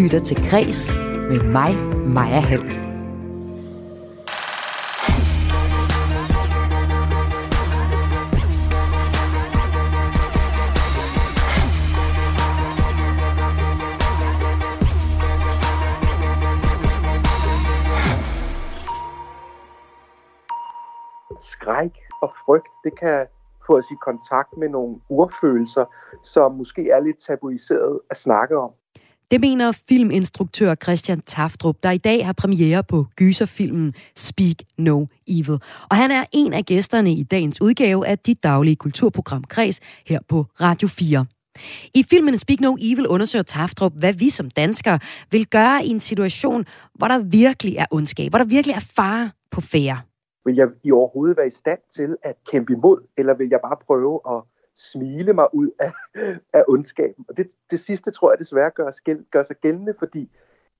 lytter 0.00 0.20
til 0.20 0.50
Græs 0.50 0.94
med 1.30 1.44
mig, 1.44 1.76
Maja 2.06 2.40
Hall. 2.40 2.80
skræk 21.40 21.98
og 22.22 22.32
frygt, 22.44 22.68
det 22.84 22.98
kan 22.98 23.26
få 23.66 23.78
os 23.78 23.90
i 23.90 23.94
kontakt 24.04 24.56
med 24.56 24.68
nogle 24.68 25.00
urfølelser, 25.08 25.84
som 26.22 26.52
måske 26.52 26.90
er 26.90 27.00
lidt 27.00 27.16
tabuiseret 27.26 28.00
at 28.10 28.16
snakke 28.16 28.58
om. 28.58 28.70
Det 29.30 29.40
mener 29.40 29.72
filminstruktør 29.88 30.74
Christian 30.74 31.20
Taftrup, 31.20 31.76
der 31.82 31.90
i 31.90 31.98
dag 31.98 32.26
har 32.26 32.32
premiere 32.32 32.82
på 32.84 33.06
gyserfilmen 33.16 33.92
Speak 34.16 34.56
No 34.78 35.06
Evil. 35.28 35.58
Og 35.90 35.96
han 35.96 36.10
er 36.10 36.24
en 36.32 36.52
af 36.52 36.64
gæsterne 36.64 37.12
i 37.12 37.22
dagens 37.22 37.60
udgave 37.62 38.06
af 38.06 38.18
dit 38.18 38.42
daglige 38.42 38.76
kulturprogram 38.76 39.44
Kreds 39.44 39.80
her 40.06 40.20
på 40.28 40.46
Radio 40.60 40.88
4. 40.88 41.26
I 41.94 42.02
filmen 42.02 42.38
Speak 42.38 42.60
No 42.60 42.76
Evil 42.80 43.08
undersøger 43.08 43.42
Taftrup, 43.42 43.92
hvad 43.98 44.12
vi 44.12 44.30
som 44.30 44.50
danskere 44.50 44.98
vil 45.30 45.46
gøre 45.46 45.84
i 45.84 45.88
en 45.88 46.00
situation, 46.00 46.64
hvor 46.94 47.08
der 47.08 47.18
virkelig 47.18 47.76
er 47.76 47.86
ondskab, 47.90 48.30
hvor 48.30 48.38
der 48.38 48.46
virkelig 48.46 48.74
er 48.74 48.86
fare 48.96 49.30
på 49.50 49.60
færre. 49.60 50.00
Vil 50.44 50.56
jeg 50.56 50.68
i 50.84 50.90
overhovedet 50.90 51.36
være 51.36 51.46
i 51.46 51.50
stand 51.50 51.80
til 51.96 52.16
at 52.22 52.34
kæmpe 52.50 52.72
imod, 52.72 52.98
eller 53.18 53.34
vil 53.34 53.48
jeg 53.50 53.60
bare 53.62 53.76
prøve 53.86 54.20
at 54.30 54.42
smile 54.92 55.32
mig 55.32 55.54
ud 55.54 55.70
af, 55.80 55.92
af 56.58 56.64
ondskaben? 56.68 57.24
Og 57.28 57.36
det, 57.36 57.46
det 57.70 57.80
sidste 57.80 58.10
tror 58.10 58.32
jeg 58.32 58.38
desværre 58.38 58.70
gør, 58.70 58.90
gør 59.30 59.42
sig 59.42 59.56
gældende, 59.56 59.94
fordi 59.98 60.30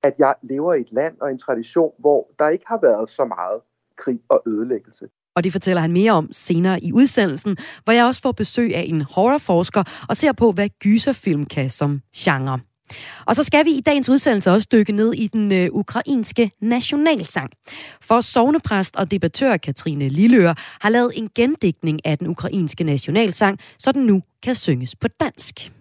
at 0.03 0.15
jeg 0.19 0.35
lever 0.43 0.75
i 0.75 0.81
et 0.81 0.93
land 0.93 1.21
og 1.21 1.31
en 1.31 1.39
tradition, 1.39 1.93
hvor 1.99 2.31
der 2.39 2.49
ikke 2.49 2.65
har 2.67 2.79
været 2.83 3.11
så 3.11 3.25
meget 3.25 3.61
krig 3.97 4.21
og 4.29 4.43
ødelæggelse. 4.47 5.09
Og 5.35 5.45
det 5.45 5.53
fortæller 5.53 5.81
han 5.81 5.93
mere 5.93 6.13
om 6.13 6.29
senere 6.33 6.81
i 6.81 6.93
udsendelsen, 6.93 7.57
hvor 7.85 7.93
jeg 7.93 8.07
også 8.07 8.21
får 8.21 8.33
besøg 8.33 8.75
af 8.75 8.85
en 8.89 9.01
horrorforsker 9.01 10.07
og 10.09 10.17
ser 10.17 10.33
på, 10.33 10.53
hvad 10.53 10.69
gyserfilm 10.69 11.47
kan 11.47 11.71
som 11.71 12.01
genre. 12.17 12.61
Og 13.27 13.37
så 13.37 13.45
skal 13.45 13.65
vi 13.65 13.71
i 13.71 13.81
dagens 13.81 14.09
udsendelse 14.09 14.51
også 14.51 14.69
dykke 14.73 14.93
ned 14.93 15.15
i 15.15 15.27
den 15.27 15.53
øh, 15.53 15.69
ukrainske 15.73 16.51
nationalsang. 16.61 17.51
For 18.01 18.21
sovnepræst 18.21 18.97
og 18.97 19.11
debattør 19.11 19.57
Katrine 19.57 20.09
Lilleør 20.09 20.55
har 20.81 20.89
lavet 20.89 21.13
en 21.15 21.31
gendækning 21.35 22.07
af 22.07 22.19
den 22.19 22.27
ukrainske 22.27 22.85
nationalsang, 22.85 23.59
så 23.79 23.93
den 23.93 24.07
nu 24.07 24.23
kan 24.43 24.55
synges 24.55 24.97
på 24.97 25.09
dansk. 25.09 25.73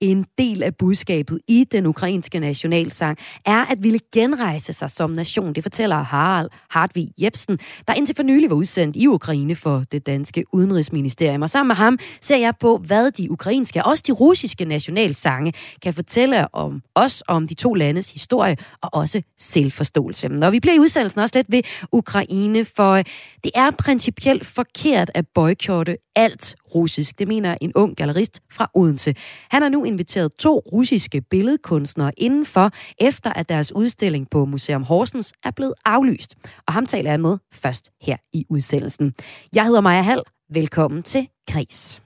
En 0.00 0.26
del 0.38 0.62
af 0.62 0.76
budskabet 0.76 1.38
i 1.48 1.64
den 1.72 1.86
ukrainske 1.86 2.40
nationalsang 2.40 3.18
er 3.44 3.64
at 3.64 3.82
ville 3.82 3.98
genrejse 4.14 4.72
sig 4.72 4.90
som 4.90 5.10
nation. 5.10 5.52
Det 5.52 5.64
fortæller 5.64 5.96
Harald 5.96 6.50
Hartvig 6.70 7.08
Jebsen, 7.18 7.58
der 7.88 7.94
indtil 7.94 8.16
for 8.16 8.22
nylig 8.22 8.50
var 8.50 8.56
udsendt 8.56 8.96
i 8.96 9.06
Ukraine 9.06 9.56
for 9.56 9.82
det 9.92 10.06
danske 10.06 10.44
udenrigsministerium. 10.52 11.42
Og 11.42 11.50
sammen 11.50 11.68
med 11.68 11.76
ham 11.76 11.98
ser 12.20 12.36
jeg 12.36 12.54
på, 12.60 12.76
hvad 12.76 13.10
de 13.10 13.30
ukrainske 13.30 13.84
og 13.84 13.90
også 13.90 14.04
de 14.06 14.12
russiske 14.12 14.64
nationalsange 14.64 15.52
kan 15.82 15.94
fortælle 15.94 16.54
om 16.54 16.82
os, 16.94 17.22
om 17.28 17.48
de 17.48 17.54
to 17.54 17.74
landes 17.74 18.12
historie 18.12 18.56
og 18.82 18.94
også 18.94 19.22
selvforståelse. 19.38 20.28
Når 20.28 20.50
vi 20.50 20.60
bliver 20.60 20.74
i 20.74 20.78
udsendelsen 20.78 21.20
også 21.20 21.38
lidt 21.38 21.46
ved 21.50 21.62
Ukraine, 21.92 22.64
for 22.64 22.96
det 23.44 23.50
er 23.54 23.70
principielt 23.70 24.46
forkert 24.46 25.10
at 25.14 25.24
boykotte 25.34 25.96
alt 26.16 26.56
russisk. 26.76 27.18
Det 27.18 27.28
mener 27.28 27.56
en 27.60 27.72
ung 27.74 27.96
gallerist 27.96 28.40
fra 28.52 28.70
Odense. 28.74 29.14
Han 29.50 29.62
har 29.62 29.68
nu 29.68 29.84
inviteret 29.84 30.32
to 30.38 30.62
russiske 30.72 31.20
billedkunstnere 31.20 32.12
indenfor, 32.16 32.70
efter 32.98 33.32
at 33.32 33.48
deres 33.48 33.72
udstilling 33.72 34.30
på 34.30 34.44
Museum 34.44 34.82
Horsens 34.82 35.32
er 35.44 35.50
blevet 35.50 35.74
aflyst. 35.84 36.34
Og 36.66 36.72
ham 36.72 36.86
taler 36.86 37.10
jeg 37.10 37.20
med 37.20 37.38
først 37.52 37.90
her 38.02 38.16
i 38.32 38.44
udsendelsen. 38.50 39.14
Jeg 39.54 39.64
hedder 39.64 39.80
Maja 39.80 40.02
Hall. 40.02 40.22
Velkommen 40.54 41.02
til 41.02 41.28
Kris. 41.50 42.00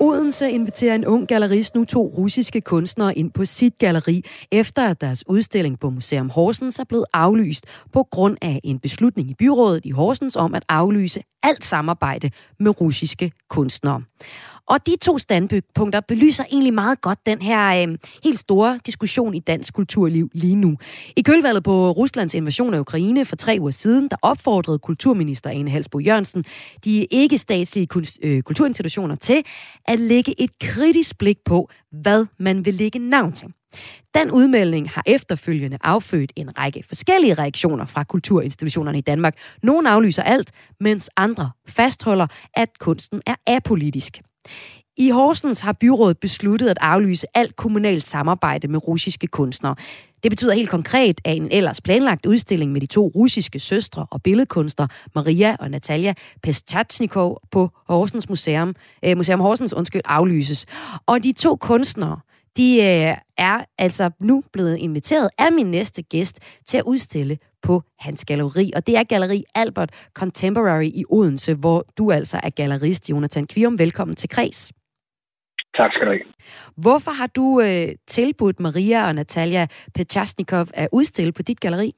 Odense 0.00 0.50
inviterer 0.50 0.94
en 0.94 1.06
ung 1.06 1.28
gallerist 1.28 1.74
nu 1.74 1.84
to 1.84 2.12
russiske 2.18 2.60
kunstnere 2.60 3.18
ind 3.18 3.30
på 3.30 3.44
sit 3.44 3.78
galleri, 3.78 4.24
efter 4.52 4.88
at 4.88 5.00
deres 5.00 5.28
udstilling 5.28 5.80
på 5.80 5.90
Museum 5.90 6.30
Horsens 6.30 6.78
er 6.78 6.84
blevet 6.84 7.04
aflyst 7.12 7.66
på 7.92 8.02
grund 8.02 8.36
af 8.42 8.60
en 8.64 8.78
beslutning 8.78 9.30
i 9.30 9.34
byrådet 9.34 9.84
i 9.84 9.90
Horsens 9.90 10.36
om 10.36 10.54
at 10.54 10.64
aflyse 10.68 11.22
alt 11.42 11.64
samarbejde 11.64 12.30
med 12.60 12.80
russiske 12.80 13.32
kunstnere. 13.48 14.02
Og 14.68 14.86
de 14.86 14.96
to 15.02 15.18
standpunkter 15.18 16.00
belyser 16.00 16.44
egentlig 16.52 16.74
meget 16.74 17.00
godt 17.00 17.26
den 17.26 17.42
her 17.42 17.88
øh, 17.88 17.98
helt 18.24 18.38
store 18.38 18.80
diskussion 18.86 19.34
i 19.34 19.38
dansk 19.38 19.74
kulturliv 19.74 20.30
lige 20.34 20.54
nu. 20.54 20.76
I 21.16 21.22
kølvalget 21.22 21.64
på 21.64 21.90
Ruslands 21.90 22.34
invasion 22.34 22.74
af 22.74 22.80
Ukraine 22.80 23.24
for 23.24 23.36
tre 23.36 23.56
uger 23.60 23.70
siden, 23.70 24.08
der 24.08 24.16
opfordrede 24.22 24.78
kulturminister 24.78 25.50
Ane 25.50 25.70
Halsbo 25.70 25.98
Jørgensen 25.98 26.44
de 26.84 27.04
ikke-statslige 27.10 27.88
øh, 28.22 28.42
kulturinstitutioner 28.42 29.14
til 29.14 29.42
at 29.84 30.00
lægge 30.00 30.42
et 30.42 30.58
kritisk 30.60 31.18
blik 31.18 31.38
på, 31.44 31.70
hvad 31.92 32.26
man 32.38 32.66
vil 32.66 32.74
lægge 32.74 32.98
navn 32.98 33.32
til. 33.32 33.48
Den 34.14 34.30
udmelding 34.30 34.90
har 34.90 35.02
efterfølgende 35.06 35.78
affødt 35.80 36.32
en 36.36 36.58
række 36.58 36.84
forskellige 36.88 37.34
reaktioner 37.34 37.86
fra 37.86 38.04
kulturinstitutionerne 38.04 38.98
i 38.98 39.00
Danmark. 39.00 39.34
Nogle 39.62 39.90
aflyser 39.90 40.22
alt, 40.22 40.50
mens 40.80 41.10
andre 41.16 41.50
fastholder, 41.68 42.26
at 42.54 42.78
kunsten 42.78 43.22
er 43.26 43.34
apolitisk. 43.46 44.20
I 44.96 45.10
Horsens 45.10 45.60
har 45.60 45.72
byrådet 45.72 46.18
besluttet 46.18 46.68
at 46.68 46.78
aflyse 46.80 47.26
alt 47.34 47.56
kommunalt 47.56 48.06
samarbejde 48.06 48.68
med 48.68 48.88
russiske 48.88 49.26
kunstnere. 49.26 49.74
Det 50.22 50.30
betyder 50.30 50.54
helt 50.54 50.70
konkret, 50.70 51.20
at 51.24 51.36
en 51.36 51.48
ellers 51.50 51.80
planlagt 51.80 52.26
udstilling 52.26 52.72
med 52.72 52.80
de 52.80 52.86
to 52.86 53.12
russiske 53.14 53.58
søstre 53.58 54.06
og 54.10 54.22
billedkunstnere, 54.22 54.88
Maria 55.14 55.56
og 55.60 55.70
Natalia 55.70 56.14
Pestachnikov 56.42 57.40
på 57.50 57.70
Horsens 57.88 58.28
Museum, 58.28 58.74
eh, 59.02 59.16
Museum 59.16 59.40
Horsens 59.40 59.72
undskyld, 59.72 60.02
aflyses. 60.04 60.66
Og 61.06 61.24
de 61.24 61.32
to 61.32 61.56
kunstnere, 61.56 62.20
de 62.56 62.76
øh, 62.76 63.16
er 63.38 63.64
altså 63.78 64.10
nu 64.20 64.42
blevet 64.52 64.76
inviteret 64.76 65.28
af 65.38 65.52
min 65.52 65.66
næste 65.66 66.02
gæst 66.02 66.38
til 66.66 66.76
at 66.76 66.84
udstille 66.86 67.38
på 67.62 67.82
hans 67.98 68.24
galleri. 68.24 68.72
Og 68.76 68.86
det 68.86 68.96
er 68.96 69.04
Galleri 69.04 69.44
Albert 69.54 69.90
Contemporary 70.14 70.90
i 70.94 71.04
Odense, 71.10 71.54
hvor 71.54 71.84
du 71.98 72.12
altså 72.12 72.40
er 72.42 72.50
gallerist, 72.50 73.10
Jonathan 73.10 73.46
Kvium. 73.46 73.78
Velkommen 73.78 74.16
til 74.16 74.28
Kreds. 74.28 74.72
Tak 75.76 75.92
skal 75.92 76.06
du 76.06 76.10
have. 76.10 76.20
Hvorfor 76.76 77.10
har 77.10 77.26
du 77.26 77.60
øh, 77.60 77.88
tilbudt 78.06 78.60
Maria 78.60 79.06
og 79.06 79.14
Natalia 79.14 79.66
Pechasnikov 79.94 80.66
at 80.74 80.88
udstille 80.92 81.32
på 81.32 81.42
dit 81.42 81.60
galleri? 81.60 81.94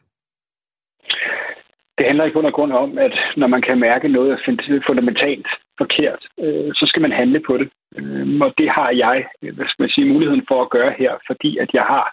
Det 2.01 2.09
handler 2.09 2.25
i 2.25 2.31
bund 2.31 2.47
og 2.47 2.53
grund 2.53 2.73
om, 2.73 2.99
at 2.99 3.15
når 3.37 3.47
man 3.47 3.63
kan 3.63 3.81
mærke 3.81 4.09
noget 4.09 4.33
er 4.33 4.81
fundamentalt 4.87 5.49
forkert, 5.79 6.23
øh, 6.45 6.71
så 6.75 6.85
skal 6.87 7.03
man 7.03 7.13
handle 7.13 7.41
på 7.41 7.59
det. 7.59 7.69
Øh, 7.97 8.41
og 8.41 8.55
det 8.59 8.69
har 8.71 8.91
jeg, 8.91 9.27
øh, 9.43 9.55
hvad 9.57 9.67
skal 9.69 9.83
man 9.83 9.91
sige, 9.91 10.13
muligheden 10.13 10.45
for 10.49 10.63
at 10.63 10.71
gøre 10.71 10.93
her, 10.99 11.13
fordi 11.27 11.59
at 11.59 11.71
jeg 11.73 11.83
har 11.83 12.07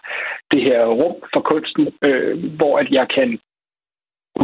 det 0.50 0.62
her 0.62 0.86
rum 0.86 1.16
for 1.32 1.40
kunsten, 1.40 1.88
øh, 2.02 2.54
hvor 2.56 2.78
at 2.78 2.90
jeg 2.90 3.06
kan 3.16 3.38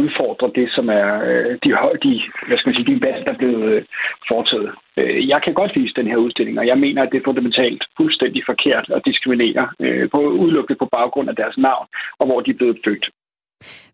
udfordre 0.01 0.51
det, 0.55 0.67
som 0.75 0.89
er 0.89 1.09
øh, 1.29 1.51
de, 1.63 1.69
de, 2.03 2.11
hvad 2.47 2.57
skal 2.57 2.69
man 2.69 2.75
sige, 2.75 2.91
de 2.91 3.01
valg, 3.05 3.25
der 3.25 3.31
er 3.33 3.41
blevet 3.41 3.63
øh, 3.73 3.83
foretaget. 4.27 4.71
Øh, 4.97 5.29
jeg 5.29 5.41
kan 5.43 5.53
godt 5.53 5.75
vise 5.75 5.93
den 5.99 6.07
her 6.07 6.17
udstilling, 6.17 6.59
og 6.59 6.67
jeg 6.67 6.77
mener, 6.77 7.01
at 7.03 7.09
det 7.11 7.17
er 7.17 7.29
fundamentalt 7.29 7.83
fuldstændig 7.97 8.41
forkert 8.45 8.85
at 8.95 9.05
diskriminere 9.05 9.69
øh, 9.81 10.09
på 10.09 10.19
udelukket 10.43 10.77
på 10.77 10.87
baggrund 10.91 11.29
af 11.29 11.35
deres 11.35 11.57
navn, 11.57 11.87
og 12.19 12.25
hvor 12.25 12.39
de 12.41 12.51
er 12.51 12.59
blevet 12.61 12.79
født. 12.85 13.05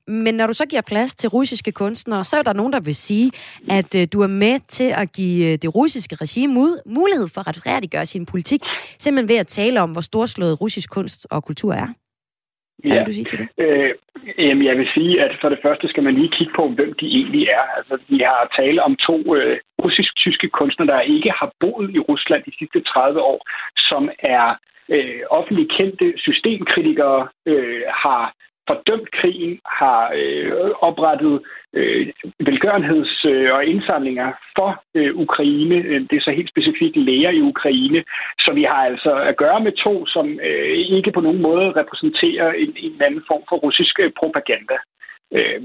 Men 0.07 0.35
når 0.35 0.47
du 0.47 0.53
så 0.53 0.65
giver 0.65 0.81
plads 0.81 1.13
til 1.15 1.29
russiske 1.29 1.71
kunstnere, 1.71 2.23
så 2.23 2.37
er 2.37 2.43
der 2.43 2.53
nogen, 2.53 2.73
der 2.73 2.79
vil 2.79 2.95
sige, 2.95 3.31
at 3.69 3.95
øh, 3.95 4.07
du 4.13 4.21
er 4.21 4.27
med 4.27 4.59
til 4.67 4.93
at 5.01 5.11
give 5.11 5.51
øh, 5.51 5.57
det 5.61 5.75
russiske 5.75 6.15
regime 6.15 6.53
mulighed 6.85 7.27
for 7.33 7.41
at 7.41 7.47
retfærdiggøre 7.47 8.05
sin 8.05 8.25
politik, 8.25 8.61
simpelthen 8.99 9.29
ved 9.29 9.37
at 9.37 9.47
tale 9.47 9.81
om, 9.81 9.91
hvor 9.91 10.01
storslået 10.01 10.61
russisk 10.61 10.89
kunst 10.89 11.27
og 11.31 11.43
kultur 11.43 11.73
er. 11.73 11.87
Hvad 12.83 12.91
ja. 12.91 12.97
vil 12.97 13.07
du 13.07 13.13
sige 13.13 13.29
til 13.31 13.39
det? 13.39 13.47
Øh, 13.63 13.91
jamen, 14.37 14.65
jeg 14.69 14.77
vil 14.77 14.89
sige, 14.93 15.21
at 15.25 15.33
for 15.41 15.49
det 15.49 15.59
første 15.65 15.87
skal 15.87 16.03
man 16.03 16.15
lige 16.15 16.35
kigge 16.37 16.53
på, 16.55 16.63
hvem 16.69 16.93
de 16.99 17.05
egentlig 17.19 17.43
er. 17.47 17.65
Altså, 17.77 17.97
vi 18.09 18.17
har 18.17 18.51
tale 18.59 18.83
om 18.83 18.95
to 18.95 19.35
øh, 19.35 19.59
russisk-tyske 19.83 20.47
kunstnere, 20.49 20.91
der 20.93 21.01
ikke 21.15 21.31
har 21.39 21.51
boet 21.59 21.89
i 21.95 21.99
Rusland 21.99 22.43
de 22.43 22.57
sidste 22.59 22.81
30 22.81 23.21
år, 23.21 23.39
som 23.89 24.09
er 24.19 24.47
øh, 24.89 25.21
offentligt 25.29 25.71
kendte 25.77 26.13
systemkritikere, 26.17 27.27
øh, 27.45 27.83
har 28.03 28.33
fordømt 28.67 29.11
krigen, 29.11 29.59
har 29.65 30.11
øh, 30.15 30.51
oprettet 30.79 31.41
øh, 31.73 32.07
velgørenheds- 32.47 33.25
øh, 33.29 33.53
og 33.55 33.65
indsamlinger 33.65 34.31
for 34.57 34.83
øh, 34.95 35.15
Ukraine. 35.15 35.77
Det 36.09 36.15
er 36.17 36.21
så 36.21 36.31
helt 36.31 36.49
specifikt 36.49 36.97
læger 36.97 37.29
i 37.29 37.41
Ukraine. 37.41 38.03
Så 38.39 38.51
vi 38.53 38.63
har 38.63 38.81
altså 38.91 39.13
at 39.15 39.37
gøre 39.37 39.59
med 39.59 39.71
to, 39.71 40.05
som 40.05 40.39
øh, 40.47 40.77
ikke 40.97 41.11
på 41.11 41.21
nogen 41.21 41.41
måde 41.41 41.71
repræsenterer 41.71 42.51
en, 42.51 42.73
en 42.77 43.01
anden 43.01 43.23
form 43.27 43.43
for 43.49 43.55
russisk 43.55 43.99
øh, 43.99 44.11
propaganda. 44.19 44.77
Øh, 45.33 45.61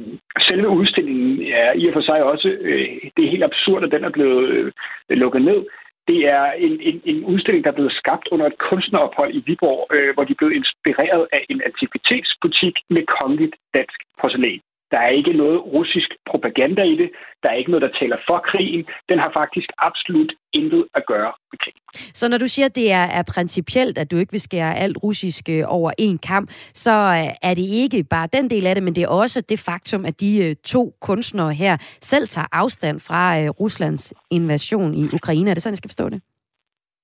selve 0.49 0.69
udstillingen 0.69 1.53
er 1.53 1.73
i 1.73 1.89
og 1.89 1.95
for 1.95 2.01
sig 2.01 2.23
også, 2.25 2.49
øh, 2.49 2.89
det 3.17 3.25
er 3.25 3.31
helt 3.31 3.45
absurd, 3.45 3.85
at 3.85 3.93
den 3.93 4.05
er 4.05 4.11
blevet 4.11 4.49
øh, 4.49 4.73
lukket 5.11 5.43
ned. 5.43 5.65
Det 6.09 6.21
er 6.29 6.45
en, 6.67 6.81
en, 6.81 7.01
en 7.05 7.25
udstilling, 7.25 7.65
der 7.65 7.71
er 7.71 7.75
blevet 7.75 7.99
skabt 8.01 8.29
under 8.31 8.47
et 8.47 8.59
kunstnerophold 8.59 9.35
i 9.35 9.43
Viborg, 9.47 9.95
øh, 9.95 10.15
hvor 10.15 10.25
de 10.25 10.35
blev 10.35 10.53
inspireret 10.53 11.27
af 11.33 11.47
en 11.51 11.63
antikvitetsbutik 11.69 12.75
med 12.91 13.03
kongeligt 13.19 13.55
dansk 13.75 13.99
porcelæn. 14.21 14.61
Der 14.91 14.99
er 14.99 15.09
ikke 15.09 15.33
noget 15.33 15.59
russisk 15.77 16.11
propaganda 16.31 16.83
i 16.83 16.97
det. 16.97 17.11
Der 17.43 17.49
er 17.49 17.55
ikke 17.55 17.71
noget, 17.71 17.83
der 17.83 17.99
taler 18.01 18.17
for 18.29 18.39
krigen. 18.51 18.85
Den 19.09 19.19
har 19.19 19.31
faktisk 19.41 19.69
absolut 19.79 20.33
intet 20.53 20.85
at 20.95 21.03
gøre 21.07 21.33
med 21.53 21.59
krigen. 21.63 21.81
Så 22.15 22.29
når 22.29 22.39
du 22.39 22.49
siger, 22.49 22.67
at 22.67 22.77
det 22.77 22.93
er, 22.93 23.07
er 23.19 23.25
principielt, 23.35 23.99
at 23.99 24.11
du 24.11 24.17
ikke 24.17 24.33
vil 24.33 24.41
skære 24.41 24.77
alt 24.77 24.97
russisk 25.03 25.49
øh, 25.49 25.63
over 25.69 25.91
en 25.99 26.19
kamp, 26.19 26.51
så 26.75 26.91
øh, 26.91 27.49
er 27.51 27.55
det 27.55 27.67
ikke 27.83 28.05
bare 28.11 28.29
den 28.33 28.51
del 28.51 28.67
af 28.67 28.75
det, 28.75 28.85
men 28.85 28.95
det 28.95 29.03
er 29.05 29.09
også 29.09 29.41
det 29.49 29.59
faktum, 29.59 30.05
at 30.05 30.21
de 30.21 30.49
øh, 30.49 30.57
to 30.65 30.93
kunstnere 31.01 31.53
her 31.53 31.77
selv 32.01 32.29
tager 32.29 32.47
afstand 32.53 33.01
fra 33.01 33.23
Ruslands 33.61 34.15
invasion 34.31 34.95
i 34.95 35.05
Ukraine. 35.19 35.51
Er 35.51 35.55
det 35.55 35.63
sådan, 35.63 35.73
jeg 35.73 35.79
skal 35.79 35.91
forstå 35.91 36.09
det? 36.09 36.21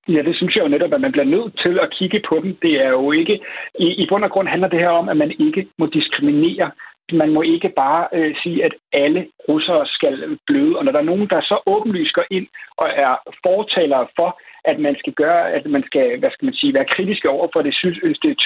Ja, 0.07 0.21
det 0.27 0.35
synes 0.35 0.55
jeg 0.55 0.63
jo 0.63 0.67
netop, 0.67 0.93
at 0.93 1.01
man 1.01 1.11
bliver 1.11 1.25
nødt 1.35 1.59
til 1.63 1.79
at 1.79 1.93
kigge 1.97 2.21
på 2.29 2.35
den. 2.43 2.57
Det 2.61 2.73
er 2.85 2.89
jo 2.89 3.11
ikke... 3.11 3.39
I, 3.79 3.87
i 4.01 4.05
bund 4.09 4.23
og 4.23 4.31
grund 4.31 4.47
handler 4.47 4.67
det 4.67 4.79
her 4.79 4.89
om, 4.89 5.09
at 5.09 5.17
man 5.17 5.31
ikke 5.39 5.67
må 5.79 5.85
diskriminere 5.85 6.71
Altså, 7.13 7.25
man 7.25 7.33
må 7.33 7.41
ikke 7.41 7.69
bare 7.83 8.07
øh, 8.17 8.35
sige, 8.43 8.65
at 8.67 8.73
alle 8.93 9.21
russere 9.49 9.85
skal 9.85 10.37
bløde. 10.47 10.77
Og 10.77 10.85
når 10.85 10.91
der 10.91 10.99
er 10.99 11.11
nogen, 11.11 11.27
der 11.29 11.41
så 11.41 11.57
åbenlyst 11.65 12.13
går 12.13 12.25
ind 12.31 12.47
og 12.77 12.87
er 13.05 13.13
fortalere 13.45 14.07
for, 14.17 14.29
at 14.71 14.77
man 14.79 14.95
skal 15.01 15.13
gøre, 15.13 15.51
at 15.51 15.65
man 15.75 15.83
skal, 15.89 16.19
hvad 16.19 16.31
skal 16.31 16.45
man 16.45 16.53
sige, 16.59 16.73
være 16.73 16.91
kritiske 16.95 17.29
over 17.29 17.47
for 17.53 17.61
det, 17.61 17.73
det, 17.83 17.93
det, 18.23 18.37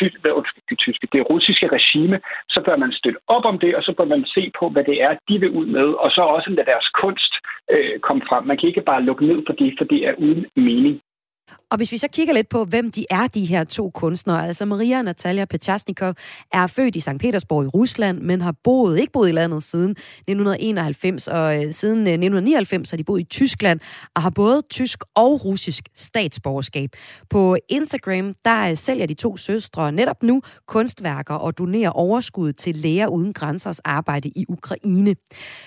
det, 0.70 0.78
tyske, 0.86 1.08
det 1.14 1.30
russiske 1.30 1.68
regime, 1.78 2.18
så 2.50 2.60
bør 2.66 2.76
man 2.84 2.92
støtte 2.92 3.20
op 3.28 3.46
om 3.46 3.60
det, 3.60 3.76
og 3.76 3.84
så 3.84 3.92
bør 3.98 4.06
man 4.06 4.26
se 4.36 4.52
på, 4.60 4.70
hvad 4.70 4.84
det 4.84 4.98
er, 5.02 5.12
de 5.30 5.40
vil 5.40 5.52
ud 5.60 5.66
med, 5.66 5.88
og 6.04 6.10
så 6.12 6.22
også 6.22 6.50
lade 6.50 6.70
deres 6.72 6.88
kunst 7.02 7.34
øh, 7.74 8.00
komme 8.00 8.22
frem. 8.30 8.44
Man 8.44 8.58
kan 8.58 8.70
ikke 8.70 8.90
bare 8.92 9.06
lukke 9.08 9.26
ned 9.26 9.40
for 9.48 9.54
det, 9.54 9.70
for 9.78 9.86
det 9.92 10.00
er 10.08 10.14
uden 10.26 10.46
mening. 10.56 10.96
Og 11.72 11.78
hvis 11.78 11.92
vi 11.92 11.98
så 11.98 12.08
kigger 12.08 12.34
lidt 12.34 12.50
på, 12.50 12.66
hvem 12.66 12.92
de 12.92 13.06
er, 13.10 13.28
de 13.28 13.46
her 13.46 13.64
to 13.64 13.90
kunstnere, 13.90 14.48
altså 14.48 14.66
Maria 14.66 15.02
Natalia 15.02 15.46
Pechasnikov 15.46 16.14
er 16.54 16.68
født 16.68 16.96
i 16.96 17.00
St. 17.00 17.10
Petersborg 17.20 17.66
i 17.66 17.68
Rusland, 17.68 18.22
men 18.22 18.42
har 18.42 18.56
boet, 18.64 19.00
ikke 19.00 19.12
boet 19.12 19.30
i 19.30 19.32
landet 19.32 19.64
siden 19.64 19.92
1991, 19.92 21.28
og 21.28 21.66
øh, 21.66 21.74
siden 21.74 21.98
øh, 21.98 22.14
1999 22.14 22.90
har 22.90 22.98
de 22.98 23.04
boet 23.04 23.20
i 23.20 23.24
Tyskland, 23.24 23.80
og 24.16 24.22
har 24.22 24.30
både 24.30 24.62
tysk 24.70 25.04
og 25.16 25.46
russisk 25.46 25.90
statsborgerskab. 25.96 26.90
På 27.30 27.58
Instagram, 27.70 28.36
der 28.46 28.70
øh, 28.70 28.78
sælger 28.78 29.06
de 29.06 29.14
to 29.14 29.38
søstre 29.38 29.92
netop 29.92 30.24
nu 30.24 30.42
kunstværker 30.68 31.34
og 31.34 31.58
donerer 31.58 31.90
overskud 31.90 32.54
til 32.54 32.76
Læger 32.76 33.08
Uden 33.08 33.34
Grænsers 33.34 33.80
arbejde 33.80 34.30
i 34.30 34.46
Ukraine. 34.50 35.16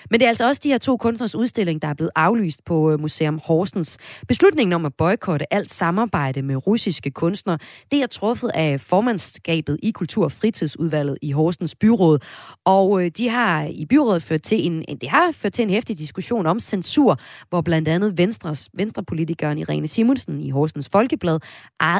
Men 0.09 0.19
det 0.19 0.25
er 0.25 0.29
altså 0.29 0.47
også 0.47 0.61
de 0.63 0.69
her 0.69 0.77
to 0.77 0.97
kunstners 0.97 1.35
udstilling, 1.35 1.81
der 1.81 1.87
er 1.87 1.93
blevet 1.93 2.11
aflyst 2.15 2.65
på 2.65 2.91
øh, 2.91 2.99
Museum 2.99 3.39
Horsens. 3.43 3.97
Beslutningen 4.27 4.73
om 4.73 4.85
at 4.85 4.93
boykotte 4.97 5.53
alt 5.53 5.71
samarbejde 5.91 6.41
med 6.41 6.67
russiske 6.67 7.11
kunstnere. 7.11 7.57
Det 7.91 8.01
er 8.01 8.07
truffet 8.07 8.51
af 8.53 8.81
formandskabet 8.81 9.79
i 9.83 9.91
Kultur- 9.91 10.23
og 10.23 10.31
Fritidsudvalget 10.31 11.17
i 11.21 11.31
Horsens 11.31 11.75
Byråd. 11.75 12.19
Og 12.65 13.03
øh, 13.03 13.11
de 13.17 13.29
har 13.29 13.63
i 13.63 13.85
byrådet 13.85 14.23
ført 14.23 14.41
til 14.41 14.65
en, 14.65 14.83
det 15.01 15.09
har 15.09 15.31
ført 15.31 15.53
til 15.53 15.63
en 15.63 15.69
hæftig 15.69 15.97
diskussion 15.97 16.45
om 16.45 16.59
censur, 16.59 17.19
hvor 17.49 17.61
blandt 17.61 17.87
andet 17.87 18.17
Venstres, 18.17 18.69
Venstrepolitikeren 18.73 19.57
Irene 19.57 19.87
Simonsen 19.87 20.39
i 20.39 20.49
Horsens 20.49 20.89
Folkeblad 20.89 21.39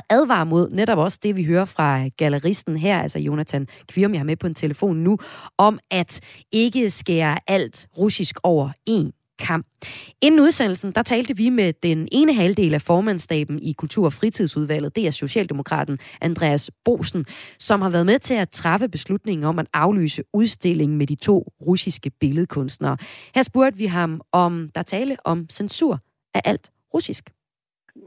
advarer 0.10 0.44
mod 0.44 0.70
netop 0.70 0.98
også 0.98 1.20
det, 1.24 1.36
vi 1.36 1.44
hører 1.44 1.66
fra 1.66 2.08
galleristen 2.08 2.78
her, 2.78 3.02
altså 3.02 3.20
Jonathan 3.20 3.68
Kvirm, 3.88 4.12
jeg 4.12 4.20
har 4.20 4.26
med 4.26 4.38
på 4.38 4.48
en 4.48 4.56
telefon 4.56 4.98
nu, 4.98 5.18
om 5.58 5.80
at 5.92 6.20
ikke 6.52 6.90
skære 6.90 7.40
alt 7.48 7.88
russisk 7.98 8.36
over 8.44 8.70
en 8.86 9.12
kamp. 9.48 9.66
Inden 10.22 10.40
udsendelsen, 10.40 10.92
der 10.92 11.04
talte 11.04 11.34
vi 11.38 11.50
med 11.50 11.74
den 11.74 12.08
ene 12.12 12.34
halvdel 12.34 12.74
af 12.74 12.82
formandstaben 12.82 13.60
i 13.60 13.74
Kultur- 13.78 14.06
og 14.06 14.14
Fritidsudvalget. 14.14 14.96
Det 14.96 15.08
er 15.08 15.12
Socialdemokraten 15.12 16.00
Andreas 16.22 16.72
Bosen, 16.86 17.26
som 17.60 17.82
har 17.82 17.90
været 17.90 18.06
med 18.06 18.20
til 18.20 18.34
at 18.34 18.50
træffe 18.50 18.88
beslutningen 18.90 19.46
om 19.46 19.60
at 19.60 19.68
aflyse 19.74 20.24
udstillingen 20.34 20.98
med 20.98 21.08
de 21.08 21.16
to 21.16 21.54
russiske 21.68 22.12
billedkunstnere. 22.20 22.98
Her 23.36 23.44
spurgte 23.44 23.78
vi 23.78 23.86
ham, 23.86 24.22
om 24.32 24.70
der 24.76 24.84
tale 24.84 25.16
om 25.26 25.50
censur 25.50 26.00
af 26.34 26.42
alt 26.46 26.72
russisk. 26.94 27.24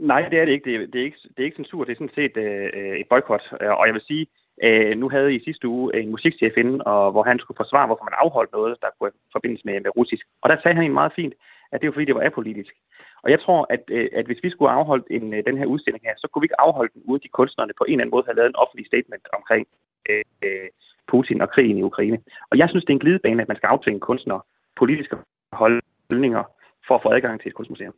Nej, 0.00 0.28
det 0.30 0.38
er 0.38 0.44
det 0.44 0.52
ikke. 0.52 0.64
Det 0.70 0.74
er, 0.74 0.86
det 0.92 1.00
er, 1.00 1.04
ikke, 1.04 1.16
det 1.28 1.38
er 1.38 1.44
ikke 1.44 1.56
censur, 1.56 1.84
det 1.84 1.92
er 1.92 1.96
sådan 1.96 2.18
set 2.20 2.36
øh, 2.36 2.68
øh 2.74 3.00
et 3.00 3.06
boykot. 3.10 3.44
Øh, 3.60 3.70
og 3.78 3.86
jeg 3.86 3.94
vil 3.94 4.02
sige, 4.06 4.26
Øh, 4.62 4.98
nu 4.98 5.08
havde 5.08 5.34
I 5.34 5.44
sidste 5.44 5.68
uge 5.68 5.96
en 5.96 6.10
musikchef 6.10 6.56
inde, 6.56 6.84
og 6.84 7.12
hvor 7.12 7.22
han 7.22 7.38
skulle 7.38 7.56
forsvare, 7.56 7.86
hvorfor 7.86 8.04
man 8.04 8.20
afholdt 8.24 8.52
noget, 8.52 8.76
der 8.82 8.88
kunne 8.98 9.10
forbindes 9.32 9.64
med, 9.64 9.80
med 9.80 9.96
russisk. 9.96 10.24
Og 10.42 10.48
der 10.50 10.56
sagde 10.62 10.74
han 10.74 10.84
en 10.84 11.00
meget 11.00 11.12
fint, 11.16 11.34
at 11.72 11.80
det 11.80 11.86
var 11.86 11.92
fordi, 11.92 12.04
det 12.04 12.14
var 12.14 12.26
apolitisk. 12.26 12.74
Og 13.22 13.30
jeg 13.30 13.40
tror, 13.40 13.66
at, 13.70 13.82
øh, 13.88 14.08
at 14.12 14.26
hvis 14.26 14.42
vi 14.42 14.50
skulle 14.50 14.70
afholde 14.70 15.04
en, 15.10 15.34
øh, 15.34 15.44
den 15.46 15.58
her 15.58 15.66
udstilling 15.66 16.04
her, 16.04 16.14
så 16.18 16.28
kunne 16.28 16.42
vi 16.42 16.44
ikke 16.44 16.60
afholde 16.60 16.92
den 16.94 17.02
uden 17.04 17.22
de 17.22 17.28
kunstnerne 17.28 17.72
på 17.78 17.84
en 17.84 17.92
eller 17.92 18.02
anden 18.02 18.14
måde 18.14 18.24
havde 18.26 18.36
lavet 18.36 18.50
en 18.50 18.62
offentlig 18.62 18.86
statement 18.86 19.24
omkring 19.38 19.66
øh, 20.10 20.24
øh 20.44 20.68
Putin 21.10 21.40
og 21.40 21.50
krigen 21.50 21.78
i 21.78 21.82
Ukraine. 21.82 22.18
Og 22.50 22.58
jeg 22.58 22.68
synes, 22.68 22.84
det 22.84 22.90
er 22.90 22.98
en 22.98 23.04
glidebane, 23.06 23.42
at 23.42 23.48
man 23.48 23.56
skal 23.56 23.66
aftvinge 23.66 24.00
kunstnere 24.00 24.40
politiske 24.76 25.16
holdninger 25.52 26.44
for 26.86 26.94
at 26.94 27.02
få 27.02 27.08
adgang 27.12 27.40
til 27.40 27.48
et 27.48 27.54
kunstmuseum. 27.54 27.94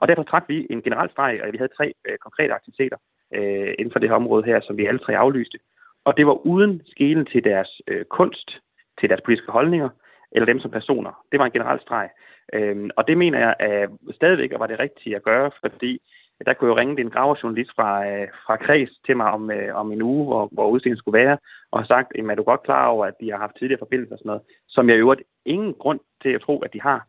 Og 0.00 0.08
derfor 0.08 0.22
trak 0.22 0.44
vi 0.48 0.66
en 0.70 0.82
generel 0.82 1.10
streg, 1.10 1.40
og 1.42 1.52
vi 1.52 1.58
havde 1.58 1.76
tre 1.76 1.92
øh, 2.04 2.18
konkrete 2.18 2.54
aktiviteter 2.54 2.96
øh, 3.34 3.74
inden 3.78 3.92
for 3.92 3.98
det 3.98 4.08
her 4.08 4.16
område 4.16 4.44
her, 4.44 4.60
som 4.60 4.76
vi 4.76 4.86
alle 4.86 4.98
tre 4.98 5.16
aflyste. 5.16 5.58
Og 6.04 6.16
det 6.16 6.26
var 6.26 6.46
uden 6.46 6.82
skelen 6.86 7.26
til 7.26 7.44
deres 7.44 7.80
øh, 7.88 8.04
kunst, 8.04 8.50
til 9.00 9.08
deres 9.08 9.20
politiske 9.24 9.52
holdninger, 9.52 9.88
eller 10.32 10.46
dem 10.46 10.60
som 10.60 10.70
personer. 10.70 11.24
Det 11.32 11.38
var 11.38 11.46
en 11.46 11.52
generel 11.52 11.80
streg. 11.80 12.08
Øhm, 12.52 12.90
og 12.96 13.08
det 13.08 13.18
mener 13.18 13.38
jeg 13.38 13.54
at 13.58 13.90
stadigvæk 14.14 14.50
var 14.58 14.66
det 14.66 14.78
rigtige 14.78 15.16
at 15.16 15.22
gøre, 15.22 15.50
fordi 15.60 16.00
der 16.46 16.52
kunne 16.54 16.70
jo 16.70 16.76
ringe 16.76 17.00
en 17.00 17.10
graverjournalist 17.10 17.70
fra, 17.76 18.06
øh, 18.08 18.28
fra 18.46 18.56
Kreds 18.56 18.90
til 19.06 19.16
mig 19.16 19.30
om, 19.30 19.50
øh, 19.50 19.76
om 19.76 19.92
en 19.92 20.02
uge, 20.02 20.24
hvor, 20.24 20.48
hvor 20.52 20.68
udstillingen 20.68 20.98
skulle 20.98 21.18
være, 21.18 21.38
og 21.70 21.80
har 21.80 21.86
sagt, 21.86 22.12
at 22.14 22.24
er 22.24 22.34
du 22.34 22.42
godt 22.42 22.62
klar 22.62 22.86
over, 22.86 23.06
at 23.06 23.14
de 23.20 23.30
har 23.30 23.38
haft 23.38 23.56
tidligere 23.58 23.78
forbindelser 23.78 24.14
og 24.14 24.18
sådan 24.18 24.28
noget, 24.28 24.42
som 24.68 24.88
jeg 24.88 24.96
i 24.96 24.98
øvrigt 24.98 25.22
ingen 25.44 25.74
grund 25.74 26.00
til 26.22 26.28
at 26.28 26.40
tro, 26.40 26.58
at 26.58 26.72
de 26.72 26.80
har. 26.80 27.06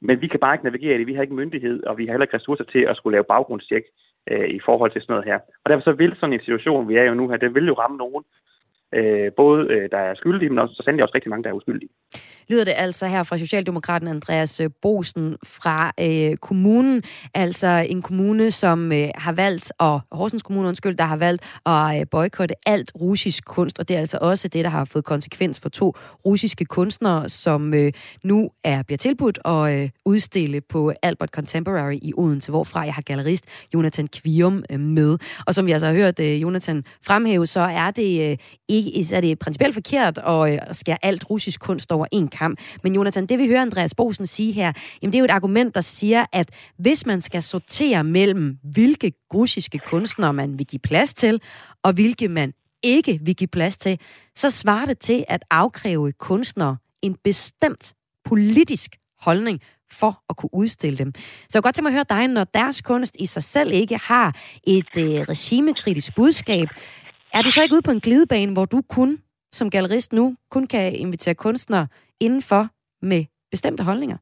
Men 0.00 0.20
vi 0.20 0.26
kan 0.26 0.40
bare 0.40 0.54
ikke 0.54 0.64
navigere 0.64 0.94
i 0.94 0.98
det. 0.98 1.06
Vi 1.06 1.14
har 1.14 1.22
ikke 1.22 1.34
myndighed, 1.34 1.82
og 1.82 1.98
vi 1.98 2.06
har 2.06 2.12
heller 2.12 2.24
ikke 2.24 2.36
ressourcer 2.36 2.64
til 2.64 2.78
at 2.78 2.96
skulle 2.96 3.14
lave 3.14 3.24
baggrundstjek 3.24 3.82
øh, 4.30 4.48
i 4.48 4.60
forhold 4.64 4.90
til 4.90 5.02
sådan 5.02 5.12
noget 5.12 5.30
her. 5.30 5.38
Og 5.64 5.70
derfor 5.70 5.84
så 5.84 5.92
vil 5.92 6.16
sådan 6.16 6.32
en 6.32 6.40
situation, 6.40 6.88
vi 6.88 6.96
er 6.96 7.02
jo 7.02 7.14
nu 7.14 7.28
her, 7.28 7.36
det 7.36 7.54
vil 7.54 7.66
jo 7.66 7.74
ramme 7.74 7.96
nogen, 7.96 8.24
øh, 8.94 9.32
både 9.36 9.60
øh, 9.70 9.90
der 9.90 9.98
er 9.98 10.14
skyldige, 10.14 10.48
men 10.48 10.58
også, 10.58 10.74
så 10.74 10.82
sandelig 10.84 11.02
også 11.02 11.14
rigtig 11.14 11.30
mange, 11.30 11.44
der 11.44 11.50
er 11.50 11.54
uskyldige. 11.54 11.90
Lyder 12.48 12.64
det 12.64 12.74
altså 12.76 13.06
her 13.06 13.22
fra 13.22 13.38
Socialdemokraten 13.38 14.08
Andreas 14.08 14.60
øh, 14.60 14.70
Bosen 14.82 15.36
fra 15.44 15.92
øh, 16.00 16.36
kommunen, 16.36 17.02
altså 17.34 17.86
en 17.88 18.02
kommune, 18.02 18.50
som 18.50 18.92
øh, 18.92 19.08
har 19.14 19.32
valgt, 19.32 19.72
og 19.78 20.00
Horsens 20.12 20.42
Kommune, 20.42 20.68
undskyld, 20.68 20.96
der 20.96 21.04
har 21.04 21.16
valgt 21.16 21.60
at 21.66 22.00
øh, 22.00 22.06
boykotte 22.10 22.54
alt 22.66 22.92
russisk 23.00 23.44
kunst, 23.44 23.78
og 23.78 23.88
det 23.88 23.96
er 23.96 24.00
altså 24.00 24.18
også 24.20 24.48
det, 24.48 24.64
der 24.64 24.70
har 24.70 24.84
fået 24.84 25.04
konsekvens 25.04 25.60
for 25.60 25.68
to 25.68 25.92
russiske 26.26 26.64
kunstnere, 26.64 27.28
som 27.28 27.74
øh, 27.74 27.92
nu 28.24 28.50
er 28.64 28.82
bliver 28.82 28.98
tilbudt 28.98 29.38
at 29.44 29.82
øh, 29.82 29.90
udstille 30.04 30.60
på 30.60 30.92
Albert 31.02 31.28
Contemporary 31.28 31.98
i 32.02 32.12
Odense, 32.16 32.50
hvorfra 32.50 32.80
jeg 32.80 32.94
har 32.94 33.02
gallerist 33.02 33.46
Jonathan 33.74 34.06
Kvium 34.06 34.64
øh, 34.70 34.80
med. 34.80 35.18
Og 35.46 35.54
som 35.54 35.66
vi 35.66 35.72
altså 35.72 35.86
har 35.86 35.94
hørt 35.94 36.20
øh, 36.20 36.42
Jonathan 36.42 36.84
fremhæve, 37.06 37.46
så 37.46 37.60
er 37.60 37.90
det 37.90 38.30
øh, 38.30 38.36
ikke 38.68 38.83
er 39.12 39.20
det 39.20 39.38
principielt 39.38 39.74
forkert 39.74 40.18
at, 40.18 40.52
øh, 40.52 40.58
at 40.62 40.76
skære 40.76 40.98
alt 41.02 41.30
russisk 41.30 41.60
kunst 41.60 41.92
over 41.92 42.06
en 42.12 42.28
kamp. 42.28 42.60
Men 42.82 42.94
Jonathan, 42.94 43.26
det 43.26 43.38
vi 43.38 43.46
hører 43.46 43.62
Andreas 43.62 43.94
Bosen 43.94 44.26
sige 44.26 44.52
her, 44.52 44.72
jamen 45.02 45.12
det 45.12 45.18
er 45.18 45.20
jo 45.20 45.24
et 45.24 45.30
argument, 45.30 45.74
der 45.74 45.80
siger, 45.80 46.26
at 46.32 46.50
hvis 46.78 47.06
man 47.06 47.20
skal 47.20 47.42
sortere 47.42 48.04
mellem, 48.04 48.58
hvilke 48.62 49.12
russiske 49.34 49.78
kunstnere 49.78 50.32
man 50.32 50.58
vil 50.58 50.66
give 50.66 50.80
plads 50.80 51.14
til, 51.14 51.40
og 51.82 51.92
hvilke 51.92 52.28
man 52.28 52.52
ikke 52.82 53.18
vil 53.22 53.36
give 53.36 53.48
plads 53.48 53.76
til, 53.76 53.98
så 54.36 54.50
svarer 54.50 54.86
det 54.86 54.98
til 54.98 55.24
at 55.28 55.44
afkræve 55.50 56.12
kunstnere 56.12 56.76
en 57.02 57.16
bestemt 57.24 57.94
politisk 58.24 58.96
holdning 59.20 59.60
for 59.92 60.22
at 60.30 60.36
kunne 60.36 60.54
udstille 60.54 60.98
dem. 60.98 61.12
Så 61.48 61.50
jeg 61.54 61.62
godt 61.62 61.74
tænke 61.74 61.90
mig 61.90 61.90
at 61.90 61.94
høre 61.94 62.20
dig, 62.20 62.28
når 62.28 62.44
deres 62.44 62.80
kunst 62.80 63.16
i 63.18 63.26
sig 63.26 63.42
selv 63.42 63.72
ikke 63.72 63.96
har 63.96 64.36
et 64.64 64.96
øh, 64.98 65.20
regimekritisk 65.20 66.14
budskab, 66.14 66.68
er 67.36 67.42
du 67.42 67.50
så 67.50 67.62
ikke 67.62 67.74
ude 67.74 67.86
på 67.88 67.90
en 67.90 68.00
glidebane, 68.00 68.52
hvor 68.52 68.64
du 68.64 68.78
kun 68.96 69.18
som 69.52 69.70
gallerist 69.70 70.12
nu 70.12 70.36
kun 70.50 70.66
kan 70.66 70.94
invitere 70.94 71.34
kunstnere 71.34 71.86
indenfor 72.20 72.62
med 73.10 73.24
bestemte 73.50 73.82
holdninger? 73.84 74.16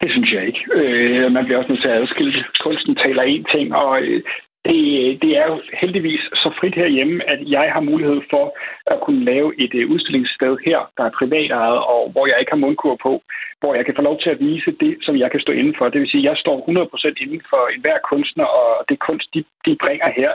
Det 0.00 0.10
synes 0.10 0.32
jeg 0.32 0.46
ikke. 0.46 0.62
Øh, 0.74 1.32
man 1.32 1.44
bliver 1.44 1.58
også 1.58 1.72
nødt 1.72 1.82
til 1.82 1.88
at 1.88 2.02
adskille 2.02 2.44
Kunsten 2.64 2.94
taler 2.96 3.22
én 3.22 3.44
ting, 3.54 3.74
og 3.74 4.02
øh, 4.02 4.22
det, 4.64 4.78
det 5.22 5.30
er 5.40 5.46
jo 5.50 5.56
heldigvis 5.80 6.20
så 6.42 6.48
frit 6.58 6.74
herhjemme, 6.74 7.30
at 7.32 7.40
jeg 7.56 7.66
har 7.72 7.80
mulighed 7.80 8.20
for 8.30 8.44
at 8.86 9.00
kunne 9.04 9.24
lave 9.24 9.48
et 9.64 9.74
øh, 9.74 9.90
udstillingssted 9.90 10.56
her, 10.66 10.78
der 10.96 11.04
er 11.04 11.18
privat 11.20 11.50
ejet, 11.50 11.80
og 11.94 12.10
hvor 12.12 12.26
jeg 12.26 12.36
ikke 12.40 12.52
har 12.52 12.64
mundkur 12.64 12.96
på, 13.02 13.22
hvor 13.60 13.74
jeg 13.74 13.84
kan 13.84 13.96
få 13.96 14.02
lov 14.02 14.20
til 14.20 14.30
at 14.30 14.40
vise 14.40 14.72
det, 14.80 14.92
som 15.02 15.14
jeg 15.16 15.30
kan 15.30 15.40
stå 15.40 15.52
inden 15.52 15.74
for. 15.78 15.88
Det 15.88 16.00
vil 16.00 16.10
sige, 16.10 16.24
at 16.24 16.30
jeg 16.30 16.36
står 16.36 16.56
100% 17.16 17.22
inden 17.24 17.42
for 17.50 17.62
enhver 17.74 17.98
kunstner, 18.10 18.44
og 18.44 18.84
det 18.88 18.98
kunst, 18.98 19.28
de, 19.34 19.44
de 19.66 19.76
bringer 19.82 20.10
her. 20.20 20.32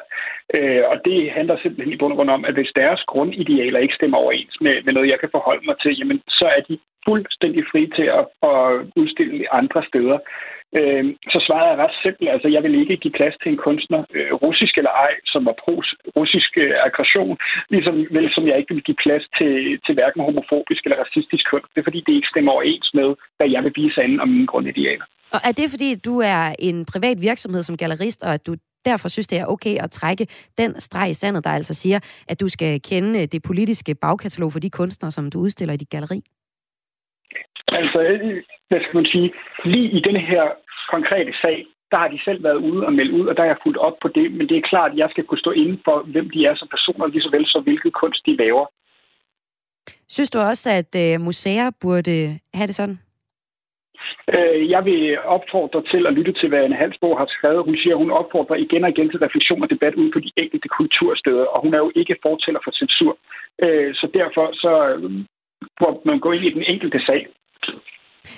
Øh, 0.56 0.84
og 0.92 0.98
det 1.06 1.32
handler 1.32 1.58
simpelthen 1.58 1.94
i 1.94 1.98
bund 1.98 2.14
og 2.14 2.18
grund 2.18 2.30
om, 2.30 2.46
at 2.46 2.54
hvis 2.54 2.72
deres 2.76 3.02
grundidealer 3.12 3.80
ikke 3.80 3.98
stemmer 4.00 4.18
overens 4.18 4.58
med, 4.62 4.76
med 4.86 4.94
noget, 4.94 5.10
jeg 5.10 5.20
kan 5.20 5.30
forholde 5.32 5.66
mig 5.66 5.76
til, 5.80 5.98
jamen, 6.00 6.20
så 6.28 6.46
er 6.58 6.62
de 6.70 6.78
fuldstændig 7.08 7.64
fri 7.72 7.82
til 7.98 8.08
at, 8.20 8.26
at 8.52 8.62
udstille 8.96 9.54
andre 9.54 9.84
steder. 9.90 10.18
Øh, 10.80 11.04
så 11.34 11.40
svaret 11.48 11.68
er 11.72 11.82
ret 11.84 11.96
simpelt. 12.04 12.30
Altså, 12.36 12.48
jeg 12.56 12.62
vil 12.64 12.80
ikke 12.82 12.98
give 13.04 13.18
plads 13.20 13.36
til 13.42 13.50
en 13.52 13.60
kunstner, 13.68 14.02
øh, 14.18 14.32
russisk 14.46 14.74
eller 14.78 14.94
ej, 15.06 15.14
som 15.34 15.42
var 15.50 15.56
pro-russisk 15.64 16.52
øh, 16.64 16.74
aggression, 16.88 17.38
ligesom 17.74 17.96
vel 18.18 18.28
som 18.36 18.48
jeg 18.48 18.58
ikke 18.58 18.74
vil 18.74 18.88
give 18.88 19.04
plads 19.06 19.26
til, 19.38 19.54
til 19.86 19.94
hverken 19.98 20.22
homofobisk 20.28 20.82
eller 20.84 21.04
racistisk 21.04 21.44
kunst. 21.52 21.70
Det 21.74 21.80
er 21.80 21.88
fordi, 21.90 22.02
det 22.08 22.14
ikke 22.14 22.34
stemmer 22.34 22.52
overens 22.52 22.90
med, 23.00 23.10
hvad 23.38 23.50
jeg 23.56 23.62
vil 23.64 23.74
vise 23.76 24.02
anden 24.04 24.20
om 24.20 24.30
mine 24.36 24.48
grundidealer. 24.48 25.06
Og 25.36 25.40
er 25.48 25.54
det 25.60 25.68
fordi, 25.74 25.90
du 26.10 26.16
er 26.34 26.44
en 26.60 26.78
privat 26.94 27.18
virksomhed 27.30 27.64
som 27.64 27.78
gallerist, 27.78 28.24
og 28.28 28.34
at 28.34 28.48
du 28.48 28.54
derfor 28.86 29.08
synes, 29.10 29.28
det 29.28 29.40
er 29.40 29.46
okay 29.46 29.76
at 29.84 29.92
trække 29.92 30.28
den 30.58 30.72
streg 30.82 31.10
i 31.10 31.14
sandet, 31.14 31.44
der 31.44 31.50
altså 31.50 31.74
siger, 31.74 32.00
at 32.30 32.40
du 32.42 32.48
skal 32.50 32.82
kende 32.90 33.26
det 33.26 33.42
politiske 33.44 33.96
bagkatalog 34.02 34.52
for 34.52 34.60
de 34.60 34.70
kunstnere, 34.70 35.12
som 35.12 35.32
du 35.32 35.40
udstiller 35.40 35.74
i 35.74 35.78
dit 35.78 35.90
galleri? 35.90 36.22
Altså, 37.68 38.00
hvad 38.70 38.80
skal 38.82 38.96
man 38.96 39.06
sige, 39.06 39.34
lige 39.66 39.90
i 39.98 40.00
denne 40.00 40.20
her 40.20 40.44
konkrete 40.90 41.34
sag, 41.42 41.66
der 41.92 41.98
har 41.98 42.08
de 42.08 42.20
selv 42.26 42.44
været 42.44 42.60
ude 42.70 42.86
og 42.86 42.94
melde 42.94 43.14
ud, 43.14 43.28
og 43.28 43.38
der 43.38 43.44
er 43.44 43.48
jeg 43.48 43.64
fuldt 43.64 43.78
op 43.78 43.98
på 44.02 44.08
det, 44.08 44.32
men 44.32 44.50
det 44.50 44.58
er 44.58 44.70
klart, 44.72 44.92
at 44.92 44.98
jeg 44.98 45.10
skal 45.12 45.24
kunne 45.24 45.44
stå 45.46 45.52
inden 45.52 45.80
for, 45.86 45.98
hvem 46.14 46.30
de 46.30 46.46
er 46.46 46.56
som 46.56 46.68
personer, 46.68 47.08
lige 47.08 47.22
så 47.22 47.30
vel 47.32 47.46
som 47.48 47.64
hvilket 47.64 47.94
kunst 47.94 48.26
de 48.26 48.36
laver. 48.36 48.66
Synes 50.08 50.30
du 50.30 50.40
også, 50.40 50.70
at 50.82 50.92
øh, 51.06 51.22
museer 51.22 51.70
burde 51.82 52.40
have 52.54 52.68
det 52.68 52.76
sådan? 52.76 53.00
Øh, 54.34 54.70
jeg 54.70 54.86
vil 54.86 55.20
opfordre 55.20 55.82
til 55.92 56.08
at 56.08 56.14
lytte 56.14 56.34
til, 56.34 56.50
hvad 56.50 56.64
Anne 56.64 56.76
Halsborg 56.76 57.18
har 57.18 57.30
skrevet. 57.38 57.66
Hun 57.66 57.78
siger, 57.78 57.94
at 57.96 58.04
hun 58.04 58.12
opfordrer 58.12 58.56
igen 58.56 58.84
og 58.84 58.90
igen 58.90 59.10
til 59.10 59.20
refleksion 59.20 59.64
og 59.64 59.70
debat 59.70 59.96
ud 59.96 60.12
på 60.12 60.20
de 60.20 60.32
enkelte 60.38 60.68
kultursteder, 60.68 61.46
og 61.46 61.62
hun 61.62 61.74
er 61.74 61.78
jo 61.78 61.92
ikke 61.96 62.16
fortæller 62.22 62.60
for 62.64 62.72
censur. 62.72 63.18
Øh, 63.64 63.96
så 63.96 64.06
derfor 64.14 64.46
så 64.64 64.74
må 65.82 66.02
man 66.06 66.20
gå 66.20 66.32
ind 66.32 66.46
i 66.46 66.54
den 66.58 66.64
enkelte 66.64 67.00
sag. 67.06 67.28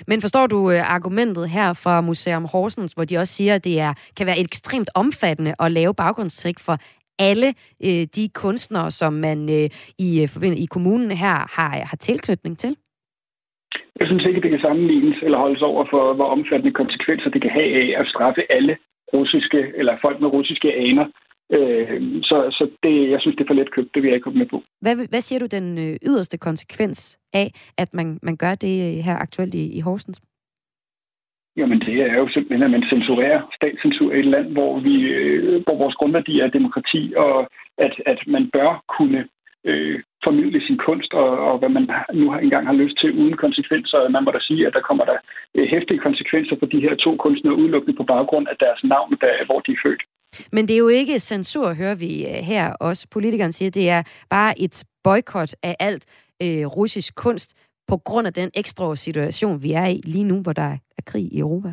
Men 0.06 0.20
forstår 0.20 0.46
du 0.46 0.70
øh, 0.70 0.94
argumentet 0.96 1.48
her 1.48 1.72
fra 1.72 2.00
Museum 2.00 2.44
Horsens, 2.52 2.92
hvor 2.92 3.04
de 3.04 3.18
også 3.18 3.34
siger, 3.34 3.54
at 3.54 3.64
det 3.64 3.80
er, 3.80 3.92
kan 4.16 4.26
være 4.26 4.40
ekstremt 4.40 4.90
omfattende 4.94 5.54
at 5.60 5.72
lave 5.72 5.94
baggrundstrik 5.94 6.58
for 6.66 6.76
alle 7.18 7.48
øh, 7.86 8.04
de 8.16 8.24
kunstnere, 8.42 8.90
som 8.90 9.12
man 9.12 9.38
øh, 9.58 9.68
i, 10.06 10.08
øh, 10.22 10.52
i 10.64 10.66
kommunen 10.74 11.10
her 11.10 11.36
har, 11.56 11.70
har 11.90 11.98
tilknytning 12.00 12.58
til? 12.58 12.76
Jeg 14.00 14.06
synes 14.06 14.24
ikke, 14.24 14.40
det 14.40 14.50
kan 14.50 14.60
sammenlignes 14.60 15.18
eller 15.22 15.38
holdes 15.38 15.62
over 15.62 15.84
for, 15.90 16.14
hvor 16.14 16.28
omfattende 16.36 16.72
konsekvenser 16.80 17.30
det 17.30 17.42
kan 17.42 17.50
have 17.50 17.70
af 17.82 18.00
at 18.00 18.06
straffe 18.12 18.42
alle 18.56 18.76
russiske 19.14 19.60
eller 19.78 19.94
folk 20.04 20.20
med 20.20 20.28
russiske 20.28 20.74
aner 20.74 21.06
Øh, 21.56 22.22
så 22.22 22.36
så 22.58 22.70
det, 22.82 23.10
jeg 23.10 23.20
synes, 23.20 23.36
det 23.36 23.44
er 23.44 23.48
for 23.48 23.54
let 23.54 23.70
købt. 23.70 23.94
Det 23.94 24.02
vil 24.02 24.08
jeg 24.08 24.14
ikke 24.14 24.24
komme 24.24 24.38
med 24.38 24.46
på. 24.46 24.62
Hvad, 24.80 24.96
hvad 25.12 25.20
siger 25.20 25.38
du 25.38 25.46
den 25.46 25.78
øh, 25.78 25.96
yderste 26.08 26.38
konsekvens 26.38 27.18
af, 27.32 27.48
at 27.78 27.94
man, 27.94 28.18
man 28.22 28.36
gør 28.36 28.54
det 28.54 29.04
her 29.04 29.16
aktuelt 29.16 29.54
i, 29.54 29.76
i 29.78 29.80
Horsens? 29.80 30.20
Jamen, 31.56 31.80
det 31.80 31.96
er 32.10 32.14
jo 32.22 32.28
simpelthen, 32.28 32.62
at 32.62 32.70
man 32.70 32.88
censurerer 32.90 33.40
statscensur 33.58 34.12
i 34.12 34.18
et 34.18 34.26
land, 34.34 34.48
hvor, 34.52 34.80
vi, 34.80 34.94
øh, 35.02 35.62
hvor 35.64 35.76
vores 35.76 35.94
grundværdi 35.94 36.40
er 36.40 36.56
demokrati, 36.58 37.12
og 37.16 37.48
at, 37.78 37.94
at 38.06 38.20
man 38.26 38.50
bør 38.52 38.84
kunne 38.98 39.28
øh, 39.64 40.02
formidle 40.24 40.60
sin 40.66 40.78
kunst, 40.86 41.12
og, 41.12 41.30
og 41.48 41.58
hvad 41.58 41.68
man 41.68 41.90
nu 42.14 42.34
engang 42.34 42.66
har 42.66 42.80
lyst 42.82 42.96
til, 43.00 43.18
uden 43.20 43.36
konsekvenser. 43.36 44.08
Man 44.08 44.24
må 44.24 44.30
da 44.30 44.40
sige, 44.40 44.66
at 44.66 44.72
der 44.72 44.88
kommer 44.88 45.04
der 45.04 45.18
hæftige 45.74 46.04
konsekvenser 46.06 46.56
for 46.58 46.66
de 46.66 46.80
her 46.80 46.94
to 46.94 47.16
kunstnere 47.16 47.58
udelukkende 47.60 47.96
på 47.96 48.02
baggrund 48.02 48.46
af 48.48 48.56
deres 48.60 48.80
navn, 48.84 49.10
der, 49.20 49.46
hvor 49.46 49.60
de 49.60 49.72
er 49.72 49.82
født. 49.84 50.02
Men 50.52 50.68
det 50.68 50.74
er 50.74 50.78
jo 50.78 50.88
ikke 50.88 51.18
censur, 51.18 51.72
hører 51.72 51.94
vi 51.94 52.26
øh, 52.26 52.34
her 52.50 52.72
også. 52.72 53.06
Politikeren 53.10 53.52
siger, 53.52 53.70
det 53.70 53.90
er 53.90 54.02
bare 54.30 54.60
et 54.60 54.84
boykot 55.04 55.54
af 55.62 55.76
alt 55.80 56.04
øh, 56.42 56.66
russisk 56.66 57.14
kunst 57.14 57.54
på 57.88 57.96
grund 57.96 58.26
af 58.26 58.32
den 58.32 58.50
ekstra 58.54 58.96
situation, 58.96 59.62
vi 59.62 59.72
er 59.72 59.86
i 59.86 60.00
lige 60.04 60.24
nu, 60.24 60.42
hvor 60.42 60.52
der 60.52 60.70
er 60.98 61.02
krig 61.06 61.32
i 61.32 61.38
Europa. 61.38 61.72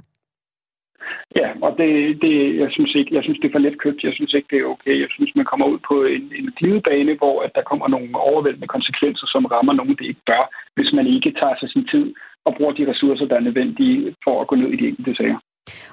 Ja, 1.40 1.50
og 1.66 1.72
det, 1.80 1.92
det, 2.22 2.36
jeg, 2.62 2.70
synes 2.72 2.96
ikke, 2.96 3.16
jeg 3.16 3.24
synes, 3.24 3.40
det 3.40 3.48
er 3.48 3.56
for 3.56 3.66
let 3.66 3.78
købt. 3.84 4.04
Jeg 4.04 4.14
synes 4.14 4.34
ikke, 4.34 4.48
det 4.52 4.60
er 4.60 4.72
okay. 4.74 4.96
Jeg 5.04 5.10
synes, 5.12 5.32
man 5.36 5.46
kommer 5.52 5.66
ud 5.74 5.80
på 5.90 5.96
en, 6.04 6.26
en 6.40 6.48
glidebane, 6.58 7.14
hvor 7.22 7.42
at 7.46 7.52
der 7.56 7.70
kommer 7.70 7.88
nogle 7.88 8.10
overvældende 8.30 8.68
konsekvenser, 8.68 9.28
som 9.34 9.46
rammer 9.46 9.74
nogen, 9.74 9.96
det 10.00 10.06
ikke 10.12 10.28
bør, 10.32 10.44
hvis 10.76 10.94
man 10.94 11.08
ikke 11.08 11.32
tager 11.40 11.56
sig 11.60 11.70
sin 11.70 11.88
tid 11.94 12.06
og 12.46 12.56
bruger 12.58 12.74
de 12.74 12.90
ressourcer, 12.92 13.26
der 13.26 13.36
er 13.36 13.48
nødvendige 13.48 14.16
for 14.24 14.42
at 14.42 14.48
gå 14.48 14.56
ned 14.56 14.70
i 14.72 14.78
de 14.82 14.88
enkelte 14.88 15.16
sager. 15.16 15.40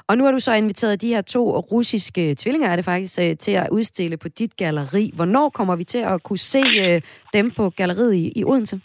Og 0.09 0.17
nu 0.17 0.25
har 0.25 0.33
du 0.33 0.41
så 0.41 0.53
inviteret 0.55 1.03
de 1.03 1.15
her 1.15 1.23
to 1.23 1.43
russiske 1.73 2.35
tvillinger, 2.35 2.69
er 2.69 2.77
det 2.77 2.85
faktisk, 2.85 3.19
øh, 3.21 3.37
til 3.37 3.53
at 3.53 3.69
udstille 3.73 4.17
på 4.17 4.29
dit 4.29 4.57
galleri. 4.57 5.11
Hvornår 5.17 5.49
kommer 5.49 5.77
vi 5.77 5.85
til 5.85 6.03
at 6.13 6.23
kunne 6.23 6.39
se 6.55 6.63
øh, 6.87 7.01
dem 7.33 7.51
på 7.51 7.71
galleriet 7.71 8.15
i, 8.15 8.33
i 8.37 8.45
Odense? 8.45 8.81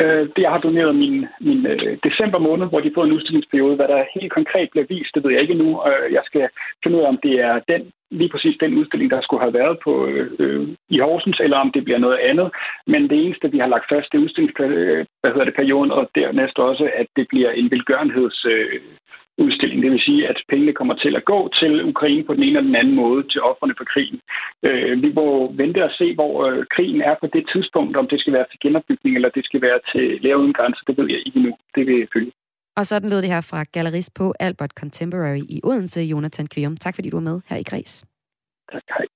Øh, 0.00 0.28
jeg 0.38 0.50
har 0.50 0.58
doneret 0.58 0.94
min, 0.94 1.26
min 1.40 1.66
øh, 1.66 1.98
december 2.08 2.38
måned, 2.38 2.66
hvor 2.68 2.80
de 2.80 2.92
får 2.94 3.04
en 3.04 3.12
udstillingsperiode. 3.12 3.76
Hvad 3.76 3.88
der 3.88 4.12
helt 4.14 4.32
konkret 4.32 4.68
bliver 4.70 4.86
vist, 4.88 5.14
det 5.14 5.24
ved 5.24 5.32
jeg 5.32 5.42
ikke 5.42 5.62
nu. 5.62 5.68
Øh, 5.88 6.12
jeg 6.12 6.22
skal 6.24 6.48
finde 6.82 6.96
ud 6.96 7.02
af, 7.02 7.08
om 7.08 7.18
det 7.22 7.34
er 7.40 7.60
den, 7.68 7.82
lige 8.10 8.30
præcis 8.32 8.56
den 8.60 8.78
udstilling, 8.78 9.10
der 9.10 9.20
skulle 9.20 9.42
have 9.42 9.58
været 9.60 9.78
på 9.84 10.06
øh, 10.06 10.30
øh 10.38 10.68
i 10.88 10.98
Horsens, 10.98 11.40
eller 11.40 11.56
om 11.56 11.70
det 11.74 11.84
bliver 11.84 11.98
noget 11.98 12.18
andet. 12.30 12.48
Men 12.86 13.02
det 13.10 13.18
eneste, 13.24 13.50
vi 13.50 13.58
har 13.58 13.66
lagt 13.74 13.86
fast, 13.92 14.06
det 14.12 14.18
er 14.18 14.22
udstillingsperioden, 14.22 15.90
og 15.90 16.10
dernæst 16.14 16.58
også, 16.58 16.90
at 17.00 17.06
det 17.16 17.26
bliver 17.28 17.50
en 17.50 17.70
velgørenheds... 17.70 18.44
Øh, 18.44 18.80
udstilling. 19.44 19.82
Det 19.82 19.90
vil 19.90 20.06
sige, 20.08 20.28
at 20.30 20.38
pengene 20.48 20.72
kommer 20.78 20.94
til 21.04 21.12
at 21.16 21.24
gå 21.32 21.38
til 21.60 21.72
Ukraine 21.92 22.24
på 22.24 22.34
den 22.34 22.42
ene 22.42 22.58
eller 22.58 22.68
den 22.70 22.80
anden 22.80 22.96
måde 23.02 23.22
til 23.32 23.40
offerne 23.50 23.74
for 23.78 23.86
krigen. 23.92 24.20
Øh, 24.66 25.02
vi 25.04 25.10
må 25.18 25.26
vente 25.62 25.84
og 25.88 25.92
se, 26.00 26.14
hvor 26.14 26.34
øh, 26.46 26.66
krigen 26.74 27.00
er 27.10 27.14
på 27.20 27.26
det 27.36 27.44
tidspunkt, 27.52 27.96
om 27.96 28.06
det 28.10 28.20
skal 28.20 28.32
være 28.32 28.46
til 28.50 28.58
genopbygning 28.64 29.12
eller 29.16 29.30
det 29.36 29.44
skal 29.44 29.62
være 29.62 29.80
til 29.92 30.06
lære 30.22 30.40
uden 30.40 30.52
grænser. 30.58 30.82
Det 30.86 30.94
ved 30.98 31.08
jeg 31.14 31.20
ikke 31.26 31.40
nu. 31.46 31.52
Det 31.74 31.86
vil 31.86 31.98
jeg 31.98 32.08
følge. 32.14 32.32
Og 32.78 32.86
sådan 32.86 33.10
lød 33.10 33.22
det 33.22 33.34
her 33.34 33.40
fra 33.50 33.64
gallerist 33.74 34.14
på 34.14 34.34
Albert 34.40 34.72
Contemporary 34.80 35.44
i 35.48 35.60
Odense, 35.64 36.00
Jonathan 36.00 36.46
Kvium. 36.46 36.76
Tak 36.76 36.94
fordi 36.94 37.10
du 37.10 37.16
var 37.16 37.28
med 37.30 37.40
her 37.48 37.56
i 37.56 37.62
Græs. 37.62 38.04
Tak, 38.72 38.82
hej. 38.88 39.06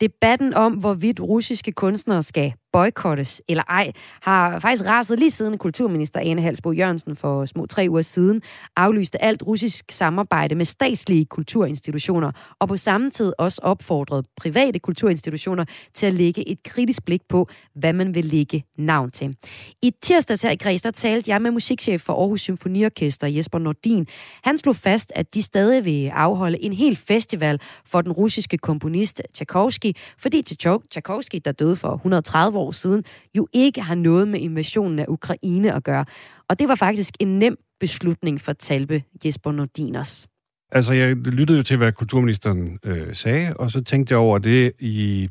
Debatten 0.00 0.54
om, 0.54 0.72
hvorvidt 0.72 1.20
russiske 1.20 1.72
kunstnere 1.72 2.22
skal 2.22 2.52
boykottes 2.72 3.42
eller 3.48 3.62
ej, 3.68 3.92
har 4.20 4.58
faktisk 4.58 4.88
raset 4.88 5.18
lige 5.18 5.30
siden 5.30 5.58
kulturminister 5.58 6.20
Ane 6.20 6.42
Halsbo 6.42 6.72
Jørgensen 6.72 7.16
for 7.16 7.44
små 7.44 7.66
tre 7.66 7.86
uger 7.90 8.02
siden 8.02 8.42
aflyste 8.76 9.22
alt 9.22 9.42
russisk 9.46 9.84
samarbejde 9.90 10.54
med 10.54 10.64
statslige 10.64 11.24
kulturinstitutioner, 11.24 12.32
og 12.58 12.68
på 12.68 12.76
samme 12.76 13.10
tid 13.10 13.32
også 13.38 13.60
opfordret 13.62 14.26
private 14.36 14.78
kulturinstitutioner 14.78 15.64
til 15.94 16.06
at 16.06 16.14
lægge 16.14 16.48
et 16.48 16.62
kritisk 16.62 17.04
blik 17.04 17.22
på, 17.28 17.48
hvad 17.74 17.92
man 17.92 18.14
vil 18.14 18.24
lægge 18.24 18.64
navn 18.78 19.10
til. 19.10 19.36
I 19.82 19.92
tirsdags 20.02 20.42
her 20.42 20.50
i 20.50 20.56
Græs, 20.56 20.82
der 20.82 20.90
talte 20.90 21.30
jeg 21.30 21.42
med 21.42 21.50
musikchef 21.50 22.00
for 22.00 22.12
Aarhus 22.12 22.40
Symfoniorkester, 22.40 23.26
Jesper 23.26 23.58
Nordin. 23.58 24.06
Han 24.44 24.58
slog 24.58 24.76
fast, 24.76 25.12
at 25.14 25.34
de 25.34 25.42
stadig 25.42 25.84
vil 25.84 26.08
afholde 26.08 26.62
en 26.62 26.72
hel 26.72 26.96
festival 26.96 27.60
for 27.86 28.00
den 28.00 28.12
russiske 28.12 28.58
komponist 28.58 29.22
Tchaikovsky, 29.34 29.92
fordi 30.18 30.42
Tchaikovsky, 30.42 31.38
der 31.44 31.52
døde 31.52 31.76
for 31.76 31.94
130 31.94 32.58
år 32.58 32.61
siden, 32.70 33.04
jo 33.36 33.48
ikke 33.52 33.80
har 33.82 33.94
noget 33.94 34.28
med 34.28 34.40
invasionen 34.40 34.98
af 34.98 35.04
Ukraine 35.08 35.74
at 35.74 35.84
gøre. 35.84 36.04
Og 36.48 36.58
det 36.58 36.68
var 36.68 36.74
faktisk 36.74 37.14
en 37.20 37.38
nem 37.38 37.56
beslutning 37.80 38.40
for 38.40 38.52
Talbe 38.52 39.02
Jesper 39.24 39.52
Nordiners. 39.52 40.26
Altså, 40.72 40.92
jeg 40.92 41.16
lyttede 41.16 41.58
jo 41.58 41.62
til, 41.62 41.76
hvad 41.76 41.92
kulturministeren 41.92 42.78
øh, 42.84 43.14
sagde, 43.14 43.56
og 43.56 43.70
så 43.70 43.84
tænkte 43.84 44.12
jeg 44.12 44.18
over 44.18 44.38
det 44.38 44.72
i 44.78 45.28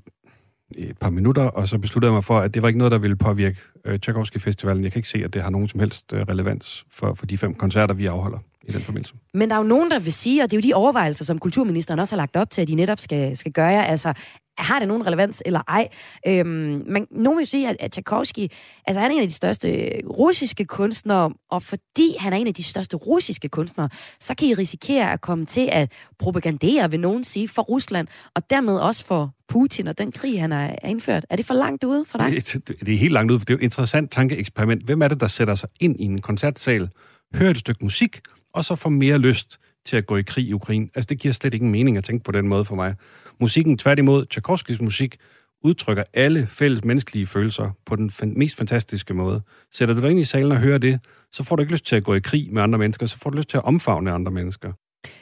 et 0.76 0.98
par 0.98 1.10
minutter, 1.10 1.44
og 1.44 1.68
så 1.68 1.78
besluttede 1.78 2.10
jeg 2.10 2.14
mig 2.14 2.24
for, 2.24 2.40
at 2.40 2.54
det 2.54 2.62
var 2.62 2.68
ikke 2.68 2.78
noget, 2.78 2.92
der 2.92 2.98
ville 2.98 3.16
påvirke 3.16 3.58
øh, 3.86 4.00
Tchaikovsky 4.00 4.38
Festivalen. 4.38 4.84
Jeg 4.84 4.92
kan 4.92 5.00
ikke 5.00 5.10
se, 5.10 5.24
at 5.24 5.34
det 5.34 5.42
har 5.42 5.50
nogen 5.50 5.68
som 5.68 5.80
helst 5.80 6.14
øh, 6.14 6.22
relevans 6.22 6.86
for, 6.92 7.14
for 7.14 7.26
de 7.26 7.38
fem 7.38 7.54
koncerter, 7.54 7.94
vi 7.94 8.06
afholder 8.06 8.38
i 8.68 8.72
den 8.72 8.82
forbindelse. 8.82 9.14
Men 9.34 9.50
der 9.50 9.56
er 9.56 9.60
jo 9.60 9.68
nogen, 9.68 9.92
der 9.92 10.00
vil 10.00 10.14
sige, 10.14 10.44
og 10.44 10.52
det 10.52 10.58
er 10.58 10.62
jo 10.62 10.70
de 10.70 10.74
overvejelser, 10.74 11.26
som 11.26 11.40
kulturministeren 11.40 12.00
også 12.00 12.16
har 12.16 12.18
lagt 12.18 12.36
op 12.36 12.50
til, 12.50 12.62
at 12.62 12.68
de 12.68 12.76
netop 12.76 13.00
skal, 13.00 13.38
skal 13.38 13.52
gøre, 13.52 13.88
altså 13.88 14.14
har 14.58 14.80
det 14.80 14.88
nogen 14.88 15.08
relevans 15.08 15.44
eller 15.46 15.62
ej? 15.68 15.88
Øhm, 16.28 16.84
men 16.88 17.08
nogen 17.12 17.38
vil 17.38 17.48
sige, 17.48 17.70
at, 17.70 17.78
at 17.80 17.92
Tchaikovsky, 17.92 18.48
altså 18.88 19.00
han 19.00 19.12
er 19.12 19.16
en 19.16 19.22
af 19.22 19.28
de 19.28 19.34
største 19.34 20.02
russiske 20.10 20.66
kunstnere, 20.66 21.34
og 21.52 21.64
fordi 21.64 22.16
han 22.20 22.34
er 22.34 22.38
en 22.38 22.48
af 22.48 22.54
de 22.54 22.64
største 22.64 22.98
russiske 22.98 23.50
kunstnere, 23.50 23.90
så 24.20 24.36
kan 24.36 24.48
I 24.48 24.54
risikere 24.54 25.14
at 25.14 25.22
komme 25.22 25.46
til 25.46 25.70
at 25.72 25.92
propagandere, 26.20 26.92
vil 26.92 27.00
nogen 27.00 27.24
sige, 27.24 27.48
for 27.48 27.62
Rusland, 27.62 28.08
og 28.36 28.50
dermed 28.50 28.78
også 28.78 29.06
for 29.06 29.34
Putin 29.48 29.88
og 29.88 29.98
den 29.98 30.12
krig, 30.12 30.42
han 30.42 30.52
har 30.52 30.76
indført. 30.86 31.26
Er 31.30 31.36
det 31.36 31.46
for 31.46 31.54
langt 31.54 31.84
ude 31.84 32.06
for 32.06 32.18
dig? 32.18 32.32
Det, 32.32 32.68
det, 32.68 32.80
det 32.80 32.94
er 32.94 32.98
helt 32.98 33.14
langt 33.14 33.32
ude, 33.32 33.40
for 33.40 33.46
det 33.46 33.54
er 33.54 33.58
jo 33.58 33.60
et 33.60 33.64
interessant 33.64 34.12
tankeeksperiment. 34.12 34.84
Hvem 34.84 35.02
er 35.02 35.08
det, 35.08 35.20
der 35.20 35.28
sætter 35.28 35.56
sig 35.56 35.70
ind 35.80 36.00
i 36.00 36.04
en 36.04 36.22
koncertsal, 36.22 36.90
hører 37.36 37.52
et 37.52 37.58
stykke 37.58 37.84
musik, 37.84 38.20
og 38.54 38.66
så 38.66 38.76
får 38.76 38.90
mere 38.90 39.18
lyst 39.18 39.60
til 39.86 39.98
at 39.98 40.06
gå 40.06 40.18
i 40.18 40.22
krig 40.22 40.46
i 40.46 40.54
Ukraine. 40.54 40.88
Altså, 40.96 41.08
det 41.08 41.20
giver 41.20 41.34
slet 41.34 41.54
ingen 41.54 41.72
mening 41.72 41.98
at 41.98 42.04
tænke 42.04 42.24
på 42.24 42.32
den 42.32 42.48
måde 42.48 42.66
for 42.66 42.76
mig. 42.76 42.96
Musikken, 43.42 43.78
tværtimod, 43.78 44.26
Tchaikovskis 44.26 44.82
musik, 44.82 45.18
udtrykker 45.64 46.04
alle 46.14 46.48
fælles 46.48 46.84
menneskelige 46.84 47.28
følelser 47.28 47.72
på 47.86 47.96
den 47.96 48.10
fan- 48.12 48.34
mest 48.38 48.58
fantastiske 48.58 49.14
måde. 49.14 49.42
Sætter 49.74 49.96
du 49.96 50.02
dig 50.02 50.12
ind 50.12 50.20
i 50.20 50.24
salen 50.24 50.52
og 50.52 50.58
hører 50.58 50.78
det, 50.78 51.00
så 51.32 51.44
får 51.44 51.56
du 51.56 51.62
ikke 51.62 51.74
lyst 51.74 51.86
til 51.86 51.96
at 51.96 52.04
gå 52.04 52.14
i 52.14 52.20
krig 52.20 52.54
med 52.54 52.62
andre 52.62 52.80
mennesker, 52.80 53.06
så 53.06 53.18
får 53.18 53.30
du 53.30 53.38
lyst 53.38 53.50
til 53.50 53.58
at 53.58 53.64
omfavne 53.64 54.12
andre 54.12 54.32
mennesker 54.32 54.74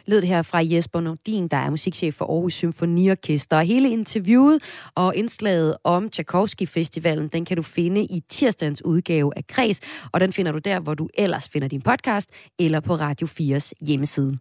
lød 0.05 0.21
det 0.21 0.29
her 0.29 0.41
fra 0.41 0.59
Jesper 0.63 0.99
Nordin, 0.99 1.47
der 1.47 1.57
er 1.57 1.69
musikchef 1.69 2.15
for 2.15 2.25
Aarhus 2.25 2.53
Symfoniorkester. 2.53 3.57
Og 3.57 3.63
hele 3.63 3.89
interviewet 3.89 4.59
og 4.95 5.15
indslaget 5.15 5.77
om 5.83 6.09
Tchaikovsky 6.09 6.67
Festivalen, 6.67 7.27
den 7.27 7.45
kan 7.45 7.57
du 7.57 7.63
finde 7.63 8.01
i 8.01 8.23
tirsdagens 8.29 8.85
udgave 8.85 9.31
af 9.35 9.47
Kres, 9.47 9.79
og 10.11 10.19
den 10.19 10.33
finder 10.33 10.51
du 10.51 10.57
der, 10.57 10.79
hvor 10.79 10.93
du 10.93 11.09
ellers 11.13 11.49
finder 11.49 11.67
din 11.67 11.81
podcast, 11.81 12.29
eller 12.59 12.79
på 12.79 12.95
Radio 12.95 13.27
4's 13.27 13.71
hjemmeside. 13.81 14.37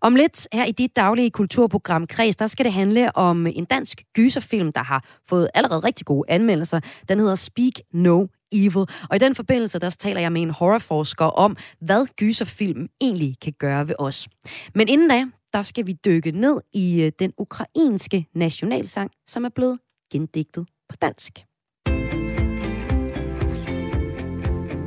Om 0.00 0.14
lidt 0.14 0.48
her 0.52 0.64
i 0.64 0.72
dit 0.72 0.96
daglige 0.96 1.30
kulturprogram 1.30 2.06
Kres, 2.06 2.36
der 2.36 2.46
skal 2.46 2.64
det 2.64 2.72
handle 2.72 3.16
om 3.16 3.46
en 3.46 3.64
dansk 3.64 4.02
gyserfilm, 4.14 4.72
der 4.72 4.82
har 4.82 5.04
fået 5.28 5.48
allerede 5.54 5.80
rigtig 5.80 6.06
gode 6.06 6.30
anmeldelser. 6.30 6.80
Den 7.08 7.18
hedder 7.18 7.34
Speak 7.34 7.72
No 7.92 8.26
Evil. 8.52 8.86
Og 9.10 9.16
i 9.16 9.18
den 9.18 9.34
forbindelse, 9.34 9.78
der 9.78 9.90
taler 9.90 10.20
jeg 10.20 10.32
med 10.32 10.42
en 10.42 10.50
horrorforsker 10.50 11.24
om, 11.24 11.56
hvad 11.80 12.06
gyserfilm 12.16 12.88
egentlig 13.00 13.36
kan 13.42 13.52
gøre 13.58 13.88
ved 13.88 13.94
os. 13.98 14.28
Men 14.74 14.88
inden 14.88 15.08
da, 15.08 15.24
der 15.52 15.62
skal 15.62 15.86
vi 15.86 15.92
dykke 16.04 16.30
ned 16.30 16.60
i 16.72 17.02
øh, 17.02 17.12
den 17.18 17.32
ukrainske 17.38 18.26
nationalsang, 18.34 19.10
som 19.28 19.44
er 19.44 19.48
blevet 19.48 19.78
gendigtet 20.12 20.66
på 20.88 20.96
dansk. 21.02 21.32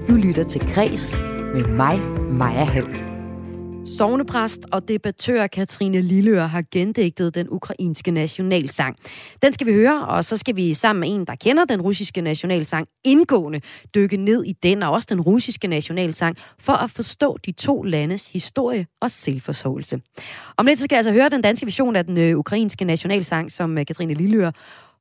Du 0.07 0.15
lytter 0.15 0.45
til 0.49 0.61
Græs 0.73 1.17
med 1.53 1.67
mig, 1.67 1.99
Maja 2.31 2.65
Helm. 2.71 3.02
Sovnepræst 3.85 4.65
og 4.71 4.87
debattør 4.87 5.47
Katrine 5.47 6.01
Lilleør 6.01 6.45
har 6.45 6.63
gendigtet 6.71 7.35
den 7.35 7.47
ukrainske 7.49 8.11
nationalsang. 8.11 8.97
Den 9.41 9.53
skal 9.53 9.67
vi 9.67 9.73
høre, 9.73 10.07
og 10.07 10.25
så 10.25 10.37
skal 10.37 10.55
vi 10.55 10.73
sammen 10.73 10.99
med 10.99 11.19
en, 11.19 11.25
der 11.25 11.35
kender 11.35 11.65
den 11.65 11.81
russiske 11.81 12.21
nationalsang 12.21 12.87
indgående, 13.03 13.61
dykke 13.95 14.17
ned 14.17 14.43
i 14.43 14.53
den 14.63 14.83
og 14.83 14.91
også 14.91 15.07
den 15.11 15.21
russiske 15.21 15.67
nationalsang, 15.67 16.37
for 16.59 16.73
at 16.73 16.91
forstå 16.91 17.37
de 17.45 17.51
to 17.51 17.83
landes 17.83 18.27
historie 18.27 18.87
og 19.01 19.11
selvforståelse. 19.11 20.01
Om 20.57 20.65
lidt 20.65 20.79
skal 20.79 20.95
jeg 20.95 20.97
altså 20.97 21.11
høre 21.11 21.29
den 21.29 21.41
danske 21.41 21.65
version 21.65 21.95
af 21.95 22.05
den 22.05 22.17
øh, 22.17 22.37
ukrainske 22.37 22.85
nationalsang, 22.85 23.51
som 23.51 23.77
øh, 23.77 23.85
Katrine 23.85 24.13
Lilleør 24.13 24.51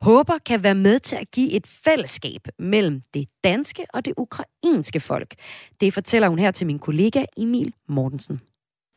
håber 0.00 0.34
kan 0.46 0.62
være 0.62 0.74
med 0.74 0.98
til 0.98 1.16
at 1.16 1.30
give 1.30 1.52
et 1.52 1.66
fællesskab 1.66 2.48
mellem 2.58 3.00
det 3.14 3.28
danske 3.44 3.86
og 3.94 4.04
det 4.04 4.14
ukrainske 4.16 5.00
folk. 5.00 5.34
Det 5.80 5.94
fortæller 5.94 6.28
hun 6.28 6.38
her 6.38 6.50
til 6.50 6.66
min 6.66 6.78
kollega 6.78 7.24
Emil 7.36 7.72
Mortensen 7.88 8.40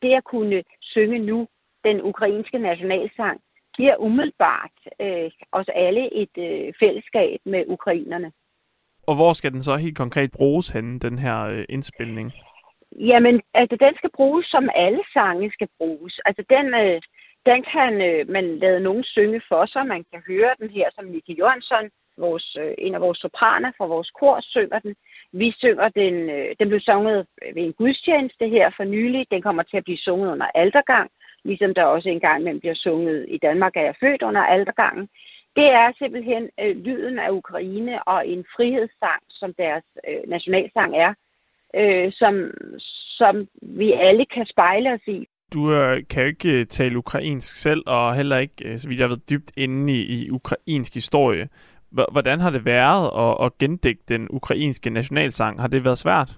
det 0.02 0.12
at 0.14 0.24
kunne 0.24 0.62
synge 0.80 1.18
nu 1.18 1.48
den 1.84 2.02
ukrainske 2.02 2.58
nationalsang, 2.58 3.40
giver 3.76 3.96
umiddelbart 3.96 4.76
øh, 5.00 5.30
os 5.52 5.68
alle 5.74 6.14
et 6.22 6.34
øh, 6.38 6.72
fællesskab 6.80 7.38
med 7.44 7.64
ukrainerne. 7.66 8.32
Og 9.08 9.14
hvor 9.16 9.32
skal 9.32 9.52
den 9.52 9.62
så 9.62 9.76
helt 9.76 9.96
konkret 9.96 10.30
bruges 10.32 10.68
hen, 10.68 10.98
den 10.98 11.18
her 11.18 11.38
øh, 11.42 11.64
indspilning? 11.68 12.32
Jamen, 12.92 13.42
altså, 13.54 13.76
den 13.80 13.94
skal 13.96 14.10
bruges, 14.18 14.46
som 14.46 14.68
alle 14.74 15.02
sange 15.12 15.50
skal 15.52 15.68
bruges. 15.78 16.20
Altså, 16.24 16.44
den, 16.50 16.66
øh, 16.74 17.00
den 17.46 17.64
kan 17.74 17.92
øh, 18.08 18.28
man 18.28 18.58
lade 18.58 18.80
nogen 18.80 19.04
synge 19.04 19.40
for 19.48 19.66
sig. 19.66 19.86
Man 19.86 20.04
kan 20.12 20.22
høre 20.26 20.54
den 20.60 20.70
her, 20.70 20.88
som 20.94 21.04
Miki 21.04 21.34
Jørgensen, 21.38 21.90
vores, 22.18 22.56
øh, 22.60 22.74
en 22.78 22.94
af 22.94 23.00
vores 23.00 23.18
sopraner 23.18 23.72
fra 23.78 23.86
vores 23.86 24.10
kor, 24.10 24.40
synger 24.40 24.78
den. 24.78 24.94
Vi 25.32 25.54
synger 25.58 25.88
den, 25.88 26.14
øh, 26.30 26.48
den 26.58 26.68
blev 26.68 26.80
sunget 26.80 27.26
ved 27.54 27.62
en 27.62 27.72
gudstjeneste 27.72 28.48
her 28.48 28.70
for 28.76 28.84
nylig. 28.84 29.26
Den 29.30 29.42
kommer 29.42 29.62
til 29.62 29.76
at 29.76 29.84
blive 29.84 29.98
sunget 29.98 30.32
under 30.32 30.46
aldergang, 30.54 31.10
ligesom 31.44 31.74
der 31.74 31.84
også 31.84 32.08
engang 32.08 32.42
mellem 32.42 32.60
bliver 32.60 32.74
sunget 32.74 33.26
i 33.28 33.38
Danmark, 33.38 33.76
er 33.76 33.80
jeg 33.80 33.94
født 34.00 34.22
under 34.22 34.42
aldergangen. 34.42 35.08
Det 35.56 35.68
er 35.80 35.92
simpelthen 35.98 36.48
øh, 36.60 36.76
lyden 36.76 37.18
af 37.18 37.30
Ukraine 37.30 38.08
og 38.08 38.28
en 38.28 38.44
frihedssang, 38.56 39.22
som 39.30 39.54
deres 39.58 39.84
øh, 40.08 40.30
nationalsang 40.30 40.96
er, 40.96 41.14
øh, 41.74 42.12
som, 42.12 42.50
som 43.18 43.48
vi 43.62 43.92
alle 43.92 44.26
kan 44.34 44.46
spejle 44.46 44.92
os 44.92 45.06
i. 45.06 45.26
Du 45.54 45.72
øh, 45.72 46.02
kan 46.10 46.22
jo 46.22 46.28
ikke 46.28 46.60
øh, 46.60 46.66
tale 46.66 46.98
ukrainsk 46.98 47.56
selv, 47.56 47.82
og 47.86 48.14
heller 48.14 48.38
ikke, 48.38 48.54
øh, 48.64 48.78
så 48.78 48.88
vidt 48.88 49.00
jeg 49.00 49.08
ved, 49.08 49.16
dybt 49.30 49.52
inde 49.56 49.92
i, 49.92 50.00
i 50.16 50.30
ukrainsk 50.30 50.94
historie. 50.94 51.48
Hvordan 51.90 52.40
har 52.40 52.50
det 52.50 52.64
været 52.64 53.10
at, 53.24 53.46
at 53.46 53.58
gendigte 53.58 54.14
den 54.14 54.26
ukrainske 54.30 54.90
nationalsang? 54.90 55.60
Har 55.60 55.68
det 55.68 55.84
været 55.84 55.98
svært? 55.98 56.30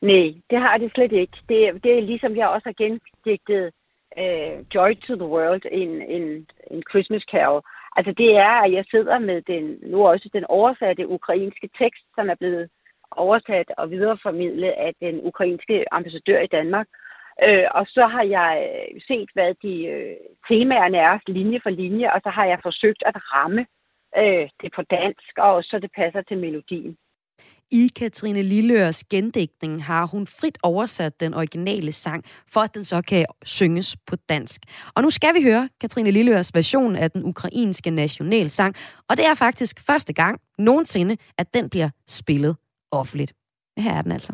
Nej, 0.00 0.34
det 0.50 0.58
har 0.60 0.76
det 0.78 0.90
slet 0.94 1.12
ikke. 1.12 1.36
Det, 1.48 1.84
det 1.84 1.98
er 1.98 2.00
ligesom 2.00 2.36
jeg 2.36 2.48
også 2.48 2.68
har 2.68 2.84
gendigtet 2.84 3.72
øh, 4.18 4.74
Joy 4.74 4.94
to 4.94 5.14
the 5.14 5.26
World, 5.26 5.62
en, 5.70 6.02
en, 6.02 6.46
en 6.70 6.82
Christmas 6.90 7.22
Carol. 7.32 7.62
Altså 7.96 8.12
det 8.12 8.36
er, 8.36 8.54
at 8.64 8.72
jeg 8.72 8.84
sidder 8.90 9.18
med 9.18 9.42
den, 9.42 9.78
nu 9.82 10.06
også 10.06 10.28
den 10.32 10.44
oversatte 10.44 11.08
ukrainske 11.08 11.68
tekst, 11.78 12.04
som 12.14 12.30
er 12.30 12.34
blevet 12.34 12.68
oversat 13.10 13.70
og 13.78 13.90
videreformidlet 13.90 14.68
af 14.68 14.92
den 15.00 15.20
ukrainske 15.22 15.94
ambassadør 15.94 16.40
i 16.40 16.46
Danmark. 16.46 16.86
Øh, 17.46 17.66
og 17.70 17.86
så 17.86 18.06
har 18.06 18.22
jeg 18.22 18.68
øh, 18.68 19.00
set, 19.08 19.30
hvad 19.34 19.54
de 19.62 19.86
øh, 19.86 20.16
temaerne 20.48 20.98
er, 20.98 21.18
linje 21.26 21.60
for 21.62 21.70
linje, 21.70 22.12
og 22.12 22.20
så 22.24 22.30
har 22.30 22.44
jeg 22.44 22.58
forsøgt 22.62 23.02
at 23.06 23.16
ramme 23.16 23.66
øh, 24.16 24.48
det 24.60 24.70
på 24.76 24.82
dansk, 24.82 25.32
og 25.38 25.64
så 25.64 25.78
det 25.82 25.90
passer 25.96 26.22
til 26.22 26.38
melodien. 26.38 26.96
I 27.74 27.88
Katrine 27.96 28.42
Lilleørs 28.42 29.04
gendækning 29.04 29.84
har 29.84 30.06
hun 30.06 30.26
frit 30.26 30.58
oversat 30.62 31.20
den 31.20 31.34
originale 31.34 31.92
sang, 31.92 32.24
for 32.52 32.60
at 32.60 32.74
den 32.74 32.84
så 32.84 33.02
kan 33.02 33.26
synges 33.44 33.96
på 34.06 34.16
dansk. 34.28 34.60
Og 34.96 35.02
nu 35.02 35.10
skal 35.10 35.34
vi 35.34 35.42
høre 35.42 35.68
Katrine 35.80 36.10
Lilleørs 36.10 36.54
version 36.54 36.96
af 36.96 37.10
den 37.10 37.24
ukrainske 37.24 37.90
nationalsang, 37.90 38.74
og 39.08 39.16
det 39.16 39.26
er 39.26 39.34
faktisk 39.34 39.80
første 39.86 40.12
gang 40.12 40.40
nogensinde, 40.58 41.16
at 41.38 41.54
den 41.54 41.70
bliver 41.70 41.90
spillet 42.08 42.56
offentligt. 42.90 43.32
Her 43.78 43.92
er 43.92 44.02
den 44.02 44.12
altså. 44.12 44.32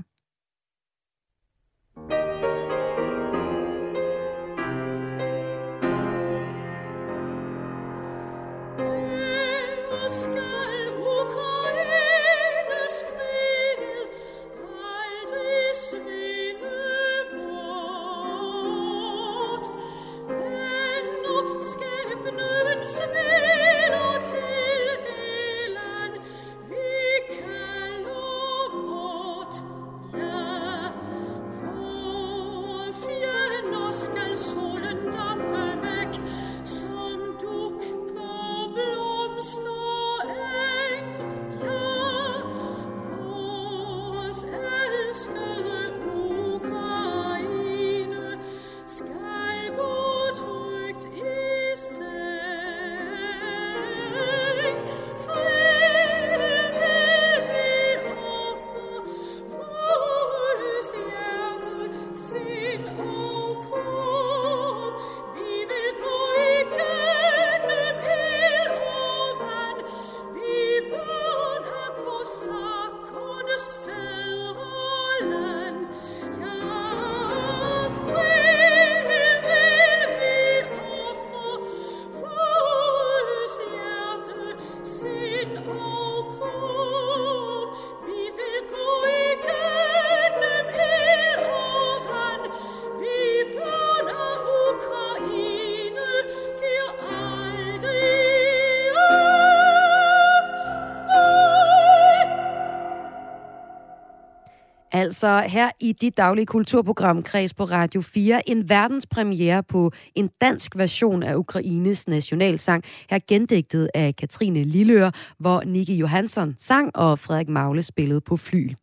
Altså 105.18 105.40
her 105.48 105.70
i 105.80 105.92
dit 105.92 106.16
daglige 106.16 106.46
kulturprogram 106.46 107.22
Kreds 107.22 107.54
på 107.54 107.64
Radio 107.64 108.00
4, 108.00 108.48
en 108.48 108.68
verdenspremiere 108.68 109.62
på 109.62 109.92
en 110.14 110.30
dansk 110.40 110.76
version 110.76 111.22
af 111.22 111.34
Ukraines 111.34 112.08
nationalsang, 112.08 112.84
her 113.10 113.18
gendigtet 113.28 113.88
af 113.94 114.16
Katrine 114.16 114.64
Lillør, 114.64 115.10
hvor 115.38 115.62
Nicky 115.66 115.90
Johansson 115.90 116.56
sang 116.58 116.96
og 116.96 117.18
Frederik 117.18 117.48
Magle 117.48 117.82
spillede 117.82 118.20
på 118.20 118.36
flyl. 118.36 118.74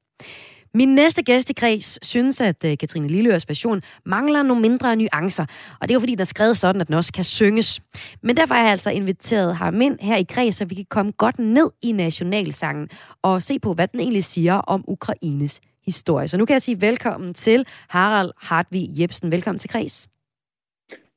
Min 0.74 0.96
næste 0.96 1.24
gæst 1.24 1.50
i 1.50 1.54
kreds 1.54 2.08
synes, 2.08 2.42
at 2.42 2.66
øh, 2.66 2.78
Katrine 2.78 3.08
Lilleørs 3.08 3.50
version 3.50 3.82
mangler 4.06 4.44
nogle 4.44 4.62
mindre 4.62 4.96
nuancer, 4.96 5.46
og 5.82 5.88
det 5.88 5.92
er 5.92 5.96
jo 5.96 6.00
fordi, 6.00 6.14
den 6.14 6.22
er 6.22 6.26
skrevet 6.26 6.58
sådan, 6.58 6.82
at 6.82 6.88
den 6.88 6.96
også 6.96 7.14
kan 7.14 7.24
synges. 7.24 7.82
Men 8.24 8.38
derfor 8.38 8.54
har 8.54 8.62
jeg 8.62 8.72
altså 8.72 8.90
inviteret 8.90 9.56
ham 9.56 9.82
ind 9.82 10.00
her 10.02 10.16
i 10.16 10.24
kreds, 10.24 10.56
så 10.56 10.66
vi 10.66 10.76
kan 10.76 10.86
komme 10.90 11.12
godt 11.12 11.40
ned 11.40 11.70
i 11.82 11.92
nationalsangen 11.92 12.90
og 13.22 13.44
se 13.44 13.60
på, 13.60 13.74
hvad 13.74 13.88
den 13.88 14.00
egentlig 14.00 14.24
siger 14.24 14.54
om 14.54 14.84
Ukraines 14.88 15.62
historie. 15.86 16.28
Så 16.28 16.38
nu 16.38 16.46
kan 16.46 16.54
jeg 16.54 16.62
sige 16.62 16.82
velkommen 16.82 17.34
til 17.34 17.66
Harald 17.90 18.32
Hartvig 18.38 18.88
Jebsen. 19.00 19.32
Velkommen 19.32 19.60
til 19.60 19.70
kreds. 19.70 20.08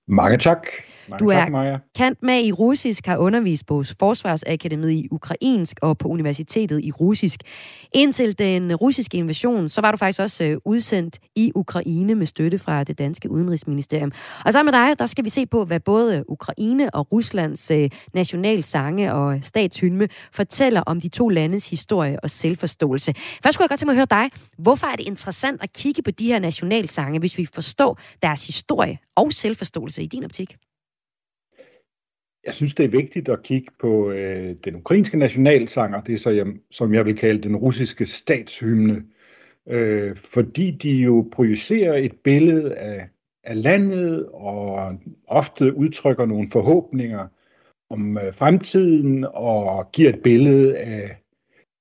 Mange 0.09 0.39
tak. 0.39 0.67
Mange 1.11 1.25
du 1.25 1.31
er 1.31 1.41
tak, 1.41 1.51
Maja. 1.51 1.79
kant 1.97 2.23
med 2.23 2.45
i 2.45 2.53
russisk, 2.53 3.07
har 3.07 3.17
undervist 3.17 3.67
på 3.67 3.85
Forsvarsakademiet 3.99 4.91
i 4.91 5.09
ukrainsk 5.11 5.77
og 5.83 5.99
på 5.99 6.09
universitetet 6.09 6.85
i 6.85 6.91
russisk. 6.91 7.41
Indtil 7.93 8.39
den 8.39 8.75
russiske 8.75 9.19
invasion, 9.19 9.69
så 9.69 9.81
var 9.81 9.91
du 9.91 9.97
faktisk 9.97 10.21
også 10.21 10.45
øh, 10.45 10.57
udsendt 10.65 11.19
i 11.37 11.53
Ukraine 11.55 12.15
med 12.15 12.27
støtte 12.27 12.59
fra 12.59 12.85
det 12.85 12.99
danske 12.99 13.31
udenrigsministerium. 13.31 14.13
Og 14.45 14.53
sammen 14.53 14.73
med 14.73 14.81
dig, 14.81 14.99
der 14.99 15.07
skal 15.07 15.25
vi 15.25 15.31
se 15.31 15.47
på, 15.47 15.65
hvad 15.65 15.81
både 15.81 16.25
Ukraine 16.29 16.95
og 16.95 17.13
Ruslands 17.13 17.71
øh, 17.71 17.91
nationalsange 18.15 19.15
og 19.15 19.39
statshymne 19.43 20.09
fortæller 20.33 20.81
om 20.87 21.01
de 21.01 21.09
to 21.09 21.29
landes 21.29 21.71
historie 21.71 22.21
og 22.23 22.31
selvforståelse. 22.31 23.15
Først 23.43 23.55
skulle 23.55 23.65
jeg 23.65 23.69
godt 23.69 23.81
tænke 23.81 23.95
mig 23.95 24.01
at 24.03 24.09
høre 24.11 24.23
dig. 24.23 24.31
Hvorfor 24.59 24.87
er 24.87 24.97
det 24.97 25.07
interessant 25.07 25.63
at 25.63 25.73
kigge 25.73 26.03
på 26.03 26.11
de 26.11 26.27
her 26.27 26.39
nationalsange, 26.39 27.19
hvis 27.19 27.39
vi 27.39 27.47
forstår 27.55 27.99
deres 28.23 28.47
historie 28.47 28.99
og 29.17 29.33
selvforståelse 29.33 30.03
i 30.03 30.07
din 30.07 30.25
optik? 30.25 30.57
Jeg 32.47 32.55
synes, 32.55 32.75
det 32.75 32.85
er 32.85 32.89
vigtigt 32.89 33.29
at 33.29 33.43
kigge 33.43 33.69
på 33.81 34.11
øh, 34.11 34.57
den 34.65 34.77
ukrainske 34.77 35.19
nationalsanger, 35.19 36.01
det 36.01 36.15
er 36.15 36.19
så, 36.19 36.31
jeg, 36.31 36.47
som 36.71 36.95
jeg 36.95 37.07
vil 37.07 37.17
kalde 37.17 37.43
den 37.43 37.57
russiske 37.57 38.07
statshymne, 38.07 39.05
øh, 39.69 40.17
fordi 40.17 40.71
de 40.71 40.91
jo 40.91 41.29
projicerer 41.33 41.95
et 41.95 42.13
billede 42.25 42.75
af, 42.75 43.09
af 43.45 43.63
landet 43.63 44.27
og 44.27 44.95
ofte 45.27 45.77
udtrykker 45.77 46.27
nogle 46.27 46.51
forhåbninger 46.51 47.27
om 47.91 48.19
øh, 48.19 48.35
fremtiden 48.35 49.27
og 49.35 49.93
giver 49.93 50.09
et 50.09 50.23
billede 50.23 50.79
af, 50.79 51.17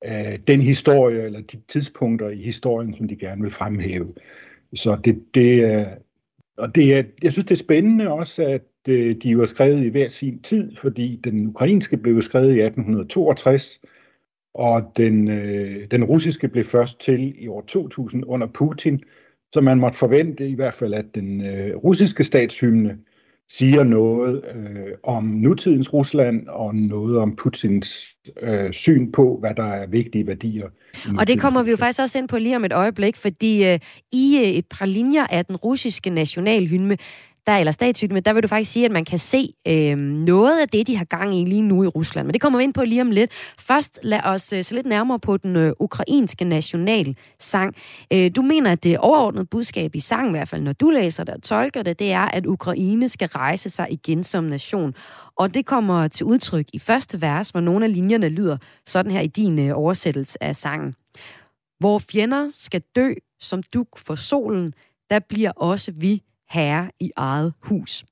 af 0.02 0.40
den 0.48 0.62
historie 0.62 1.24
eller 1.24 1.42
de 1.42 1.62
tidspunkter 1.68 2.30
i 2.30 2.42
historien, 2.42 2.96
som 2.96 3.08
de 3.08 3.16
gerne 3.16 3.42
vil 3.42 3.52
fremhæve. 3.52 4.14
Så 4.74 4.98
det, 5.04 5.24
det 5.34 5.64
er, 5.64 5.96
og 6.58 6.76
det 6.76 6.98
er, 6.98 7.04
jeg 7.24 7.32
synes, 7.32 7.46
det 7.46 7.52
er 7.52 7.64
spændende 7.64 8.12
også, 8.12 8.44
at 8.44 8.62
øh, 8.88 9.16
de 9.24 9.38
var 9.38 9.46
skrevet 9.46 9.84
i 9.84 9.88
hver 9.88 10.10
sin 10.10 10.42
tid, 10.42 10.76
fordi 10.76 11.20
den 11.24 11.48
ukrainske 11.48 11.98
blev 11.98 12.22
skrevet 12.22 12.56
i 12.56 12.62
1862, 12.62 13.82
og 14.54 14.92
den, 14.98 15.28
øh, 15.28 15.88
den 15.92 16.04
russiske 16.04 16.48
blev 16.48 16.64
først 16.64 17.00
til 17.00 17.44
i 17.44 17.48
år 17.48 17.62
2000 17.62 18.24
under 18.26 18.48
Putin, 18.48 19.04
så 19.54 19.62
man 19.62 19.80
måtte 19.80 19.98
forvente 19.98 20.50
i 20.50 20.56
hvert 20.56 20.74
fald, 20.74 20.94
at 20.94 21.06
den 21.16 21.46
øh, 21.46 21.76
russiske 21.76 22.24
statshymne 22.24 22.98
siger 23.50 23.84
noget 23.84 24.42
øh, 24.56 24.92
om 25.04 25.24
nutidens 25.24 25.94
Rusland 25.94 26.48
og 26.48 26.76
noget 26.76 27.18
om 27.18 27.36
Putins 27.36 28.16
øh, 28.42 28.74
syn 28.74 29.12
på, 29.12 29.38
hvad 29.40 29.56
der 29.56 29.64
er 29.64 29.88
vigtige 29.88 30.28
værdier. 30.28 30.70
Og 31.18 31.28
det 31.28 31.42
kommer 31.42 31.64
vi 31.64 31.72
jo 31.72 31.78
faktisk 31.78 32.02
også 32.02 32.18
ind 32.18 32.28
på 32.28 32.38
lige 32.38 32.56
om 32.56 32.66
et 32.66 32.74
øjeblik, 32.74 33.16
fordi 33.16 33.66
øh, 33.66 33.80
i 34.12 34.38
øh, 34.38 34.50
et 34.50 34.66
par 34.66 34.86
linjer 34.86 35.28
af 35.28 35.46
den 35.46 35.56
russiske 35.56 36.10
nationalhymne, 36.10 36.98
der, 37.48 37.58
eller 37.58 38.08
men 38.14 38.24
der 38.24 38.34
vil 38.34 38.44
du 38.44 38.48
faktisk 38.48 38.72
sige, 38.72 38.86
at 38.86 38.92
man 38.92 39.06
kan 39.06 39.20
se 39.20 39.54
øh, 39.68 39.98
noget 39.98 40.62
af 40.62 40.70
det, 40.70 40.88
de 40.88 40.98
har 40.98 41.06
gang 41.06 41.40
i 41.40 41.46
lige 41.46 41.62
nu 41.62 41.84
i 41.84 41.88
Rusland. 41.88 42.28
Men 42.28 42.34
det 42.34 42.42
kommer 42.42 42.60
vi 42.60 42.64
ind 42.64 42.74
på 42.74 42.84
lige 42.84 43.02
om 43.02 43.12
lidt. 43.12 43.32
Først 43.60 44.00
lad 44.04 44.20
os 44.24 44.54
øh, 44.54 44.64
se 44.64 44.76
lidt 44.76 44.86
nærmere 44.86 45.20
på 45.20 45.38
den 45.38 45.56
øh, 45.56 45.74
ukrainske 45.80 46.46
nationalsang. 46.46 47.76
Øh, 48.14 48.32
du 48.36 48.42
mener, 48.42 48.72
at 48.72 48.84
det 48.84 48.98
overordnede 48.98 49.46
budskab 49.46 49.96
i 49.96 50.00
sangen, 50.00 50.36
i 50.36 50.38
hvert 50.38 50.50
fald 50.50 50.62
når 50.62 50.74
du 50.74 50.90
læser 50.90 51.24
det 51.24 51.34
og 51.34 51.44
tolker 51.44 51.84
det, 51.84 52.00
det 52.00 52.12
er, 52.12 52.26
at 52.26 52.46
Ukraine 52.46 53.10
skal 53.10 53.28
rejse 53.28 53.70
sig 53.70 53.88
igen 53.90 54.24
som 54.24 54.44
nation. 54.44 54.94
Og 55.36 55.54
det 55.54 55.66
kommer 55.66 56.08
til 56.08 56.26
udtryk 56.26 56.66
i 56.74 56.80
første 56.80 57.22
vers, 57.22 57.50
hvor 57.50 57.62
nogle 57.62 57.86
af 57.86 57.94
linjerne 57.94 58.30
lyder 58.30 58.58
sådan 58.86 59.12
her 59.12 59.22
i 59.22 59.28
din 59.28 59.60
øh, 59.60 59.78
oversættelse 59.78 60.44
af 60.44 60.56
sangen. 60.56 60.96
Hvor 61.80 62.00
fjender 62.00 62.52
skal 62.56 62.82
dø 62.96 63.14
som 63.40 63.64
duk 63.74 63.98
for 63.98 64.16
solen, 64.16 64.74
der 65.10 65.20
bliver 65.20 65.52
også 65.52 65.92
vi 65.92 66.22
herre 66.50 66.92
i 67.00 67.12
eget 67.16 67.54
hus. 67.62 68.06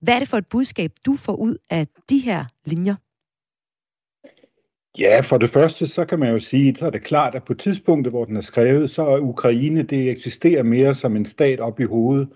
Hvad 0.00 0.14
er 0.14 0.18
det 0.18 0.28
for 0.28 0.36
et 0.36 0.46
budskab, 0.46 0.92
du 1.06 1.16
får 1.16 1.34
ud 1.34 1.56
af 1.70 1.86
de 2.10 2.18
her 2.18 2.44
linjer? 2.64 2.94
Ja, 4.98 5.20
for 5.20 5.38
det 5.38 5.50
første, 5.50 5.86
så 5.86 6.04
kan 6.04 6.18
man 6.18 6.32
jo 6.32 6.38
sige, 6.38 6.76
så 6.76 6.86
er 6.86 6.90
det 6.90 7.02
klart, 7.02 7.34
at 7.34 7.44
på 7.44 7.54
tidspunktet, 7.54 8.12
hvor 8.12 8.24
den 8.24 8.36
er 8.36 8.40
skrevet, 8.40 8.90
så 8.90 9.06
er 9.06 9.18
Ukraine, 9.18 9.82
det 9.82 10.10
eksisterer 10.10 10.62
mere 10.62 10.94
som 10.94 11.16
en 11.16 11.26
stat 11.26 11.60
op 11.60 11.80
i 11.80 11.84
hovedet 11.84 12.28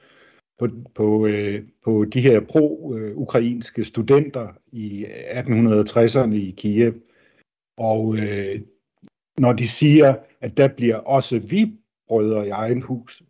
på, 0.58 0.68
på, 0.94 1.26
øh, 1.26 1.62
på 1.84 2.04
de 2.04 2.20
her 2.20 2.40
pro-ukrainske 2.40 3.84
studenter 3.84 4.48
i 4.72 5.04
1860'erne 5.04 6.34
i 6.34 6.54
Kiev. 6.56 6.94
Og 7.76 8.16
øh, 8.16 8.60
når 9.38 9.52
de 9.52 9.68
siger, 9.68 10.14
at 10.40 10.56
der 10.56 10.68
bliver 10.68 10.96
også 10.96 11.38
vi 11.38 11.72
brødre 12.08 12.46
i 12.46 12.50
egen 12.50 12.82
hus, 12.82 13.22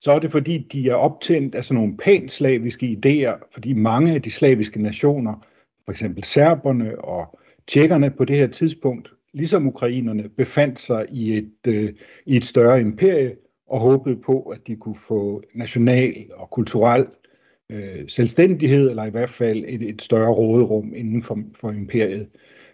så 0.00 0.12
er 0.12 0.18
det 0.18 0.30
fordi, 0.30 0.58
de 0.58 0.88
er 0.88 0.94
optændt 0.94 1.54
af 1.54 1.64
sådan 1.64 1.82
nogle 1.82 1.96
pan-slaviske 1.96 2.86
idéer, 2.86 3.48
fordi 3.52 3.72
mange 3.72 4.14
af 4.14 4.22
de 4.22 4.30
slaviske 4.30 4.82
nationer, 4.82 5.46
for 5.84 5.92
eksempel 5.92 6.24
serberne 6.24 7.04
og 7.04 7.38
tjekkerne 7.66 8.10
på 8.10 8.24
det 8.24 8.36
her 8.36 8.46
tidspunkt, 8.46 9.12
ligesom 9.32 9.66
ukrainerne, 9.66 10.28
befandt 10.28 10.80
sig 10.80 11.06
i 11.10 11.36
et, 11.36 11.52
øh, 11.66 11.92
i 12.26 12.36
et 12.36 12.44
større 12.44 12.80
imperie 12.80 13.36
og 13.66 13.80
håbede 13.80 14.16
på, 14.16 14.42
at 14.42 14.60
de 14.66 14.76
kunne 14.76 14.96
få 15.08 15.42
national 15.54 16.14
og 16.36 16.50
kulturel 16.50 17.06
øh, 17.70 18.08
selvstændighed, 18.08 18.90
eller 18.90 19.04
i 19.04 19.10
hvert 19.10 19.30
fald 19.30 19.64
et, 19.68 19.82
et 19.82 20.02
større 20.02 20.32
råderum 20.32 20.94
inden 20.94 21.22
for, 21.22 21.38
for 21.60 21.70
imperiet. 21.70 22.28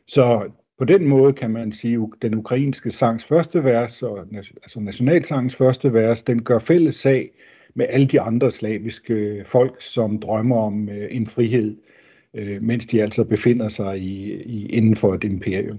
Så 0.07 0.51
på 0.79 0.85
den 0.85 1.09
måde 1.09 1.33
kan 1.33 1.51
man 1.51 1.73
sige, 1.73 1.95
at 1.95 2.23
den 2.23 2.35
ukrainske 2.35 2.91
sangs 2.91 3.25
første 3.25 3.65
vers, 3.65 4.03
og, 4.03 4.27
altså 4.63 4.81
nationalsangens 4.81 5.57
første 5.57 5.93
vers, 5.93 6.23
den 6.23 6.43
gør 6.43 6.59
fælles 6.59 6.95
sag 6.97 7.31
med 7.75 7.87
alle 7.89 8.07
de 8.07 8.21
andre 8.21 8.51
slaviske 8.51 9.45
folk, 9.47 9.83
som 9.83 10.19
drømmer 10.19 10.57
om 10.57 10.89
øh, 10.89 11.09
en 11.11 11.27
frihed, 11.27 11.77
øh, 12.35 12.63
mens 12.63 12.87
de 12.87 13.03
altså 13.03 13.25
befinder 13.25 13.69
sig 13.69 13.99
i, 13.99 14.33
i, 14.43 14.67
inden 14.67 14.97
for 14.97 15.15
et 15.15 15.25
imperium. 15.25 15.79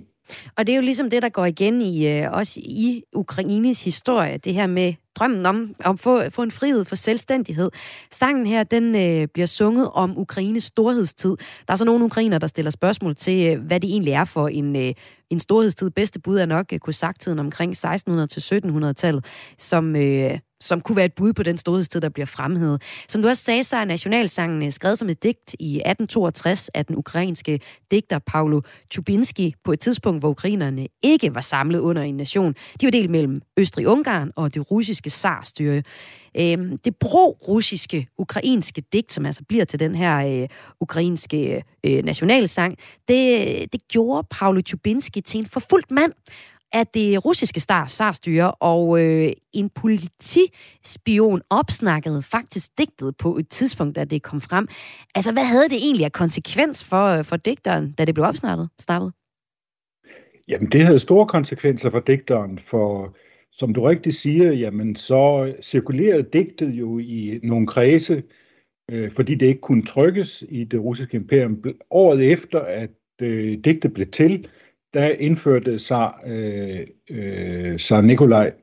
Og 0.57 0.67
det 0.67 0.73
er 0.73 0.77
jo 0.77 0.81
ligesom 0.81 1.09
det, 1.09 1.21
der 1.21 1.29
går 1.29 1.45
igen 1.45 1.81
i 1.81 2.07
øh, 2.07 2.31
også 2.31 2.59
i 2.59 3.03
Ukraines 3.13 3.83
historie, 3.83 4.37
det 4.37 4.53
her 4.53 4.67
med 4.67 4.93
drømmen 5.15 5.45
om 5.45 5.75
at 5.79 5.99
få, 5.99 6.29
få 6.29 6.43
en 6.43 6.51
frihed 6.51 6.85
for 6.85 6.95
selvstændighed. 6.95 7.71
Sangen 8.11 8.45
her, 8.45 8.63
den 8.63 8.95
øh, 8.95 9.27
bliver 9.27 9.45
sunget 9.45 9.89
om 9.93 10.17
Ukraines 10.17 10.63
storhedstid. 10.63 11.35
Der 11.67 11.73
er 11.73 11.75
så 11.75 11.85
nogle 11.85 12.05
ukrainer, 12.05 12.37
der 12.37 12.47
stiller 12.47 12.71
spørgsmål 12.71 13.15
til, 13.15 13.47
øh, 13.47 13.65
hvad 13.65 13.79
det 13.79 13.89
egentlig 13.89 14.13
er 14.13 14.25
for 14.25 14.47
en, 14.47 14.75
øh, 14.75 14.93
en 15.29 15.39
storhedstid. 15.39 15.89
Bedste 15.89 16.19
bud 16.19 16.37
er 16.37 16.45
nok 16.45 16.73
øh, 16.73 16.79
kosaktiden 16.79 17.39
omkring 17.39 17.75
1600-1700-tallet, 17.75 19.25
som, 19.57 19.95
øh, 19.95 20.39
som 20.61 20.81
kunne 20.81 20.95
være 20.95 21.05
et 21.05 21.13
bud 21.13 21.33
på 21.33 21.43
den 21.43 21.57
storhedstid, 21.57 22.01
der 22.01 22.09
bliver 22.09 22.25
fremhævet. 22.25 22.81
Som 23.07 23.21
du 23.21 23.27
også 23.27 23.43
sagde, 23.43 23.63
så 23.63 23.77
er 23.77 23.85
nationalsangen 23.85 24.63
øh, 24.63 24.71
skrevet 24.71 24.97
som 24.97 25.09
et 25.09 25.23
digt 25.23 25.55
i 25.59 25.75
1862 25.75 26.69
af 26.73 26.85
den 26.85 26.95
ukrainske 26.95 27.59
digter 27.91 28.19
Paulo 28.19 28.61
Chubinski 28.93 29.55
på 29.63 29.71
et 29.71 29.79
tidspunkt, 29.79 30.21
hvor 30.21 30.29
ukrainerne 30.29 30.87
ikke 31.03 31.35
var 31.35 31.41
samlet 31.41 31.79
under 31.79 32.01
en 32.01 32.17
nation. 32.17 32.55
De 32.81 32.85
var 32.85 32.91
delt 32.91 33.09
mellem 33.09 33.41
Østrig-Ungarn 33.59 34.31
og 34.35 34.53
det 34.53 34.71
russiske 34.71 35.09
zarstyre. 35.09 35.83
Øhm, 36.39 36.77
det 36.77 36.95
pro-russiske 36.95 38.07
ukrainske 38.17 38.83
digt, 38.93 39.13
som 39.13 39.25
altså 39.25 39.43
bliver 39.49 39.65
til 39.65 39.79
den 39.79 39.95
her 39.95 40.41
øh, 40.41 40.47
ukrainske 40.79 41.63
øh, 41.83 42.03
nationalsang, 42.03 42.77
det, 43.07 43.39
øh, 43.39 43.67
det 43.71 43.87
gjorde 43.91 44.27
Paulo 44.31 44.61
Chubinski 44.67 45.21
til 45.21 45.39
en 45.39 45.45
forfulgt 45.45 45.91
mand 45.91 46.11
af 46.73 46.87
det 46.87 47.25
russiske 47.25 47.59
starstyre, 47.59 48.51
og 48.51 49.03
øh, 49.03 49.31
en 49.53 49.69
politispion 49.69 51.41
opsnakkede 51.49 52.21
faktisk 52.21 52.77
digtet 52.77 53.17
på 53.17 53.37
et 53.37 53.49
tidspunkt, 53.49 53.95
da 53.95 54.03
det 54.03 54.23
kom 54.23 54.41
frem. 54.41 54.67
Altså, 55.15 55.31
hvad 55.31 55.43
havde 55.43 55.69
det 55.69 55.77
egentlig 55.77 56.05
af 56.05 56.11
konsekvens 56.11 56.83
for, 56.83 57.05
øh, 57.05 57.25
for 57.25 57.35
digteren, 57.35 57.91
da 57.91 58.05
det 58.05 58.13
blev 58.13 58.25
opsnappet? 58.25 58.69
Startet? 58.79 59.11
Jamen, 60.47 60.71
det 60.71 60.81
havde 60.81 60.99
store 60.99 61.27
konsekvenser 61.27 61.89
for 61.89 61.99
digteren, 61.99 62.59
for 62.59 63.15
som 63.51 63.73
du 63.73 63.81
rigtig 63.81 64.13
siger, 64.13 64.51
jamen 64.51 64.95
så 64.95 65.53
cirkulerede 65.61 66.27
digtet 66.33 66.69
jo 66.69 66.99
i 66.99 67.39
nogle 67.43 67.67
kredse, 67.67 68.23
øh, 68.91 69.11
fordi 69.11 69.35
det 69.35 69.45
ikke 69.45 69.61
kunne 69.61 69.85
trykkes 69.85 70.43
i 70.49 70.63
det 70.63 70.79
russiske 70.79 71.17
imperium. 71.17 71.63
Året 71.91 72.31
efter, 72.31 72.59
at 72.59 72.91
øh, 73.21 73.57
digtet 73.63 73.93
blev 73.93 74.07
til, 74.11 74.47
der 74.93 75.09
indførte 75.09 75.79
sig, 75.79 76.13
øh, 76.25 76.87
øh, 77.09 78.03
Nikolaj 78.03 78.53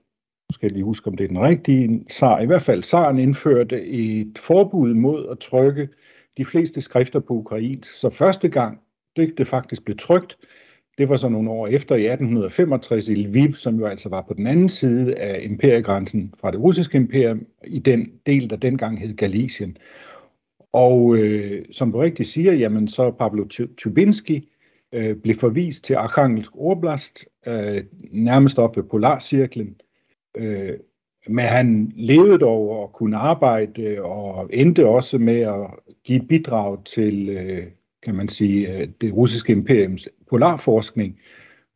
skal 0.53 0.67
jeg 0.67 0.73
lige 0.73 0.85
huske, 0.85 1.07
om 1.07 1.17
det 1.17 1.25
er 1.25 1.29
den 1.29 1.41
rigtige 1.41 2.05
zar, 2.13 2.41
i 2.41 2.47
hvert 2.47 2.63
fald 2.63 2.83
zaren 2.83 3.19
indførte 3.19 3.85
et 3.87 4.39
forbud 4.39 4.95
mod 4.95 5.29
at 5.31 5.39
trykke 5.39 5.89
de 6.37 6.45
fleste 6.45 6.81
skrifter 6.81 7.21
på 7.21 7.35
ukrainsk. 7.35 7.93
Så 7.93 8.11
første 8.11 8.49
gang 8.49 8.81
det, 9.17 9.39
det 9.39 9.47
faktisk 9.47 9.85
blev 9.85 9.97
trykt, 9.97 10.37
det 10.99 11.09
var 11.09 11.17
så 11.17 11.29
nogle 11.29 11.51
år 11.51 11.67
efter 11.67 11.95
i 11.95 12.07
1865 12.07 13.09
i 13.09 13.15
Lviv, 13.15 13.53
som 13.53 13.79
jo 13.79 13.87
altså 13.87 14.09
var 14.09 14.23
på 14.23 14.35
den 14.35 14.47
anden 14.47 14.69
side 14.69 15.15
af 15.15 15.41
imperiegrænsen 15.43 16.35
fra 16.41 16.51
det 16.51 16.61
russiske 16.61 16.97
imperium, 16.97 17.47
i 17.67 17.79
den 17.79 18.13
del, 18.27 18.51
der 18.51 18.57
dengang 18.57 19.01
hed 19.01 19.17
Galicien. 19.17 19.77
Og 20.73 21.17
øh, 21.17 21.65
som 21.73 21.93
du 21.93 21.99
rigtig 21.99 22.27
siger, 22.27 22.53
jamen 22.53 22.89
så 22.89 23.11
Pablo 23.11 23.45
Tubinski 23.79 24.49
øh, 24.95 25.17
blev 25.17 25.35
forvist 25.35 25.85
til 25.85 25.95
Arkhangelsk 25.95 26.53
Oblast, 26.57 27.27
øh, 27.47 27.85
nærmest 28.13 28.59
op 28.59 28.77
ved 28.77 28.85
Polarcirklen. 28.85 29.77
Øh, 30.37 30.73
men 31.29 31.45
han 31.45 31.93
levede 31.97 32.39
dog 32.39 32.71
og 32.71 32.93
kunne 32.93 33.17
arbejde 33.17 34.03
og 34.03 34.51
endte 34.53 34.87
også 34.87 35.19
med 35.19 35.41
at 35.41 35.67
give 36.05 36.21
bidrag 36.21 36.85
til, 36.85 37.29
øh, 37.29 37.65
kan 38.03 38.15
man 38.15 38.29
sige, 38.29 38.73
øh, 38.73 38.89
det 39.01 39.15
russiske 39.15 39.53
imperiums 39.53 40.09
polarforskning. 40.31 41.21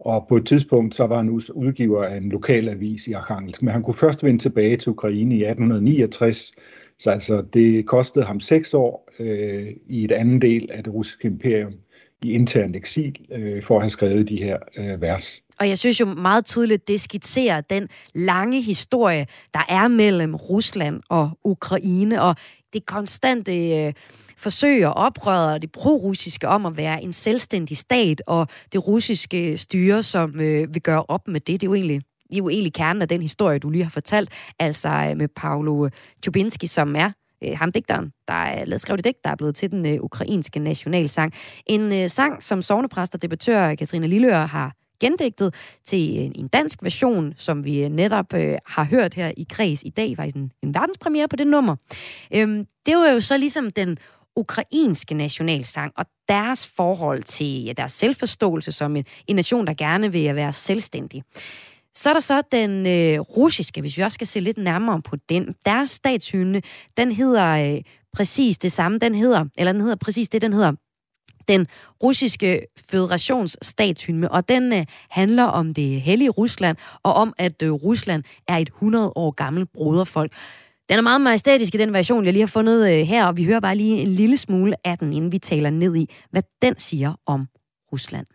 Og 0.00 0.26
på 0.28 0.37
et 0.37 0.46
tidspunkt 0.46 0.94
så 0.94 1.07
var 1.07 1.16
han 1.16 1.28
udgiver 1.54 2.04
af 2.04 2.16
en 2.16 2.28
lokal 2.28 2.68
avis 2.68 3.07
i 3.07 3.12
Arkhangelsk, 3.12 3.62
men 3.62 3.72
han 3.72 3.83
kunne 3.83 3.94
først 3.94 4.24
vende 4.24 4.42
tilbage 4.42 4.76
til 4.76 4.90
Ukraine 4.90 5.35
i 5.35 5.44
1869, 5.44 6.52
så 6.98 7.11
altså 7.11 7.44
det 7.52 7.87
kostede 7.87 8.24
ham 8.24 8.40
seks 8.40 8.74
år 8.74 9.09
øh, 9.18 9.68
i 9.87 10.04
et 10.04 10.12
andet 10.12 10.42
del 10.42 10.70
af 10.72 10.85
det 10.85 10.94
russiske 10.94 11.28
imperium 11.28 11.74
i 12.22 12.33
intern 12.33 12.74
eksil 12.74 13.16
øh, 13.33 13.62
for 13.62 13.76
at 13.76 13.83
have 13.83 13.90
skrevet 13.90 14.28
de 14.28 14.37
her 14.37 14.57
øh, 14.76 15.00
vers. 15.00 15.42
Og 15.61 15.68
jeg 15.68 15.78
synes 15.78 16.00
jo 16.00 16.07
meget 16.07 16.44
tydeligt, 16.44 16.88
det 16.88 17.00
skitserer 17.00 17.61
den 17.61 17.88
lange 18.14 18.62
historie, 18.62 19.26
der 19.54 19.61
er 19.68 19.88
mellem 19.88 20.35
Rusland 20.35 21.00
og 21.09 21.31
Ukraine, 21.44 22.22
og 22.22 22.37
det 22.72 22.87
konstante 22.87 23.85
øh, 23.87 23.92
forsøg 24.37 24.87
og 24.87 24.92
oprøret 24.92 25.62
det 25.62 25.72
pro-russiske 25.72 26.48
om 26.48 26.66
at 26.66 26.76
være 26.76 27.02
en 27.02 27.12
selvstændig 27.12 27.76
stat, 27.76 28.22
og 28.26 28.46
det 28.72 28.87
russiske 28.87 29.57
styre, 29.57 30.02
som 30.02 30.40
øh, 30.40 30.74
vil 30.74 30.83
gøre 30.83 31.04
op 31.09 31.28
med 31.28 31.40
det. 31.40 31.61
Det 31.61 31.66
er 31.66 31.70
jo 31.70 31.74
egentlig 31.74 32.02
det 32.28 32.35
er 32.35 32.38
jo 32.38 32.48
egentlig 32.48 32.72
kernen 32.72 33.02
af 33.02 33.09
den 33.09 33.22
historie, 33.22 33.59
du 33.59 33.70
lige 33.70 33.83
har 33.83 33.90
fortalt, 33.90 34.31
altså 34.59 34.88
øh, 34.88 35.16
med 35.16 35.28
Paolo 35.28 35.85
øh, 35.85 35.90
Chubinski, 36.24 36.66
som 36.66 36.96
er 36.96 37.11
øh, 37.44 37.59
ham 37.59 37.72
digteren, 37.72 38.12
der 38.29 38.35
er 38.35 38.64
lavet 38.64 38.81
skrevet 38.81 39.05
digt, 39.05 39.24
der 39.24 39.31
er 39.31 39.37
blevet 39.37 39.55
til 39.55 39.70
den 39.70 39.87
øh, 39.87 40.01
ukrainske 40.01 40.59
nationalsang. 40.59 41.33
En 41.66 41.92
øh, 41.92 42.11
sang, 42.11 42.42
som 42.42 42.62
sovnepræst 42.62 43.14
og 43.14 43.22
debattør 43.22 43.74
Katrine 43.74 44.07
Lilleør 44.07 44.46
har 44.46 44.72
gendigtet 45.01 45.55
til 45.85 46.18
en, 46.18 46.33
en 46.35 46.48
dansk 46.48 46.83
version, 46.83 47.35
som 47.37 47.64
vi 47.64 47.85
øh, 47.85 47.88
netop 47.88 48.35
øh, 48.35 48.59
har 48.66 48.85
hørt 48.85 49.14
her 49.14 49.33
i 49.37 49.46
Kreds 49.51 49.83
i 49.83 49.90
dag, 49.90 50.16
faktisk 50.16 50.37
en, 50.37 50.53
en 50.62 50.74
verdenspremiere 50.74 51.29
på 51.29 51.37
det 51.37 51.46
nummer. 51.46 51.77
Øhm, 52.35 52.66
det 52.87 52.96
var 52.96 53.12
jo 53.12 53.20
så 53.20 53.37
ligesom 53.37 53.70
den 53.70 53.98
ukrainske 54.37 55.14
nationalsang 55.14 55.92
og 55.96 56.07
deres 56.29 56.66
forhold 56.66 57.22
til 57.22 57.64
ja, 57.64 57.72
deres 57.72 57.92
selvforståelse 57.92 58.72
som 58.72 58.96
en, 58.96 59.05
en 59.27 59.37
nation, 59.37 59.66
der 59.66 59.74
gerne 59.74 60.12
vil 60.12 60.35
være 60.35 60.53
selvstændig. 60.53 61.22
Så 61.98 62.08
er 62.08 62.12
der 62.12 62.20
så 62.20 62.42
den 62.52 62.87
øh, 62.87 63.20
russiske, 63.20 63.80
hvis 63.80 63.96
vi 63.96 64.02
også 64.02 64.14
skal 64.14 64.26
se 64.26 64.40
lidt 64.40 64.58
nærmere 64.58 65.02
på 65.02 65.16
den. 65.28 65.54
Deres 65.66 65.90
statshymne, 65.90 66.62
den 66.96 67.12
hedder 67.12 67.74
øh, 67.74 67.82
præcis 68.12 68.58
det 68.58 68.72
samme. 68.72 68.98
Den 68.98 69.14
hedder, 69.14 69.44
eller 69.58 69.72
den 69.72 69.80
hedder 69.80 69.96
præcis 69.96 70.28
det, 70.28 70.42
den 70.42 70.52
hedder 70.52 70.72
den 71.48 71.66
russiske 72.02 72.66
federations 72.90 73.56
statshymne, 73.62 74.30
og 74.30 74.48
den 74.48 74.72
øh, 74.72 74.87
handler 75.11 75.44
om 75.44 75.74
det 75.74 76.00
hellige 76.00 76.30
Rusland, 76.30 76.76
og 77.02 77.14
om, 77.14 77.34
at 77.38 77.62
øh, 77.62 77.72
Rusland 77.72 78.22
er 78.48 78.56
et 78.56 78.68
100 78.68 79.12
år 79.16 79.30
gammelt 79.30 79.72
broderfolk. 79.72 80.32
Den 80.88 80.98
er 80.98 81.02
meget 81.02 81.20
majestætisk 81.20 81.74
i 81.74 81.78
den 81.78 81.92
version, 81.92 82.24
jeg 82.24 82.32
lige 82.32 82.42
har 82.42 82.46
fundet 82.46 82.92
øh, 82.92 83.06
her, 83.06 83.26
og 83.26 83.37
vi 83.37 83.44
hører 83.44 83.61
bare 83.61 83.76
lige 83.76 84.00
en 84.02 84.08
lille 84.08 84.37
smule 84.37 84.74
af 84.84 84.98
den, 84.98 85.12
inden 85.12 85.32
vi 85.32 85.38
taler 85.38 85.70
ned 85.70 85.96
i, 85.96 86.14
hvad 86.30 86.42
den 86.62 86.78
siger 86.78 87.14
om 87.26 87.46
Rusland. 87.92 88.26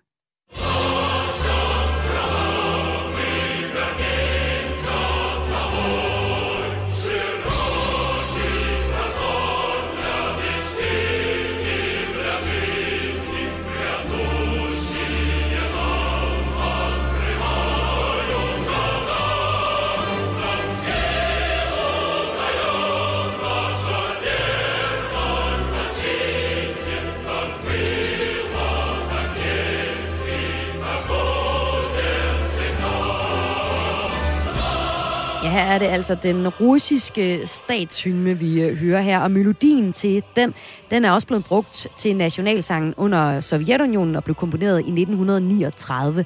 Ja, 35.44 35.50
her 35.50 35.62
er 35.62 35.80
det 35.80 35.86
altså 35.86 36.16
den 36.24 36.48
russiske 36.48 37.48
statshymne, 37.48 38.40
vi 38.40 38.62
øh, 38.62 38.78
hører 38.78 39.02
her, 39.02 39.20
og 39.20 39.32
melodien 39.32 39.94
til 39.94 40.24
den, 40.36 40.54
den 40.92 41.06
er 41.06 41.12
også 41.12 41.28
blevet 41.28 41.46
brugt 41.46 41.88
til 41.98 42.16
nationalsangen 42.16 42.94
under 42.98 43.42
Sovjetunionen 43.42 44.16
og 44.16 44.24
blev 44.24 44.36
komponeret 44.36 44.80
i 44.80 45.02
1939. 45.02 46.26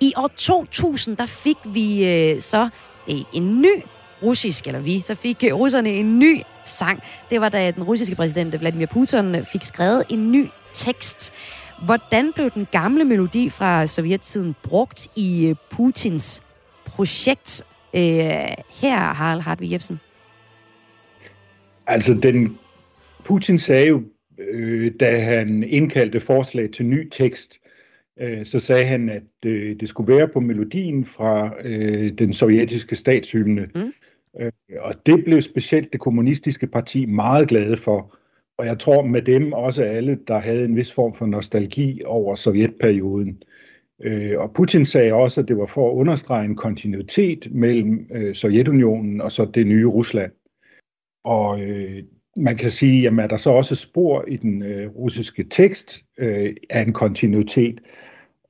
I 0.00 0.12
år 0.16 0.30
2000, 0.36 1.16
der 1.16 1.26
fik 1.26 1.56
vi 1.64 2.08
øh, 2.08 2.40
så 2.40 2.68
øh, 3.08 3.20
en 3.32 3.60
ny 3.60 3.82
russisk, 4.22 4.66
eller 4.66 4.80
vi, 4.80 5.00
så 5.00 5.14
fik 5.14 5.44
øh, 5.44 5.54
russerne 5.54 5.90
en 5.90 6.18
ny 6.18 6.42
sang. 6.64 7.02
Det 7.30 7.40
var 7.40 7.48
da 7.48 7.70
den 7.70 7.82
russiske 7.82 8.14
præsident 8.14 8.60
Vladimir 8.60 8.86
Putin 8.86 9.34
øh, 9.34 9.44
fik 9.52 9.62
skrevet 9.62 10.04
en 10.08 10.32
ny 10.32 10.48
tekst. 10.74 11.32
Hvordan 11.84 12.32
blev 12.32 12.50
den 12.50 12.66
gamle 12.72 13.04
melodi 13.04 13.50
fra 13.50 13.86
sovjettiden 13.86 14.56
brugt 14.62 15.08
i 15.16 15.54
Putins 15.70 16.42
projekt 16.86 17.64
Øh, 17.96 18.56
her, 18.80 18.98
Harald 18.98 19.40
Hartvig 19.40 19.72
Jebsen. 19.72 20.00
Altså, 21.86 22.14
den, 22.14 22.58
Putin 23.24 23.58
sagde 23.58 23.88
jo, 23.88 24.02
øh, 24.38 24.92
da 25.00 25.20
han 25.20 25.62
indkaldte 25.62 26.20
forslag 26.20 26.70
til 26.70 26.86
ny 26.86 27.08
tekst, 27.08 27.58
øh, 28.20 28.46
så 28.46 28.58
sagde 28.58 28.84
han, 28.84 29.08
at 29.08 29.22
øh, 29.46 29.80
det 29.80 29.88
skulle 29.88 30.16
være 30.16 30.28
på 30.28 30.40
melodien 30.40 31.04
fra 31.04 31.54
øh, 31.64 32.12
den 32.12 32.34
sovjetiske 32.34 32.96
statshymne. 32.96 33.68
Mm. 33.74 33.92
Øh, 34.40 34.52
og 34.80 35.06
det 35.06 35.24
blev 35.24 35.42
specielt 35.42 35.92
det 35.92 36.00
kommunistiske 36.00 36.66
parti 36.66 37.06
meget 37.06 37.48
glade 37.48 37.76
for. 37.76 38.16
Og 38.58 38.66
jeg 38.66 38.78
tror 38.78 39.02
med 39.02 39.22
dem 39.22 39.52
også 39.52 39.82
alle, 39.82 40.18
der 40.28 40.38
havde 40.38 40.64
en 40.64 40.76
vis 40.76 40.92
form 40.92 41.14
for 41.14 41.26
nostalgi 41.26 42.02
over 42.04 42.34
sovjetperioden. 42.34 43.28
Øh, 43.28 43.55
Øh, 44.02 44.40
og 44.40 44.52
Putin 44.52 44.86
sagde 44.86 45.12
også, 45.12 45.40
at 45.40 45.48
det 45.48 45.58
var 45.58 45.66
for 45.66 45.90
at 45.90 45.94
understrege 45.94 46.44
en 46.44 46.56
kontinuitet 46.56 47.48
mellem 47.50 48.08
øh, 48.10 48.34
Sovjetunionen 48.34 49.20
og 49.20 49.32
så 49.32 49.44
det 49.44 49.66
nye 49.66 49.86
Rusland. 49.86 50.32
Og 51.24 51.60
øh, 51.60 52.04
man 52.36 52.56
kan 52.56 52.70
sige, 52.70 53.06
at 53.06 53.12
er 53.12 53.26
der 53.26 53.36
så 53.36 53.50
også 53.50 53.74
spor 53.74 54.24
i 54.28 54.36
den 54.36 54.62
øh, 54.62 54.90
russiske 54.96 55.44
tekst 55.44 56.04
øh, 56.18 56.56
af 56.70 56.82
en 56.82 56.92
kontinuitet. 56.92 57.80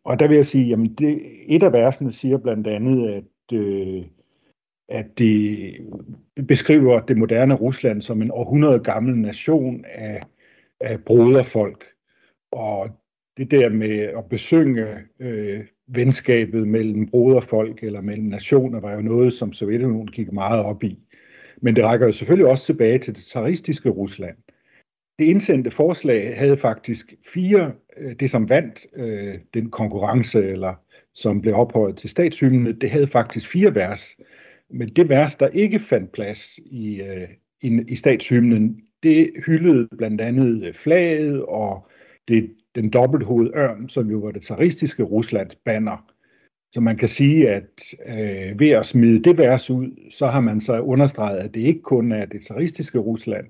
Og 0.05 0.19
der 0.19 0.29
vil 0.29 0.35
jeg 0.35 0.47
sige, 0.47 0.73
at 0.73 0.79
det, 0.99 1.23
et 1.49 1.63
af 1.63 1.73
versene 1.73 2.13
siger 2.13 2.39
blandt 2.39 2.67
andet, 2.67 3.11
at, 3.11 3.59
øh, 3.59 4.05
at 4.89 5.19
det 5.19 5.73
beskriver 6.49 7.01
det 7.01 7.19
moderne 7.19 7.55
Rusland 7.55 8.03
som 8.03 8.23
en 8.23 8.31
århundrede 8.31 8.79
gammel 8.79 9.17
nation 9.17 9.85
af, 9.85 10.23
af 10.81 11.05
broderfolk. 11.05 11.85
Og 12.53 12.91
det 13.37 13.51
der 13.51 13.69
med 13.69 13.99
at 13.99 14.29
besynge 14.31 14.87
øh, 15.21 15.65
venskabet 15.87 16.69
mellem 16.69 17.07
broderfolk 17.07 17.83
eller 17.83 18.01
mellem 18.01 18.27
nationer, 18.27 18.81
var 18.81 18.95
jo 18.95 19.01
noget, 19.01 19.33
som 19.33 19.53
Sovjetunionen 19.53 20.07
gik 20.07 20.33
meget 20.33 20.65
op 20.65 20.85
i. 20.85 20.99
Men 21.63 21.77
det 21.77 21.85
rækker 21.85 22.07
jo 22.07 22.13
selvfølgelig 22.13 22.51
også 22.51 22.67
tilbage 22.67 22.99
til 22.99 23.15
det 23.15 23.23
tsaristiske 23.23 23.89
Rusland. 23.91 24.37
Det 25.19 25.25
indsendte 25.25 25.71
forslag 25.71 26.39
havde 26.39 26.57
faktisk 26.57 27.15
fire, 27.35 27.73
øh, 27.97 28.15
det 28.21 28.31
som 28.31 28.49
vandt 28.49 28.87
øh, 28.97 29.35
den 29.55 29.71
konkurrence, 29.71 30.45
eller 30.45 30.75
som 31.15 31.41
blev 31.41 31.55
ophøjet 31.55 31.97
til 31.97 32.11
statshymne, 32.11 32.73
det 32.73 32.91
havde 32.91 33.07
faktisk 33.07 33.49
fire 33.49 33.75
vers. 33.75 34.17
Men 34.71 34.89
det 34.89 35.09
vers, 35.09 35.35
der 35.35 35.49
ikke 35.49 35.79
fandt 35.79 36.13
plads 36.13 36.59
i, 36.59 37.03
øh, 37.03 37.29
i, 37.63 37.81
i 37.89 37.97
statshymnen, 37.97 38.81
det 39.03 39.31
hyldede 39.47 39.89
blandt 39.99 40.21
andet 40.21 40.77
flaget 40.77 41.43
og 41.43 41.89
det 42.29 42.51
den 42.77 42.91
dobbelthoved 42.91 43.51
ørn, 43.55 43.89
som 43.89 44.11
jo 44.11 44.19
var 44.19 44.31
det 44.31 44.43
tsaristiske 44.43 45.03
Ruslands 45.03 45.55
banner. 45.55 46.13
Så 46.73 46.81
man 46.81 46.97
kan 46.97 47.09
sige, 47.09 47.49
at 47.49 47.71
øh, 48.07 48.61
ved 48.61 48.71
at 48.71 48.87
smide 48.87 49.23
det 49.23 49.39
vers 49.39 49.71
ud, 49.71 50.11
så 50.11 50.27
har 50.27 50.41
man 50.41 50.61
så 50.61 50.81
understreget, 50.81 51.39
at 51.39 51.55
det 51.55 51.61
ikke 51.61 51.83
kun 51.83 52.13
er 52.13 52.25
det 52.25 52.43
tsaristiske 52.43 52.99
Rusland, 52.99 53.47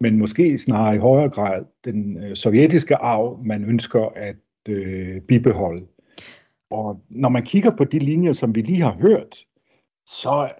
men 0.00 0.18
måske 0.18 0.58
snarere 0.58 0.94
i 0.94 0.98
højere 0.98 1.28
grad 1.28 1.64
den 1.84 2.24
øh, 2.24 2.36
sovjetiske 2.36 2.96
arv, 2.96 3.40
man 3.44 3.64
ønsker 3.64 4.12
at 4.16 4.36
øh, 4.68 5.20
bibeholde. 5.20 5.86
Og 6.70 7.00
når 7.08 7.28
man 7.28 7.42
kigger 7.42 7.76
på 7.76 7.84
de 7.84 7.98
linjer, 7.98 8.32
som 8.32 8.54
vi 8.54 8.60
lige 8.60 8.82
har 8.82 8.96
hørt, 9.00 9.46
så 10.06 10.50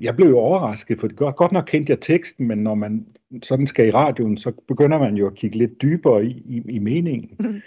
jeg 0.00 0.16
blev 0.16 0.28
jo 0.28 0.38
overrasket, 0.38 1.00
for 1.00 1.14
godt, 1.14 1.36
godt 1.36 1.52
nok 1.52 1.64
kendte 1.66 1.90
jeg 1.90 2.00
teksten, 2.00 2.46
men 2.46 2.58
når 2.58 2.74
man 2.74 3.06
sådan 3.42 3.66
skal 3.66 3.88
i 3.88 3.90
radioen, 3.90 4.36
så 4.36 4.52
begynder 4.68 4.98
man 4.98 5.16
jo 5.16 5.26
at 5.26 5.34
kigge 5.34 5.58
lidt 5.58 5.82
dybere 5.82 6.24
i, 6.24 6.42
i, 6.46 6.62
i 6.68 6.78
meningen. 6.78 7.30
Mm. 7.40 7.60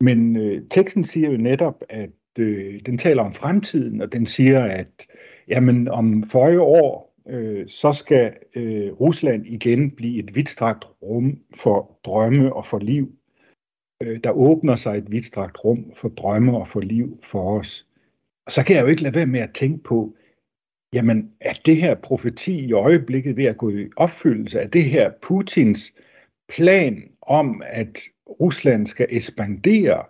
Men 0.00 0.36
øh, 0.36 0.62
teksten 0.70 1.04
siger 1.04 1.30
jo 1.30 1.36
netop, 1.36 1.84
at 1.88 2.10
øh, 2.38 2.80
den 2.86 2.98
taler 2.98 3.22
om 3.22 3.34
fremtiden, 3.34 4.02
og 4.02 4.12
den 4.12 4.26
siger, 4.26 4.64
at 4.64 5.06
jamen, 5.48 5.88
om 5.88 6.24
forrige 6.30 6.60
år, 6.60 7.14
øh, 7.28 7.68
så 7.68 7.92
skal 7.92 8.32
øh, 8.54 8.92
Rusland 8.92 9.46
igen 9.46 9.90
blive 9.90 10.18
et 10.18 10.34
vidtstrakt 10.34 10.84
rum 11.02 11.38
for 11.56 11.98
drømme 12.04 12.52
og 12.52 12.66
for 12.66 12.78
liv. 12.78 13.12
Øh, 14.02 14.20
der 14.24 14.30
åbner 14.30 14.76
sig 14.76 14.98
et 14.98 15.10
vidtstrakt 15.10 15.64
rum 15.64 15.92
for 15.96 16.08
drømme 16.08 16.56
og 16.56 16.68
for 16.68 16.80
liv 16.80 17.20
for 17.30 17.58
os. 17.58 17.86
Og 18.46 18.52
så 18.52 18.64
kan 18.64 18.76
jeg 18.76 18.82
jo 18.82 18.88
ikke 18.88 19.02
lade 19.02 19.14
være 19.14 19.26
med 19.26 19.40
at 19.40 19.54
tænke 19.54 19.82
på, 19.82 20.16
jamen 20.94 21.30
er 21.40 21.52
det 21.66 21.76
her 21.76 21.94
profeti 21.94 22.58
i 22.58 22.72
øjeblikket 22.72 23.36
ved 23.36 23.44
at 23.44 23.56
gå 23.56 23.70
i 23.70 23.86
opfyldelse? 23.96 24.60
Er 24.60 24.66
det 24.66 24.84
her 24.84 25.10
Putins 25.22 25.92
plan 26.56 27.02
om, 27.22 27.62
at 27.66 27.98
Rusland 28.40 28.86
skal 28.86 29.06
ekspandere, 29.10 30.02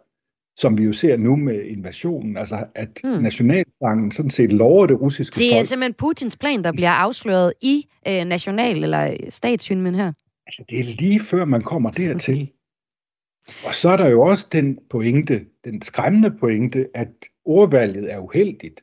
som 0.57 0.79
vi 0.79 0.85
jo 0.85 0.93
ser 0.93 1.17
nu 1.17 1.37
med 1.37 1.65
invasionen, 1.65 2.37
altså 2.37 2.67
at 2.75 3.01
hmm. 3.05 3.23
nationalsangen 3.23 4.13
sådan 4.13 4.31
set 4.31 4.53
lover 4.53 4.87
det 4.87 5.01
russiske 5.01 5.39
Det 5.39 5.53
er 5.53 5.57
folk. 5.57 5.67
simpelthen 5.67 5.95
Putins 5.95 6.37
plan, 6.37 6.65
der 6.65 6.73
bliver 6.73 6.91
afsløret 6.91 7.53
i 7.61 7.89
øh, 8.09 8.23
national- 8.23 8.83
eller 8.83 9.17
statshymnen 9.29 9.95
her. 9.95 10.13
Altså 10.47 10.65
det 10.71 10.81
er 10.81 10.85
lige 10.85 11.21
før 11.21 11.45
man 11.45 11.63
kommer 11.63 11.91
dertil. 11.91 12.51
Og 13.67 13.75
så 13.75 13.89
er 13.89 13.97
der 13.97 14.09
jo 14.09 14.23
også 14.23 14.47
den 14.53 14.79
pointe, 14.91 15.47
den 15.65 15.83
skræmmende 15.83 16.31
pointe, 16.31 16.87
at 16.95 17.09
ordvalget 17.45 18.13
er 18.13 18.19
uheldigt, 18.19 18.81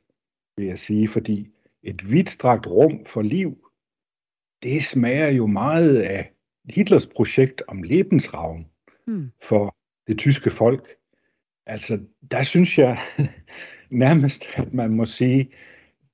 vil 0.58 0.66
jeg 0.66 0.80
sige, 0.80 1.08
fordi 1.08 1.48
et 1.84 2.12
vidtstrakt 2.12 2.67
rum 2.67 3.06
for 3.06 3.22
liv, 3.22 3.58
det 4.63 4.84
smager 4.84 5.30
jo 5.30 5.48
meget 5.48 5.98
af 5.98 6.32
Hitlers 6.70 7.08
projekt 7.08 7.62
om 7.67 7.84
Lebensraum 7.84 8.65
hmm. 9.08 9.32
for 9.41 9.76
det 10.08 10.17
tyske 10.17 10.50
folk. 10.50 10.88
Altså, 11.65 12.00
der 12.32 12.44
synes 12.44 12.78
jeg 12.78 12.98
nærmest, 14.06 14.46
at 14.56 14.74
man 14.74 14.91
må 14.91 15.06
sige, 15.06 15.50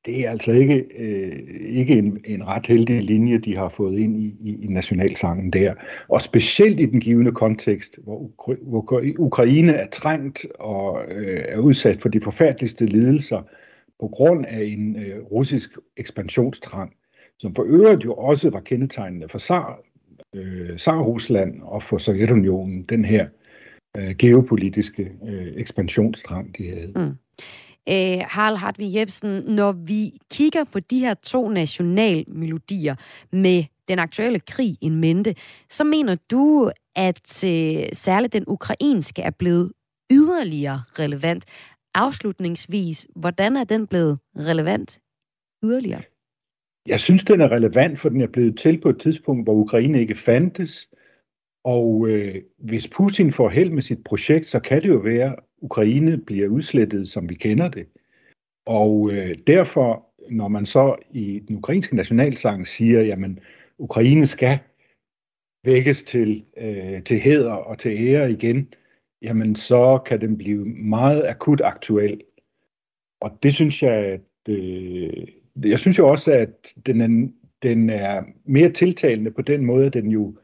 det 0.05 0.25
er 0.25 0.29
altså 0.29 0.51
ikke, 0.51 0.85
øh, 0.97 1.31
ikke 1.69 1.93
en, 1.93 2.21
en 2.25 2.47
ret 2.47 2.67
heldig 2.67 3.03
linje, 3.03 3.37
de 3.37 3.57
har 3.57 3.69
fået 3.69 3.99
ind 3.99 4.23
i, 4.23 4.35
i, 4.39 4.63
i 4.63 4.67
nationalsangen 4.67 5.53
der. 5.53 5.73
Og 6.07 6.21
specielt 6.21 6.79
i 6.79 6.85
den 6.85 6.99
givende 6.99 7.31
kontekst, 7.31 7.99
hvor, 8.03 8.31
hvor 8.61 9.03
Ukraine 9.19 9.71
er 9.71 9.87
trængt 9.87 10.45
og 10.59 11.05
øh, 11.11 11.45
er 11.47 11.57
udsat 11.57 12.01
for 12.01 12.09
de 12.09 12.21
forfærdeligste 12.21 12.85
lidelser 12.85 13.41
på 13.99 14.07
grund 14.07 14.45
af 14.45 14.63
en 14.63 14.95
øh, 14.95 15.23
russisk 15.23 15.77
ekspansionstrang, 15.97 16.93
som 17.39 17.55
for 17.55 17.63
øvrigt 17.63 18.05
jo 18.05 18.13
også 18.13 18.49
var 18.49 18.59
kendetegnende 18.59 19.29
for 19.29 19.39
Tsar, 19.39 19.79
øh, 20.35 20.77
Tsar-Rusland 20.77 21.61
og 21.61 21.83
for 21.83 21.97
Sovjetunionen, 21.97 22.83
den 22.83 23.05
her 23.05 23.27
øh, 23.97 24.15
geopolitiske 24.15 25.11
øh, 25.27 25.53
ekspansionstrang, 25.55 26.57
de 26.57 26.69
havde. 26.69 26.91
Mm. 26.95 27.17
Øh, 27.89 28.21
Harald 28.27 28.57
Hartvig 28.57 28.95
Jebsen, 28.95 29.43
når 29.47 29.71
vi 29.71 30.19
kigger 30.31 30.63
på 30.63 30.79
de 30.79 30.99
her 30.99 31.13
to 31.13 31.49
nationalmelodier 31.49 32.95
med 33.31 33.63
den 33.87 33.99
aktuelle 33.99 34.39
krig 34.39 34.77
i 34.81 34.89
mente, 34.89 35.35
så 35.69 35.83
mener 35.83 36.15
du, 36.31 36.71
at 36.95 37.43
øh, 37.43 37.83
særligt 37.93 38.33
den 38.33 38.43
ukrainske 38.47 39.21
er 39.21 39.31
blevet 39.31 39.71
yderligere 40.11 40.81
relevant. 40.99 41.45
Afslutningsvis, 41.93 43.07
hvordan 43.15 43.55
er 43.55 43.63
den 43.63 43.87
blevet 43.87 44.19
relevant 44.35 45.01
yderligere? 45.63 46.01
Jeg 46.87 46.99
synes, 46.99 47.23
den 47.23 47.41
er 47.41 47.51
relevant, 47.51 47.99
for 47.99 48.09
den 48.09 48.21
er 48.21 48.27
blevet 48.27 48.57
til 48.57 48.81
på 48.81 48.89
et 48.89 48.99
tidspunkt, 48.99 49.45
hvor 49.45 49.53
Ukraine 49.53 49.99
ikke 49.99 50.15
fandtes. 50.15 50.89
Og 51.63 52.07
øh, 52.07 52.41
hvis 52.57 52.87
Putin 52.87 53.31
får 53.31 53.49
held 53.49 53.69
med 53.69 53.81
sit 53.81 54.03
projekt, 54.03 54.49
så 54.49 54.59
kan 54.59 54.81
det 54.81 54.89
jo 54.89 54.97
være, 54.97 55.33
at 55.33 55.39
Ukraine 55.61 56.17
bliver 56.17 56.47
udslettet, 56.47 57.09
som 57.09 57.29
vi 57.29 57.35
kender 57.35 57.69
det. 57.69 57.87
Og 58.65 59.11
øh, 59.11 59.35
derfor, 59.47 60.05
når 60.29 60.47
man 60.47 60.65
så 60.65 60.95
i 61.11 61.39
den 61.47 61.57
ukrainske 61.57 61.95
nationalsang 61.95 62.67
siger, 62.67 63.01
jamen 63.01 63.39
Ukraine 63.77 64.27
skal 64.27 64.59
vækkes 65.63 66.03
til, 66.03 66.45
øh, 66.57 67.03
til 67.03 67.19
heder 67.19 67.51
og 67.51 67.79
til 67.79 68.07
ære 68.07 68.31
igen, 68.31 68.73
jamen 69.21 69.55
så 69.55 69.99
kan 70.05 70.21
den 70.21 70.37
blive 70.37 70.65
meget 70.65 71.27
akut 71.27 71.61
aktuel. 71.61 72.21
Og 73.21 73.39
det 73.43 73.53
synes 73.53 73.83
jeg, 73.83 73.93
at 73.93 74.21
øh, 74.49 75.27
jeg 75.65 75.79
synes 75.79 75.97
jo 75.97 76.09
også, 76.09 76.31
at 76.31 76.73
den 76.85 77.01
er, 77.01 77.27
den 77.61 77.89
er 77.89 78.23
mere 78.45 78.69
tiltalende 78.71 79.31
på 79.31 79.41
den 79.41 79.65
måde, 79.65 79.85
at 79.85 79.93
den 79.93 80.11
jo 80.11 80.37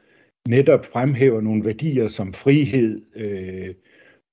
netop 0.47 0.85
fremhæver 0.85 1.41
nogle 1.41 1.65
værdier 1.65 2.07
som 2.07 2.33
frihed 2.33 3.01
øh, 3.15 3.75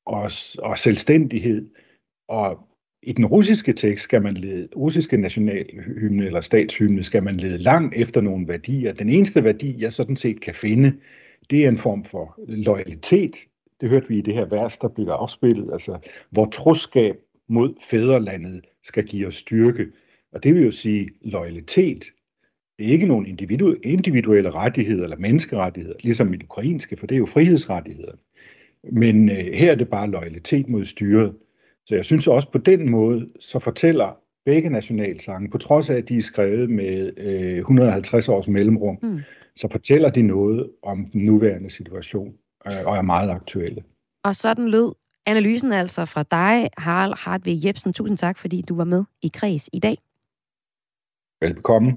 og, 0.06 0.30
og 0.58 0.78
selvstændighed. 0.78 1.70
Og 2.28 2.58
i 3.02 3.12
den 3.12 3.26
russiske 3.26 3.72
tekst 3.72 4.04
skal 4.04 4.22
man 4.22 4.36
lede, 4.36 4.68
russiske 4.76 5.16
nationalhymne 5.16 6.26
eller 6.26 6.40
statshymne, 6.40 7.02
skal 7.02 7.22
man 7.22 7.36
lede 7.36 7.58
langt 7.58 7.96
efter 7.96 8.20
nogle 8.20 8.48
værdier. 8.48 8.92
Den 8.92 9.08
eneste 9.08 9.44
værdi, 9.44 9.82
jeg 9.82 9.92
sådan 9.92 10.16
set 10.16 10.40
kan 10.40 10.54
finde, 10.54 10.92
det 11.50 11.64
er 11.64 11.68
en 11.68 11.78
form 11.78 12.04
for 12.04 12.34
loyalitet. 12.48 13.36
Det 13.80 13.90
hørte 13.90 14.08
vi 14.08 14.18
i 14.18 14.20
det 14.20 14.34
her 14.34 14.44
vers, 14.44 14.78
der 14.78 14.88
blev 14.88 15.06
afspillet, 15.06 15.72
altså 15.72 15.98
hvor 16.30 16.46
troskab 16.46 17.16
mod 17.48 17.74
fædrelandet 17.90 18.64
skal 18.84 19.06
give 19.06 19.26
os 19.26 19.36
styrke. 19.36 19.86
Og 20.32 20.42
det 20.42 20.54
vil 20.54 20.64
jo 20.64 20.70
sige 20.70 21.10
loyalitet. 21.22 22.04
Det 22.78 22.88
er 22.88 22.92
ikke 22.92 23.06
nogen 23.06 23.26
individu- 23.26 23.80
individuelle 23.82 24.50
rettigheder 24.50 25.04
eller 25.04 25.16
menneskerettigheder, 25.16 25.96
ligesom 26.00 26.34
i 26.34 26.36
det 26.36 26.42
ukrainske, 26.42 26.96
for 26.96 27.06
det 27.06 27.14
er 27.14 27.18
jo 27.18 27.26
frihedsrettigheder. 27.26 28.12
Men 28.92 29.28
øh, 29.30 29.36
her 29.36 29.70
er 29.70 29.74
det 29.74 29.88
bare 29.88 30.10
loyalitet 30.10 30.68
mod 30.68 30.84
styret. 30.84 31.34
Så 31.86 31.94
jeg 31.94 32.04
synes 32.04 32.26
også 32.26 32.50
på 32.50 32.58
den 32.58 32.90
måde, 32.90 33.28
så 33.40 33.58
fortæller 33.58 34.18
begge 34.44 34.70
nationalsange, 34.70 35.50
på 35.50 35.58
trods 35.58 35.90
af 35.90 35.94
at 35.94 36.08
de 36.08 36.16
er 36.16 36.22
skrevet 36.22 36.70
med 36.70 37.12
øh, 37.16 37.58
150 37.58 38.28
års 38.28 38.48
mellemrum, 38.48 38.98
mm. 39.02 39.20
så 39.56 39.68
fortæller 39.70 40.10
de 40.10 40.22
noget 40.22 40.70
om 40.82 41.06
den 41.12 41.24
nuværende 41.24 41.70
situation 41.70 42.34
øh, 42.66 42.86
og 42.86 42.96
er 42.96 43.02
meget 43.02 43.30
aktuelle. 43.30 43.84
Og 44.24 44.36
sådan 44.36 44.68
lød 44.68 44.92
analysen 45.26 45.72
altså 45.72 46.04
fra 46.04 46.22
dig, 46.22 46.70
Harald 46.78 47.14
Hartvig 47.16 47.64
Jebsen. 47.64 47.92
Tusind 47.92 48.18
tak, 48.18 48.38
fordi 48.38 48.62
du 48.62 48.76
var 48.76 48.84
med 48.84 49.04
i 49.22 49.30
Kreds 49.34 49.68
i 49.72 49.78
dag. 49.78 49.96
Velbekomme. 51.40 51.90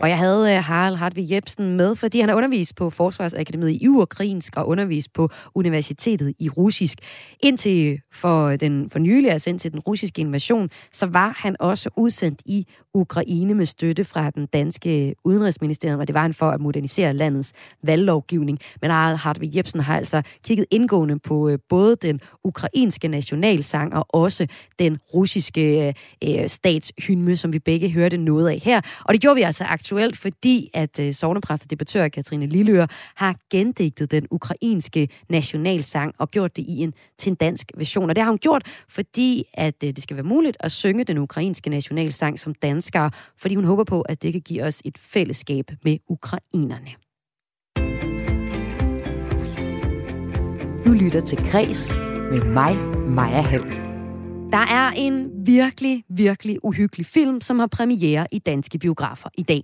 Og 0.00 0.08
jeg 0.08 0.18
havde 0.18 0.42
uh, 0.42 0.64
Harald 0.64 0.96
Hartvig 0.96 1.30
Jebsen 1.30 1.76
med, 1.76 1.96
fordi 1.96 2.20
han 2.20 2.28
har 2.28 2.36
undervist 2.36 2.76
på 2.76 2.90
Forsvarsakademiet 2.90 3.70
i 3.70 3.88
ukrainsk 3.88 4.56
og 4.56 4.68
undervist 4.68 5.12
på 5.12 5.28
universitetet 5.54 6.34
i 6.38 6.48
russisk. 6.48 6.98
Indtil 7.40 8.00
for 8.12 8.56
den 8.56 8.90
for 8.90 8.98
nylig, 8.98 9.30
altså 9.30 9.50
indtil 9.50 9.72
den 9.72 9.80
russiske 9.80 10.20
invasion, 10.20 10.70
så 10.92 11.06
var 11.06 11.34
han 11.38 11.56
også 11.60 11.90
udsendt 11.96 12.42
i 12.46 12.66
Ukraine 12.94 13.54
med 13.54 13.66
støtte 13.66 14.04
fra 14.04 14.30
den 14.30 14.46
danske 14.46 15.14
udenrigsministerium, 15.24 16.00
og 16.00 16.06
det 16.08 16.14
var 16.14 16.22
han 16.22 16.34
for 16.34 16.50
at 16.50 16.60
modernisere 16.60 17.14
landets 17.14 17.52
valglovgivning. 17.82 18.58
Men 18.82 18.90
Harald 18.90 19.16
Hartvig 19.16 19.56
Jebsen 19.56 19.80
har 19.80 19.96
altså 19.96 20.22
kigget 20.44 20.66
indgående 20.70 21.18
på 21.18 21.48
uh, 21.48 21.54
både 21.68 21.96
den 21.96 22.20
ukrainske 22.44 23.08
nationalsang 23.08 23.94
og 23.94 24.06
også 24.08 24.46
den 24.78 24.98
russiske 25.14 25.94
øh, 26.24 26.40
uh, 26.40 26.46
statshymne, 26.46 27.36
som 27.36 27.52
vi 27.52 27.58
begge 27.58 27.90
hørte 27.90 28.16
noget 28.16 28.48
af 28.48 28.60
her. 28.64 28.80
Og 29.04 29.14
det 29.14 29.20
gjorde 29.20 29.36
vi 29.36 29.42
altså 29.42 29.64
aktivt 29.64 29.87
aktuelt, 29.88 30.16
fordi 30.16 30.70
at 30.74 31.00
øh, 31.00 31.14
sovnepræst 31.14 31.64
og 31.64 31.70
debattør 31.70 32.08
Katrine 32.08 32.46
Lilleør 32.46 32.86
har 33.14 33.36
gendigtet 33.50 34.10
den 34.10 34.26
ukrainske 34.30 35.08
nationalsang 35.28 36.14
og 36.18 36.30
gjort 36.30 36.56
det 36.56 36.64
i 36.68 36.82
en, 36.82 36.94
til 37.18 37.30
en 37.30 37.36
dansk 37.36 37.70
version. 37.76 38.10
Og 38.10 38.16
det 38.16 38.24
har 38.24 38.30
hun 38.30 38.38
gjort, 38.38 38.62
fordi 38.88 39.44
at 39.54 39.74
øh, 39.84 39.90
det 39.96 40.02
skal 40.02 40.16
være 40.16 40.24
muligt 40.24 40.56
at 40.60 40.72
synge 40.72 41.04
den 41.04 41.18
ukrainske 41.18 41.70
nationalsang 41.70 42.40
som 42.40 42.54
danskere, 42.54 43.10
fordi 43.36 43.54
hun 43.54 43.64
håber 43.64 43.84
på, 43.84 44.00
at 44.00 44.22
det 44.22 44.32
kan 44.32 44.42
give 44.42 44.62
os 44.62 44.82
et 44.84 44.98
fællesskab 44.98 45.70
med 45.84 45.98
ukrainerne. 46.08 46.90
Du 50.84 50.92
lytter 50.92 51.22
til 51.26 51.38
Græs 51.50 51.94
med 52.30 52.44
mig, 52.44 52.76
Maja 53.08 53.40
Hall. 53.40 53.87
Der 54.52 54.58
er 54.58 54.90
en 54.90 55.30
virkelig, 55.46 56.04
virkelig 56.08 56.64
uhyggelig 56.64 57.06
film, 57.06 57.40
som 57.40 57.58
har 57.58 57.66
premiere 57.66 58.26
i 58.32 58.38
danske 58.38 58.78
biografer 58.78 59.28
i 59.38 59.42
dag. 59.42 59.62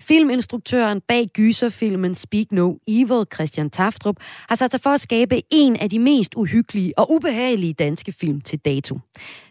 Filminstruktøren 0.00 1.00
bag 1.00 1.26
gyserfilmen 1.26 2.14
Speak 2.14 2.52
No 2.52 2.74
Evil, 2.88 3.24
Christian 3.34 3.70
Taftrup, 3.70 4.16
har 4.20 4.56
sat 4.56 4.70
sig 4.70 4.80
for 4.80 4.90
at 4.90 5.00
skabe 5.00 5.42
en 5.50 5.76
af 5.76 5.90
de 5.90 5.98
mest 5.98 6.34
uhyggelige 6.36 6.98
og 6.98 7.12
ubehagelige 7.12 7.72
danske 7.72 8.12
film 8.12 8.40
til 8.40 8.58
dato. 8.58 8.98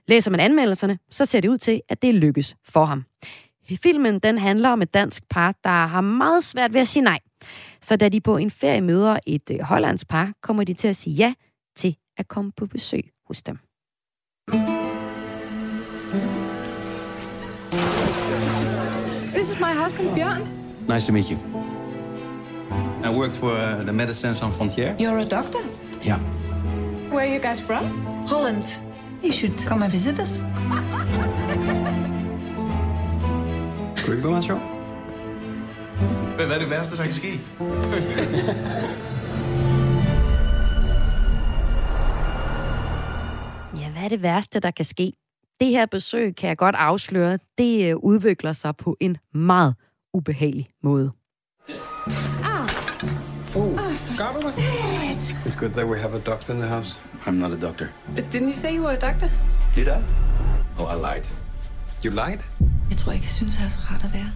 Læser 0.08 0.32
man 0.32 0.40
anmeldelserne, 0.40 1.00
så 1.12 1.26
ser 1.26 1.40
det 1.40 1.50
ud 1.50 1.58
til, 1.58 1.82
at 1.90 2.02
det 2.02 2.16
lykkes 2.16 2.56
for 2.66 2.86
ham. 2.86 3.04
Filmen 3.84 4.20
den 4.20 4.38
handler 4.38 4.70
om 4.70 4.82
et 4.82 4.94
dansk 4.94 5.24
par, 5.30 5.56
der 5.64 5.88
har 5.88 6.02
meget 6.02 6.44
svært 6.44 6.74
ved 6.74 6.82
at 6.82 6.88
sige 6.88 7.04
nej. 7.04 7.20
Så 7.82 7.96
da 7.96 8.10
de 8.10 8.22
på 8.22 8.38
en 8.38 8.52
ferie 8.52 8.82
møder 8.82 9.20
et 9.28 9.52
øh, 9.52 9.60
hollandsk 9.60 10.08
par, 10.08 10.34
kommer 10.42 10.64
de 10.64 10.74
til 10.74 10.88
at 10.88 10.96
sige 10.96 11.16
ja 11.16 11.34
til 11.76 11.96
at 12.18 12.28
komme 12.28 12.52
på 12.58 12.66
besøg 12.66 13.10
hos 13.28 13.44
dem. 13.44 13.58
Husband, 19.84 20.16
Bjørn. 20.16 20.42
Nice 20.88 21.06
to 21.08 21.14
meet 21.14 21.30
you. 21.32 21.38
I 23.04 23.10
worked 23.18 23.36
for 23.36 23.52
uh, 23.52 23.84
the 23.84 23.94
Medicine 23.94 24.36
Sans 24.36 24.56
Frontières. 24.56 24.96
You're 25.00 25.18
a 25.18 25.26
doctor? 25.26 25.60
Yeah. 26.06 26.20
Where 27.12 27.22
are 27.26 27.34
you 27.36 27.40
guys 27.40 27.62
from? 27.62 27.84
Holland. 28.28 28.82
You 29.24 29.32
should 29.32 29.58
come 29.68 29.84
and 29.84 29.92
visit 29.92 30.20
us. 30.20 30.30
Skal 33.96 34.08
du 34.08 34.12
ikke 34.12 34.24
være 34.24 34.32
meget 34.32 34.46
sjov? 34.46 34.60
Hvad 36.36 36.46
er 36.46 36.60
det 36.60 36.70
værste, 36.70 36.98
der 36.98 37.04
kan 37.04 37.14
ske? 37.14 37.40
Ja, 43.82 43.90
hvad 43.92 44.04
er 44.04 44.10
det 44.10 44.22
værste, 44.22 44.60
der 44.60 44.72
kan 44.72 44.86
ske? 44.86 45.14
Det 45.60 45.68
her 45.72 45.86
besøg, 45.86 46.36
kan 46.36 46.50
jeg 46.50 46.58
godt 46.58 46.76
afsløre, 46.76 47.40
det 47.58 47.90
øh, 47.90 47.96
udvikler 47.98 48.54
sig 48.54 48.76
på 48.76 48.98
en 49.00 49.18
meget 49.34 49.76
ubehagelig 50.14 50.70
måde. 50.84 51.12
Got 54.18 54.36
it? 54.36 55.36
It's 55.46 55.56
good 55.56 55.70
that 55.70 55.88
we 55.88 55.98
have 56.00 56.14
a 56.16 56.20
doctor 56.20 56.54
in 56.54 56.60
the 56.60 56.70
house. 56.70 57.00
I'm 57.26 57.32
not 57.32 57.52
a 57.52 57.60
doctor. 57.68 57.88
But 58.16 58.26
didn't 58.34 58.48
you 58.48 58.54
say 58.54 58.78
you 58.78 58.84
were 58.84 58.98
a 58.98 59.10
doctor? 59.10 59.30
Did 59.76 59.88
I? 59.88 60.02
Oh, 60.80 60.88
I 60.88 60.96
lied. 60.96 61.26
You 62.06 62.12
lied? 62.12 62.42
Jeg 62.90 62.98
tror 62.98 63.12
ikke, 63.12 63.24
jeg 63.24 63.30
synes, 63.30 63.58
jeg 63.58 63.66
er 63.66 63.70
så 63.70 63.80
rart 63.92 64.04
at 64.04 64.14
være. 64.14 64.32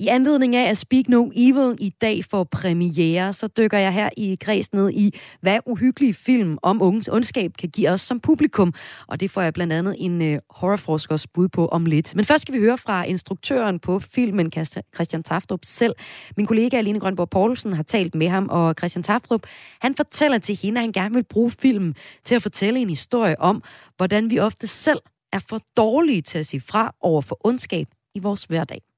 I 0.00 0.06
anledning 0.06 0.56
af, 0.56 0.70
at 0.70 0.78
Speak 0.78 1.08
No 1.08 1.30
Evil 1.36 1.76
i 1.80 1.88
dag 2.00 2.24
får 2.24 2.44
premiere, 2.44 3.32
så 3.32 3.46
dykker 3.46 3.78
jeg 3.78 3.92
her 3.92 4.10
i 4.16 4.36
Græs 4.40 4.72
ned 4.72 4.90
i, 4.90 5.18
hvad 5.40 5.58
uhyggelige 5.66 6.14
film 6.14 6.58
om 6.62 6.82
unges 6.82 7.08
ondskab 7.08 7.52
kan 7.58 7.68
give 7.68 7.90
os 7.90 8.00
som 8.00 8.20
publikum. 8.20 8.74
Og 9.06 9.20
det 9.20 9.30
får 9.30 9.42
jeg 9.42 9.52
blandt 9.52 9.72
andet 9.72 9.96
en 9.98 10.22
øh, 10.22 10.38
horrorforskers 10.50 11.26
bud 11.26 11.48
på 11.48 11.66
om 11.66 11.86
lidt. 11.86 12.14
Men 12.16 12.24
først 12.24 12.42
skal 12.42 12.54
vi 12.54 12.58
høre 12.58 12.78
fra 12.78 13.04
instruktøren 13.04 13.78
på 13.78 13.98
filmen, 13.98 14.52
Christian 14.94 15.22
Taftrup 15.22 15.60
selv. 15.64 15.94
Min 16.36 16.46
kollega 16.46 16.76
Aline 16.76 17.00
Grønborg 17.00 17.30
Poulsen 17.30 17.72
har 17.72 17.82
talt 17.82 18.14
med 18.14 18.28
ham, 18.28 18.48
og 18.50 18.74
Christian 18.78 19.02
Taftrup, 19.02 19.46
han 19.80 19.94
fortæller 19.94 20.38
til 20.38 20.58
hende, 20.62 20.78
at 20.78 20.82
han 20.82 20.92
gerne 20.92 21.14
vil 21.14 21.24
bruge 21.24 21.50
filmen 21.50 21.94
til 22.24 22.34
at 22.34 22.42
fortælle 22.42 22.80
en 22.80 22.88
historie 22.88 23.40
om, 23.40 23.62
hvordan 23.96 24.30
vi 24.30 24.38
ofte 24.38 24.66
selv 24.66 25.00
er 25.32 25.38
for 25.48 25.60
dårlige 25.76 26.22
til 26.22 26.38
at 26.38 26.46
sige 26.46 26.60
fra 26.60 26.94
over 27.00 27.20
for 27.20 27.38
ondskab 27.44 27.86
i 28.14 28.18
vores 28.18 28.44
hverdag 28.44 28.89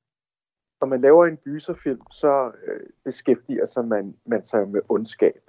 når 0.83 0.89
man 0.89 1.01
laver 1.01 1.27
en 1.27 1.37
gyserfilm, 1.37 2.01
så 2.11 2.53
øh, 2.67 2.81
beskæftiger 3.05 3.67
sig 3.67 3.85
man, 3.85 4.17
man 4.27 4.45
sig 4.45 4.69
med 4.69 4.81
ondskab. 4.89 5.41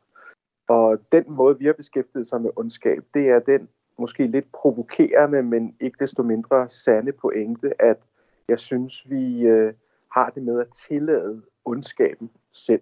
Og 0.67 0.99
den 1.11 1.25
måde, 1.27 1.59
vi 1.59 1.65
har 1.65 1.73
beskæftiget 1.73 2.27
sig 2.27 2.41
med 2.41 2.51
ondskab, 2.55 3.03
det 3.13 3.29
er 3.29 3.39
den 3.39 3.69
måske 3.97 4.27
lidt 4.27 4.51
provokerende, 4.51 5.43
men 5.43 5.75
ikke 5.79 5.97
desto 5.99 6.23
mindre 6.23 6.69
sande 6.69 7.11
pointe, 7.11 7.81
at 7.81 7.97
jeg 8.49 8.59
synes, 8.59 9.09
vi 9.09 9.41
øh, 9.41 9.73
har 10.11 10.29
det 10.29 10.43
med 10.43 10.59
at 10.59 10.67
tillade 10.87 11.41
ondskaben 11.65 12.31
selv. 12.51 12.81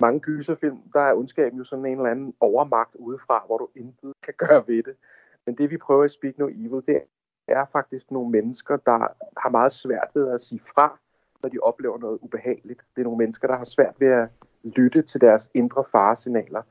Mange 0.00 0.20
gyserfilm, 0.20 0.78
der 0.92 1.00
er 1.00 1.14
ondskaben 1.14 1.58
jo 1.58 1.64
sådan 1.64 1.86
en 1.86 1.96
eller 1.96 2.10
anden 2.10 2.34
overmagt 2.40 2.94
udefra, 2.94 3.42
hvor 3.46 3.58
du 3.58 3.68
intet 3.74 4.12
kan 4.22 4.34
gøre 4.36 4.64
ved 4.66 4.82
det. 4.82 4.96
Men 5.46 5.58
det 5.58 5.70
vi 5.70 5.76
prøver 5.76 6.04
at 6.04 6.10
Speak 6.10 6.38
No 6.38 6.48
Evil, 6.48 6.82
det 6.86 7.02
er 7.48 7.66
faktisk 7.72 8.10
nogle 8.10 8.30
mennesker, 8.30 8.76
der 8.76 8.98
har 9.40 9.50
meget 9.50 9.72
svært 9.72 10.08
ved 10.14 10.30
at 10.30 10.40
sige 10.40 10.60
fra, 10.74 10.98
når 11.42 11.48
de 11.48 11.58
oplever 11.62 11.98
noget 11.98 12.18
ubehageligt. 12.22 12.80
Det 12.94 13.02
er 13.02 13.04
nogle 13.04 13.18
mennesker, 13.18 13.48
der 13.48 13.56
har 13.56 13.64
svært 13.64 13.94
ved 13.98 14.08
at 14.08 14.28
lytte 14.64 15.02
til 15.02 15.20
deres 15.20 15.50
indre 15.54 15.84
faresignaler. 15.92 16.62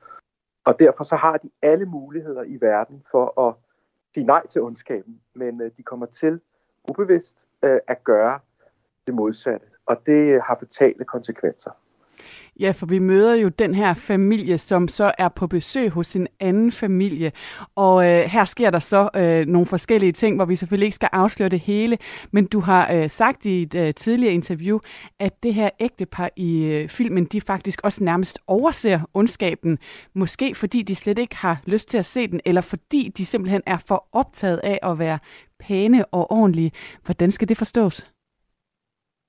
Og 0.66 0.80
derfor 0.80 1.04
så 1.04 1.16
har 1.16 1.38
de 1.38 1.50
alle 1.62 1.86
muligheder 1.86 2.44
i 2.44 2.58
verden 2.62 3.04
for 3.12 3.48
at 3.48 3.56
sige 4.14 4.26
nej 4.26 4.48
til 4.48 4.62
ondskaben, 4.62 5.22
men 5.34 5.62
øh, 5.62 5.72
de 5.78 5.84
kommer 5.84 6.06
til 6.06 6.42
ubevidst 6.90 7.50
øh, 7.64 7.80
at 7.88 8.04
gøre 8.04 8.40
det 9.08 9.16
modsatte. 9.16 9.68
Og 9.86 10.06
det 10.06 10.42
har 10.42 10.58
fatale 10.60 11.06
konsekvenser. 11.06 11.72
Ja, 12.60 12.72
for 12.72 12.86
vi 12.86 13.00
møder 13.00 13.36
jo 13.36 13.50
den 13.50 13.76
her 13.76 13.94
familie, 13.94 14.58
som 14.58 14.88
så 14.88 15.12
er 15.18 15.28
på 15.28 15.48
besøg 15.48 15.90
hos 15.90 16.08
sin 16.08 16.28
anden 16.40 16.72
familie. 16.72 17.32
Og 17.76 18.06
øh, 18.08 18.20
her 18.26 18.46
sker 18.46 18.70
der 18.70 18.80
så 18.80 19.10
øh, 19.16 19.46
nogle 19.48 19.66
forskellige 19.66 20.12
ting, 20.12 20.36
hvor 20.36 20.46
vi 20.46 20.56
selvfølgelig 20.56 20.86
ikke 20.86 20.96
skal 20.96 21.10
afsløre 21.12 21.50
det 21.50 21.60
hele. 21.60 21.98
Men 22.32 22.46
du 22.46 22.60
har 22.60 22.92
øh, 22.94 23.10
sagt 23.10 23.46
i 23.46 23.62
et 23.62 23.76
øh, 23.76 23.94
tidligere 23.94 24.34
interview, 24.34 24.80
at 25.20 25.44
det 25.44 25.54
her 25.54 25.70
ægtepar 25.80 26.30
i 26.36 26.64
øh, 26.64 26.90
filmen, 26.90 27.26
de 27.26 27.42
faktisk 27.42 27.82
også 27.84 28.04
nærmest 28.04 28.40
overser 28.48 29.00
ondskaben. 29.14 29.78
Måske 30.14 30.56
fordi 30.56 30.82
de 30.82 30.96
slet 30.96 31.20
ikke 31.20 31.36
har 31.36 31.62
lyst 31.66 31.90
til 31.90 31.98
at 31.98 32.06
se 32.06 32.28
den, 32.28 32.40
eller 32.46 32.62
fordi 32.62 33.12
de 33.18 33.26
simpelthen 33.26 33.62
er 33.66 33.78
for 33.88 34.08
optaget 34.12 34.60
af 34.64 34.80
at 34.84 35.00
være 35.00 35.20
pæne 35.60 36.06
og 36.06 36.32
ordentlige. 36.32 36.72
Hvordan 37.06 37.32
skal 37.32 37.50
det 37.50 37.58
forstås? 37.58 38.15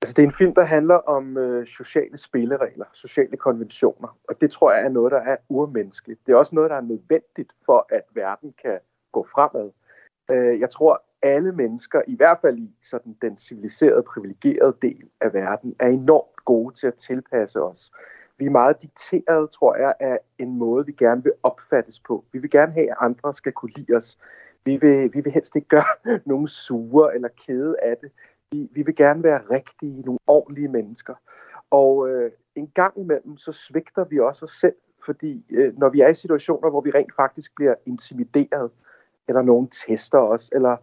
Altså, 0.07 0.15
det 0.15 0.23
er 0.23 0.27
en 0.27 0.37
film, 0.37 0.53
der 0.53 0.63
handler 0.65 0.95
om 0.95 1.37
øh, 1.37 1.67
sociale 1.67 2.17
spilleregler, 2.17 2.85
sociale 2.93 3.37
konventioner, 3.37 4.17
og 4.29 4.41
det 4.41 4.51
tror 4.51 4.71
jeg 4.71 4.85
er 4.85 4.89
noget, 4.89 5.11
der 5.11 5.17
er 5.21 5.37
urmenneskeligt. 5.49 6.19
Det 6.25 6.33
er 6.33 6.37
også 6.37 6.55
noget, 6.55 6.69
der 6.69 6.75
er 6.75 6.81
nødvendigt 6.81 7.51
for, 7.65 7.87
at 7.89 8.03
verden 8.13 8.53
kan 8.63 8.79
gå 9.11 9.27
fremad. 9.33 9.71
Øh, 10.31 10.59
jeg 10.59 10.69
tror, 10.69 11.03
alle 11.21 11.51
mennesker, 11.51 12.01
i 12.07 12.15
hvert 12.15 12.37
fald 12.41 12.57
i 12.57 12.75
sådan 12.81 13.17
den 13.21 13.37
civiliserede, 13.37 14.03
privilegerede 14.03 14.77
del 14.81 15.09
af 15.21 15.33
verden, 15.33 15.75
er 15.79 15.87
enormt 15.87 16.45
gode 16.45 16.75
til 16.75 16.87
at 16.87 16.95
tilpasse 16.95 17.61
os. 17.61 17.91
Vi 18.37 18.45
er 18.45 18.49
meget 18.49 18.81
dikteret, 18.81 19.49
tror 19.49 19.75
jeg, 19.75 19.93
af 19.99 20.19
en 20.37 20.57
måde, 20.57 20.85
vi 20.85 20.91
gerne 20.91 21.23
vil 21.23 21.33
opfattes 21.43 21.99
på. 21.99 22.25
Vi 22.31 22.39
vil 22.39 22.49
gerne 22.49 22.71
have, 22.71 22.91
at 22.91 22.97
andre 22.99 23.33
skal 23.33 23.51
kunne 23.51 23.71
lide 23.75 23.95
os. 23.95 24.17
Vi 24.65 24.77
vil, 24.77 25.13
vi 25.13 25.21
vil 25.21 25.31
helst 25.31 25.55
ikke 25.55 25.67
gøre 25.67 26.19
nogen 26.31 26.47
sure 26.47 27.15
eller 27.15 27.29
kede 27.47 27.75
af 27.81 27.97
det. 27.97 28.11
Vi, 28.51 28.69
vi 28.71 28.81
vil 28.81 28.95
gerne 28.95 29.23
være 29.23 29.41
rigtige, 29.51 30.01
nogle 30.01 30.19
ordentlige 30.27 30.67
mennesker. 30.67 31.13
Og 31.69 32.09
øh, 32.09 32.31
en 32.55 32.67
gang 32.67 32.99
imellem, 32.99 33.37
så 33.37 33.51
svigter 33.51 34.05
vi 34.05 34.19
også 34.19 34.45
os 34.45 34.51
selv, 34.51 34.75
fordi 35.05 35.45
øh, 35.49 35.77
når 35.77 35.89
vi 35.89 36.01
er 36.01 36.07
i 36.07 36.13
situationer, 36.13 36.69
hvor 36.69 36.81
vi 36.81 36.91
rent 36.91 37.15
faktisk 37.15 37.55
bliver 37.55 37.75
intimideret, 37.85 38.71
eller 39.27 39.41
nogen 39.41 39.69
tester 39.69 40.19
os, 40.19 40.49
eller 40.53 40.77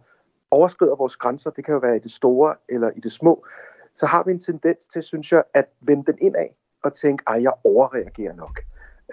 overskrider 0.51 0.95
vores 0.95 1.15
grænser, 1.15 1.49
det 1.49 1.65
kan 1.65 1.73
jo 1.73 1.79
være 1.79 1.95
i 1.95 1.99
det 1.99 2.11
store 2.11 2.55
eller 2.69 2.91
i 2.95 2.99
det 2.99 3.11
små, 3.11 3.45
så 3.93 4.05
har 4.05 4.23
vi 4.23 4.31
en 4.31 4.39
tendens 4.39 4.87
til, 4.87 5.03
synes 5.03 5.31
jeg, 5.31 5.43
at 5.53 5.69
vende 5.81 6.11
den 6.11 6.17
indad 6.21 6.47
og 6.83 6.93
tænke, 6.93 7.23
ej, 7.27 7.41
jeg 7.41 7.53
overreagerer 7.63 8.35
nok. 8.35 8.59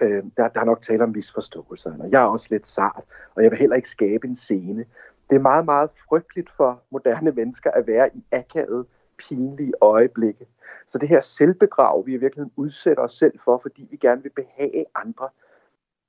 Øh, 0.01 0.23
der, 0.37 0.47
der 0.47 0.59
er 0.59 0.65
nok 0.65 0.81
tale 0.81 1.03
om 1.03 1.09
misforståelser, 1.09 1.93
og 1.99 2.11
jeg 2.11 2.21
er 2.21 2.25
også 2.25 2.47
lidt 2.49 2.67
sart, 2.67 3.03
og 3.35 3.43
jeg 3.43 3.51
vil 3.51 3.59
heller 3.59 3.75
ikke 3.75 3.89
skabe 3.89 4.27
en 4.27 4.35
scene 4.35 4.85
det 5.29 5.35
er 5.35 5.39
meget, 5.39 5.65
meget 5.65 5.89
frygteligt 6.09 6.49
for 6.57 6.81
moderne 6.89 7.31
mennesker 7.31 7.71
at 7.71 7.87
være 7.87 8.09
i 8.15 8.23
akavet, 8.31 8.85
pinlige 9.17 9.73
øjeblikke. 9.81 10.47
Så 10.87 10.97
det 10.97 11.09
her 11.09 11.19
selvbedrag, 11.19 12.05
vi 12.05 12.13
i 12.13 12.17
virkeligheden 12.17 12.53
udsætter 12.55 13.03
os 13.03 13.17
selv 13.17 13.39
for, 13.43 13.57
fordi 13.57 13.87
vi 13.91 13.97
gerne 13.97 14.23
vil 14.23 14.29
behage 14.29 14.85
andre, 14.95 15.29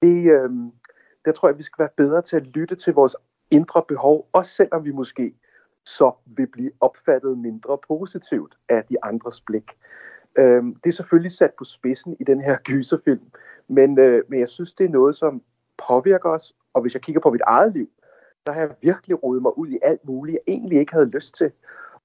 det, 0.02 0.30
øh, 0.30 0.50
der 1.24 1.32
tror 1.32 1.48
jeg, 1.48 1.58
vi 1.58 1.62
skal 1.62 1.82
være 1.82 1.88
bedre 1.96 2.22
til 2.22 2.36
at 2.36 2.46
lytte 2.46 2.74
til 2.74 2.94
vores 2.94 3.16
indre 3.50 3.82
behov, 3.88 4.28
også 4.32 4.54
selvom 4.54 4.84
vi 4.84 4.92
måske 4.92 5.34
så 5.84 6.12
vil 6.26 6.46
blive 6.46 6.70
opfattet 6.80 7.38
mindre 7.38 7.78
positivt 7.88 8.56
af 8.68 8.84
de 8.84 9.04
andres 9.04 9.40
blik. 9.40 9.70
Øh, 10.38 10.64
det 10.64 10.86
er 10.86 10.92
selvfølgelig 10.92 11.32
sat 11.32 11.54
på 11.58 11.64
spidsen 11.64 12.16
i 12.20 12.24
den 12.24 12.40
her 12.40 12.56
gyserfilm, 12.64 13.30
men, 13.68 13.98
øh, 13.98 14.22
men 14.28 14.40
jeg 14.40 14.48
synes, 14.48 14.72
det 14.72 14.84
er 14.84 14.90
noget, 14.90 15.16
som 15.16 15.42
påvirker 15.88 16.30
os, 16.30 16.54
og 16.72 16.82
hvis 16.82 16.94
jeg 16.94 17.02
kigger 17.02 17.20
på 17.20 17.30
mit 17.30 17.42
eget 17.46 17.72
liv, 17.72 17.90
der 18.46 18.52
har 18.52 18.60
jeg 18.60 18.70
virkelig 18.80 19.22
rodet 19.22 19.42
mig 19.42 19.58
ud 19.58 19.68
i 19.68 19.78
alt 19.82 20.04
muligt, 20.08 20.34
jeg 20.34 20.54
egentlig 20.54 20.78
ikke 20.78 20.92
havde 20.92 21.10
lyst 21.10 21.34
til. 21.34 21.52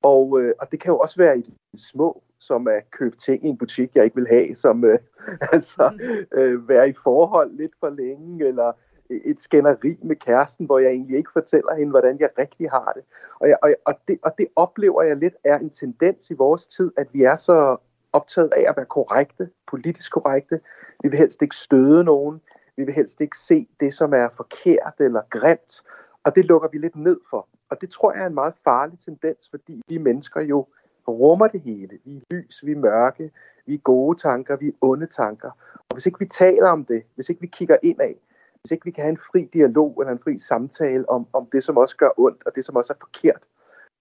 Og, 0.01 0.41
øh, 0.41 0.53
og 0.59 0.71
det 0.71 0.79
kan 0.79 0.91
jo 0.91 0.99
også 0.99 1.17
være 1.17 1.37
i 1.37 1.41
de 1.41 1.53
små, 1.77 2.23
som 2.39 2.67
at 2.67 2.91
købe 2.91 3.15
ting 3.15 3.45
i 3.45 3.49
en 3.49 3.57
butik, 3.57 3.95
jeg 3.95 4.03
ikke 4.03 4.15
vil 4.15 4.27
have, 4.27 4.55
som 4.55 4.85
øh, 4.85 4.99
altså 5.53 5.91
øh, 6.31 6.69
være 6.69 6.89
i 6.89 6.93
forhold 7.03 7.57
lidt 7.57 7.73
for 7.79 7.89
længe, 7.89 8.47
eller 8.47 8.71
et 9.09 9.41
skænderi 9.41 9.97
med 10.03 10.15
kæresten, 10.15 10.65
hvor 10.65 10.79
jeg 10.79 10.91
egentlig 10.91 11.17
ikke 11.17 11.29
fortæller 11.33 11.75
hende, 11.75 11.89
hvordan 11.89 12.19
jeg 12.19 12.29
rigtig 12.37 12.69
har 12.69 12.91
det. 12.95 13.03
Og, 13.39 13.49
jeg, 13.49 13.57
og, 13.63 13.73
og, 13.85 13.93
det. 14.07 14.19
og 14.23 14.31
det 14.37 14.47
oplever 14.55 15.03
jeg 15.03 15.17
lidt 15.17 15.33
er 15.43 15.57
en 15.57 15.69
tendens 15.69 16.29
i 16.29 16.33
vores 16.33 16.67
tid, 16.67 16.91
at 16.97 17.07
vi 17.13 17.23
er 17.23 17.35
så 17.35 17.77
optaget 18.13 18.53
af 18.53 18.69
at 18.69 18.77
være 18.77 18.85
korrekte, 18.85 19.49
politisk 19.67 20.11
korrekte. 20.11 20.59
Vi 21.03 21.09
vil 21.09 21.17
helst 21.17 21.41
ikke 21.41 21.55
støde 21.55 22.03
nogen. 22.03 22.41
Vi 22.77 22.83
vil 22.83 22.93
helst 22.93 23.21
ikke 23.21 23.37
se 23.37 23.67
det, 23.79 23.93
som 23.93 24.13
er 24.13 24.29
forkert 24.37 24.93
eller 24.99 25.21
grimt. 25.29 25.81
Og 26.29 26.35
det 26.35 26.45
lukker 26.45 26.69
vi 26.69 26.77
lidt 26.77 26.95
ned 26.95 27.19
for. 27.29 27.47
Og 27.69 27.81
det 27.81 27.89
tror 27.89 28.13
jeg 28.13 28.21
er 28.21 28.27
en 28.27 28.33
meget 28.33 28.53
farlig 28.63 28.99
tendens, 28.99 29.49
fordi 29.49 29.81
vi 29.87 29.97
mennesker 29.97 30.41
jo 30.41 30.67
rummer 31.07 31.47
det 31.47 31.61
hele. 31.61 31.99
Vi 32.05 32.17
er 32.17 32.21
lys, 32.31 32.65
vi 32.65 32.71
er 32.71 32.75
mørke, 32.75 33.31
vi 33.65 33.73
er 33.73 33.77
gode 33.77 34.17
tanker, 34.17 34.55
vi 34.55 34.67
er 34.67 34.71
onde 34.81 35.07
tanker. 35.07 35.51
Og 35.73 35.93
hvis 35.93 36.05
ikke 36.05 36.19
vi 36.19 36.25
taler 36.25 36.69
om 36.69 36.85
det, 36.85 37.03
hvis 37.15 37.29
ikke 37.29 37.41
vi 37.41 37.47
kigger 37.47 37.77
indad, 37.83 38.13
hvis 38.61 38.71
ikke 38.71 38.85
vi 38.85 38.91
kan 38.91 39.03
have 39.03 39.11
en 39.11 39.25
fri 39.31 39.49
dialog 39.53 39.97
eller 40.01 40.11
en 40.11 40.19
fri 40.19 40.39
samtale 40.39 41.09
om, 41.09 41.27
om 41.33 41.45
det, 41.51 41.63
som 41.63 41.77
også 41.77 41.97
gør 41.97 42.09
ondt, 42.17 42.43
og 42.45 42.55
det, 42.55 42.65
som 42.65 42.75
også 42.75 42.93
er 42.93 42.97
forkert, 42.99 43.47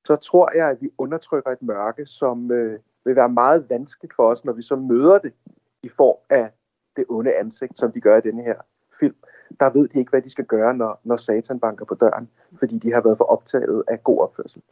så 0.05 0.17
tror 0.17 0.57
jeg, 0.57 0.69
at 0.69 0.83
vi 0.83 0.91
undertrykker 0.99 1.51
et 1.51 1.63
mørke, 1.63 2.07
som 2.07 2.51
øh, 2.51 2.79
vil 3.05 3.17
være 3.17 3.29
meget 3.29 3.71
vanskeligt 3.71 4.15
for 4.15 4.31
os, 4.31 4.45
når 4.45 4.53
vi 4.53 4.63
så 4.63 4.77
møder 4.77 5.19
det 5.19 5.33
i 5.83 5.89
form 5.89 6.17
af 6.31 6.51
det 6.97 7.05
onde 7.09 7.35
ansigt, 7.35 7.79
som 7.79 7.93
de 7.93 8.01
gør 8.01 8.17
i 8.17 8.21
denne 8.21 8.43
her 8.43 8.61
film 9.01 9.17
der 9.61 9.71
ved 9.71 9.89
de 9.89 9.99
ikke, 9.99 10.11
hvad 10.11 10.23
de 10.23 10.31
skal 10.31 10.45
gøre, 10.45 10.75
når, 10.75 11.01
når 11.05 11.17
satan 11.17 11.61
banker 11.61 11.85
på 11.85 11.95
døren, 11.95 12.29
fordi 12.59 12.79
de 12.79 12.93
har 12.93 13.01
været 13.01 13.17
for 13.19 13.25
optaget 13.25 13.83
af 13.89 14.05
god 14.05 14.21
opførsel. 14.21 14.63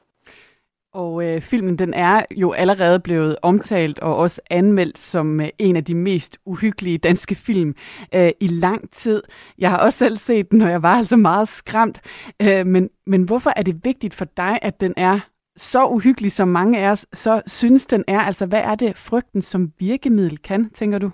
Og 0.96 1.26
øh, 1.26 1.40
filmen 1.40 1.78
den 1.78 1.94
er 1.94 2.24
jo 2.36 2.52
allerede 2.52 3.00
blevet 3.00 3.36
omtalt 3.42 3.98
og 3.98 4.16
også 4.16 4.40
anmeldt 4.50 4.98
som 4.98 5.40
øh, 5.40 5.48
en 5.58 5.76
af 5.76 5.84
de 5.84 5.94
mest 5.94 6.38
uhyggelige 6.44 6.98
danske 6.98 7.34
film 7.34 7.74
øh, 8.14 8.30
i 8.40 8.46
lang 8.46 8.90
tid. 8.90 9.22
Jeg 9.58 9.70
har 9.70 9.78
også 9.78 9.98
selv 9.98 10.16
set 10.16 10.50
den, 10.50 10.62
og 10.62 10.70
jeg 10.70 10.82
var 10.82 10.94
altså 10.94 11.16
meget 11.16 11.48
skræmt. 11.48 12.00
Øh, 12.42 12.66
men, 12.66 12.90
men 13.06 13.22
hvorfor 13.22 13.52
er 13.56 13.62
det 13.62 13.84
vigtigt 13.84 14.14
for 14.14 14.24
dig, 14.24 14.58
at 14.62 14.80
den 14.80 14.94
er 14.96 15.20
så 15.56 15.86
uhyggelig, 15.86 16.32
som 16.32 16.48
mange 16.48 16.78
af 16.78 16.90
os 16.90 17.06
så 17.12 17.42
synes, 17.46 17.86
den 17.86 18.04
er? 18.08 18.20
Altså, 18.20 18.46
hvad 18.46 18.60
er 18.60 18.74
det, 18.74 18.96
frygten 18.96 19.42
som 19.42 19.72
virkemiddel 19.78 20.38
kan, 20.38 20.70
tænker 20.70 20.98
du? 20.98 21.10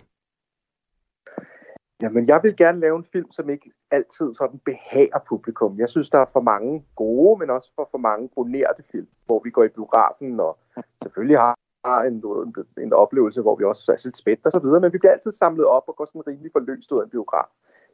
Jamen, 2.02 2.28
jeg 2.28 2.42
vil 2.42 2.56
gerne 2.56 2.80
lave 2.80 2.96
en 2.96 3.06
film, 3.12 3.30
som 3.30 3.50
ikke 3.50 3.70
altid 3.90 4.34
sådan 4.34 4.58
behager 4.58 5.18
publikum. 5.28 5.78
Jeg 5.78 5.88
synes, 5.88 6.10
der 6.10 6.18
er 6.18 6.26
for 6.32 6.40
mange 6.40 6.84
gode, 6.96 7.38
men 7.38 7.50
også 7.50 7.70
for 7.74 7.88
for 7.90 7.98
mange 7.98 8.28
bonerte 8.34 8.82
film, 8.92 9.08
hvor 9.26 9.40
vi 9.44 9.50
går 9.50 9.64
i 9.64 9.68
biografen 9.68 10.40
og 10.40 10.58
selvfølgelig 11.02 11.38
har 11.38 11.54
har 11.84 12.02
en, 12.02 12.14
en, 12.14 12.54
en 12.82 12.92
oplevelse, 12.92 13.40
hvor 13.40 13.56
vi 13.56 13.64
også 13.64 13.92
er 13.92 14.00
lidt 14.04 14.16
spændt 14.16 14.46
og 14.46 14.52
så 14.52 14.58
videre, 14.58 14.80
men 14.80 14.92
vi 14.92 14.98
bliver 14.98 15.12
altid 15.12 15.32
samlet 15.32 15.66
op 15.66 15.82
og 15.86 15.96
går 15.96 16.06
sådan 16.06 16.26
rimelig 16.26 16.52
forløst 16.52 16.92
ud 16.92 17.00
af 17.00 17.04
en 17.04 17.10
biograf. 17.10 17.46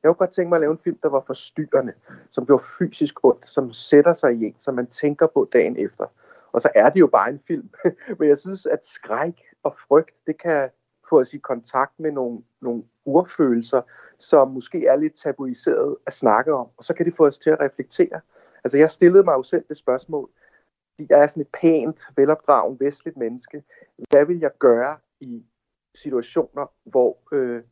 Jeg 0.02 0.09
kunne 0.09 0.14
godt 0.14 0.30
tænke 0.30 0.48
mig 0.48 0.56
at 0.56 0.61
lave 0.61 0.72
en 0.72 0.84
film, 0.84 0.98
der 1.02 1.09
var 1.09 1.22
forstyrrende, 1.26 1.92
som 2.30 2.46
gjorde 2.46 2.64
fysisk 2.78 3.24
ondt, 3.24 3.50
som 3.50 3.72
sætter 3.72 4.12
sig 4.12 4.34
i 4.34 4.44
en, 4.44 4.54
som 4.59 4.74
man 4.74 4.86
tænker 4.86 5.26
på 5.26 5.48
dagen 5.52 5.76
efter. 5.76 6.06
Og 6.52 6.61
så 6.61 6.68
er 6.74 6.90
det 6.90 7.00
jo 7.00 7.06
bare 7.06 7.30
en 7.30 7.40
film. 7.46 7.70
Men 8.18 8.28
jeg 8.28 8.38
synes, 8.38 8.66
at 8.66 8.86
skræk 8.86 9.42
og 9.62 9.76
frygt, 9.88 10.16
det 10.26 10.38
kan 10.38 10.70
få 11.09 11.20
os 11.20 11.34
i 11.34 11.38
kontakt 11.38 12.00
med 12.00 12.12
nogle, 12.12 12.42
nogle 12.61 12.82
urfølelser, 13.04 13.82
som 14.18 14.50
måske 14.50 14.86
er 14.86 14.96
lidt 14.96 15.14
tabuiseret 15.14 15.96
at 16.06 16.12
snakke 16.12 16.54
om. 16.54 16.68
Og 16.76 16.84
så 16.84 16.94
kan 16.94 17.06
det 17.06 17.16
få 17.16 17.26
os 17.26 17.38
til 17.38 17.50
at 17.50 17.61
reflektere. 17.61 18.20
Altså 18.64 18.78
jeg 18.78 18.90
stillede 18.90 19.24
mig 19.24 19.32
jo 19.32 19.42
selv 19.42 19.64
det 19.68 19.76
spørgsmål, 19.76 20.30
fordi 20.94 21.06
jeg 21.11 21.22
er 21.22 21.26
sådan 21.26 21.40
et 21.40 21.48
pænt, 21.61 22.00
velopdragen, 22.16 22.80
vestligt 22.80 23.16
menneske. 23.16 23.62
Hvad 24.11 24.24
vil 24.24 24.38
jeg 24.38 24.50
gøre 24.59 24.96
i 25.20 25.44
situationer, 25.94 26.72
hvor 26.84 27.18
øh, 27.32 27.62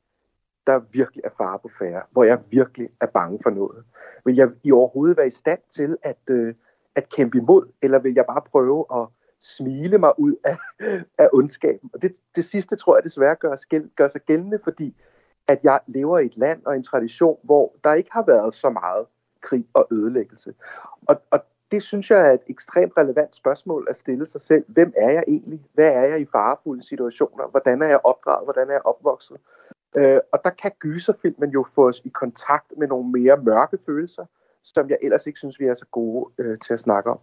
der 0.67 0.79
virkelig 0.79 1.25
er 1.25 1.31
fare 1.37 1.59
på 1.59 1.71
færre, 1.79 2.03
hvor 2.11 2.25
jeg 2.25 2.41
virkelig 2.51 2.89
er 3.01 3.07
bange 3.07 3.39
for 3.43 3.51
noget? 3.51 3.85
Vil 4.25 4.37
jeg 4.37 4.51
i 4.63 4.73
overhovedet 4.73 5.17
være 5.17 5.27
i 5.27 5.31
stand 5.31 5.61
til 5.71 5.97
at, 6.03 6.31
øh, 6.31 6.55
at 6.95 7.09
kæmpe 7.09 7.39
imod, 7.39 7.69
eller 7.83 7.99
vil 7.99 8.15
jeg 8.15 8.27
bare 8.27 8.43
prøve 8.43 8.85
at 8.95 9.09
smile 9.47 9.99
mig 9.99 10.19
ud 10.19 10.35
af, 10.45 10.57
af 11.25 11.29
ondskaben? 11.33 11.91
Og 11.95 12.03
det, 12.03 12.13
det 12.37 12.45
sidste 12.45 12.77
tror 12.77 12.97
jeg 12.97 13.05
desværre 13.05 13.35
gør, 13.35 13.57
gør 13.97 14.09
sig 14.09 14.21
gældende, 14.21 14.59
fordi 14.65 14.95
at 15.49 15.61
jeg 15.63 15.81
lever 15.87 16.19
i 16.19 16.27
et 16.27 16.37
land 16.37 16.65
og 16.67 16.77
en 16.77 16.83
tradition, 16.83 17.39
hvor 17.43 17.75
der 17.85 17.95
ikke 17.95 18.11
har 18.13 18.25
været 18.27 18.55
så 18.55 18.71
meget 18.71 19.07
krig 19.41 19.67
og 19.75 19.89
ødelæggelse. 19.91 20.55
Og, 21.09 21.23
og 21.31 21.41
det 21.71 21.83
synes 21.83 22.11
jeg 22.11 22.21
er 22.21 22.33
et 22.33 22.41
ekstremt 22.47 22.93
relevant 22.97 23.37
spørgsmål 23.37 23.87
at 23.91 23.97
stille 23.97 24.27
sig 24.27 24.41
selv. 24.41 24.65
Hvem 24.69 24.93
er 24.97 25.11
jeg 25.11 25.25
egentlig? 25.29 25.67
Hvad 25.75 25.89
er 25.89 26.05
jeg 26.05 26.21
i 26.21 26.27
farefulde 26.33 26.83
situationer? 26.83 27.47
Hvordan 27.47 27.83
er 27.83 27.87
jeg 27.87 28.01
opdraget? 28.05 28.47
Hvordan 28.47 28.69
er 28.69 28.73
jeg 28.73 28.87
opvokset? 28.87 29.37
Øh, 29.97 30.21
og 30.33 30.41
der 30.45 30.51
kan 30.51 30.71
gyserfilmen 30.79 31.51
jo 31.51 31.67
få 31.75 31.89
os 31.89 32.03
i 32.05 32.09
kontakt 32.09 32.73
med 32.79 32.89
nogle 32.89 33.11
mere 33.11 33.37
mørke 33.37 33.79
følelser, 33.87 34.25
som 34.63 34.91
jeg 34.91 34.99
ellers 35.03 35.27
ikke 35.27 35.39
synes, 35.39 35.61
vi 35.61 35.67
er 35.67 35.75
så 35.75 35.87
gode 35.91 36.33
øh, 36.39 36.59
til 36.59 36.73
at 36.73 36.81
snakke 36.81 37.11
om. 37.11 37.19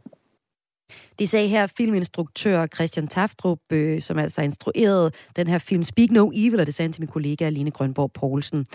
Det 1.20 1.30
sagde 1.30 1.48
her 1.48 1.68
filminstruktør 1.68 2.68
Christian 2.68 3.08
Taftrup, 3.08 3.60
øh, 3.72 4.02
som 4.02 4.20
altså 4.20 4.41
instruerede 4.41 5.12
den 5.36 5.48
her 5.48 5.58
film 5.58 5.84
Speak 5.84 6.12
No 6.12 6.32
Evil, 6.36 6.60
og 6.60 6.66
det 6.66 6.74
sagde 6.74 6.88
han 6.88 6.94
til 6.94 7.02
min 7.02 7.08
kollega 7.08 7.46
Aline 7.46 7.72
Grønborg 7.72 8.12
Poulsen. 8.12 8.66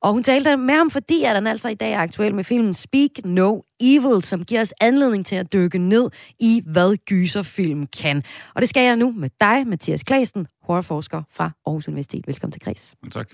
Og 0.00 0.12
hun 0.12 0.22
talte 0.22 0.56
med 0.56 0.74
ham, 0.74 0.90
fordi 0.90 1.24
at 1.24 1.34
han 1.34 1.46
altså 1.46 1.68
i 1.68 1.74
dag 1.74 1.92
er 1.92 1.98
aktuel 1.98 2.34
med 2.34 2.44
filmen 2.44 2.74
Speak 2.74 3.10
No 3.24 3.60
Evil, 3.80 4.22
som 4.22 4.44
giver 4.44 4.60
os 4.60 4.74
anledning 4.80 5.26
til 5.26 5.36
at 5.36 5.52
dykke 5.52 5.78
ned 5.78 6.10
i, 6.40 6.62
hvad 6.66 6.96
gyserfilm 6.96 7.86
kan. 7.86 8.22
Og 8.54 8.60
det 8.60 8.68
skal 8.68 8.82
jeg 8.82 8.96
nu 8.96 9.12
med 9.16 9.30
dig, 9.40 9.66
Mathias 9.66 10.02
Klasen, 10.02 10.46
horrorforsker 10.62 11.22
fra 11.30 11.50
Aarhus 11.66 11.88
Universitet. 11.88 12.26
Velkommen 12.26 12.52
til 12.52 12.60
Kreds. 12.60 12.94
Tak. 13.12 13.28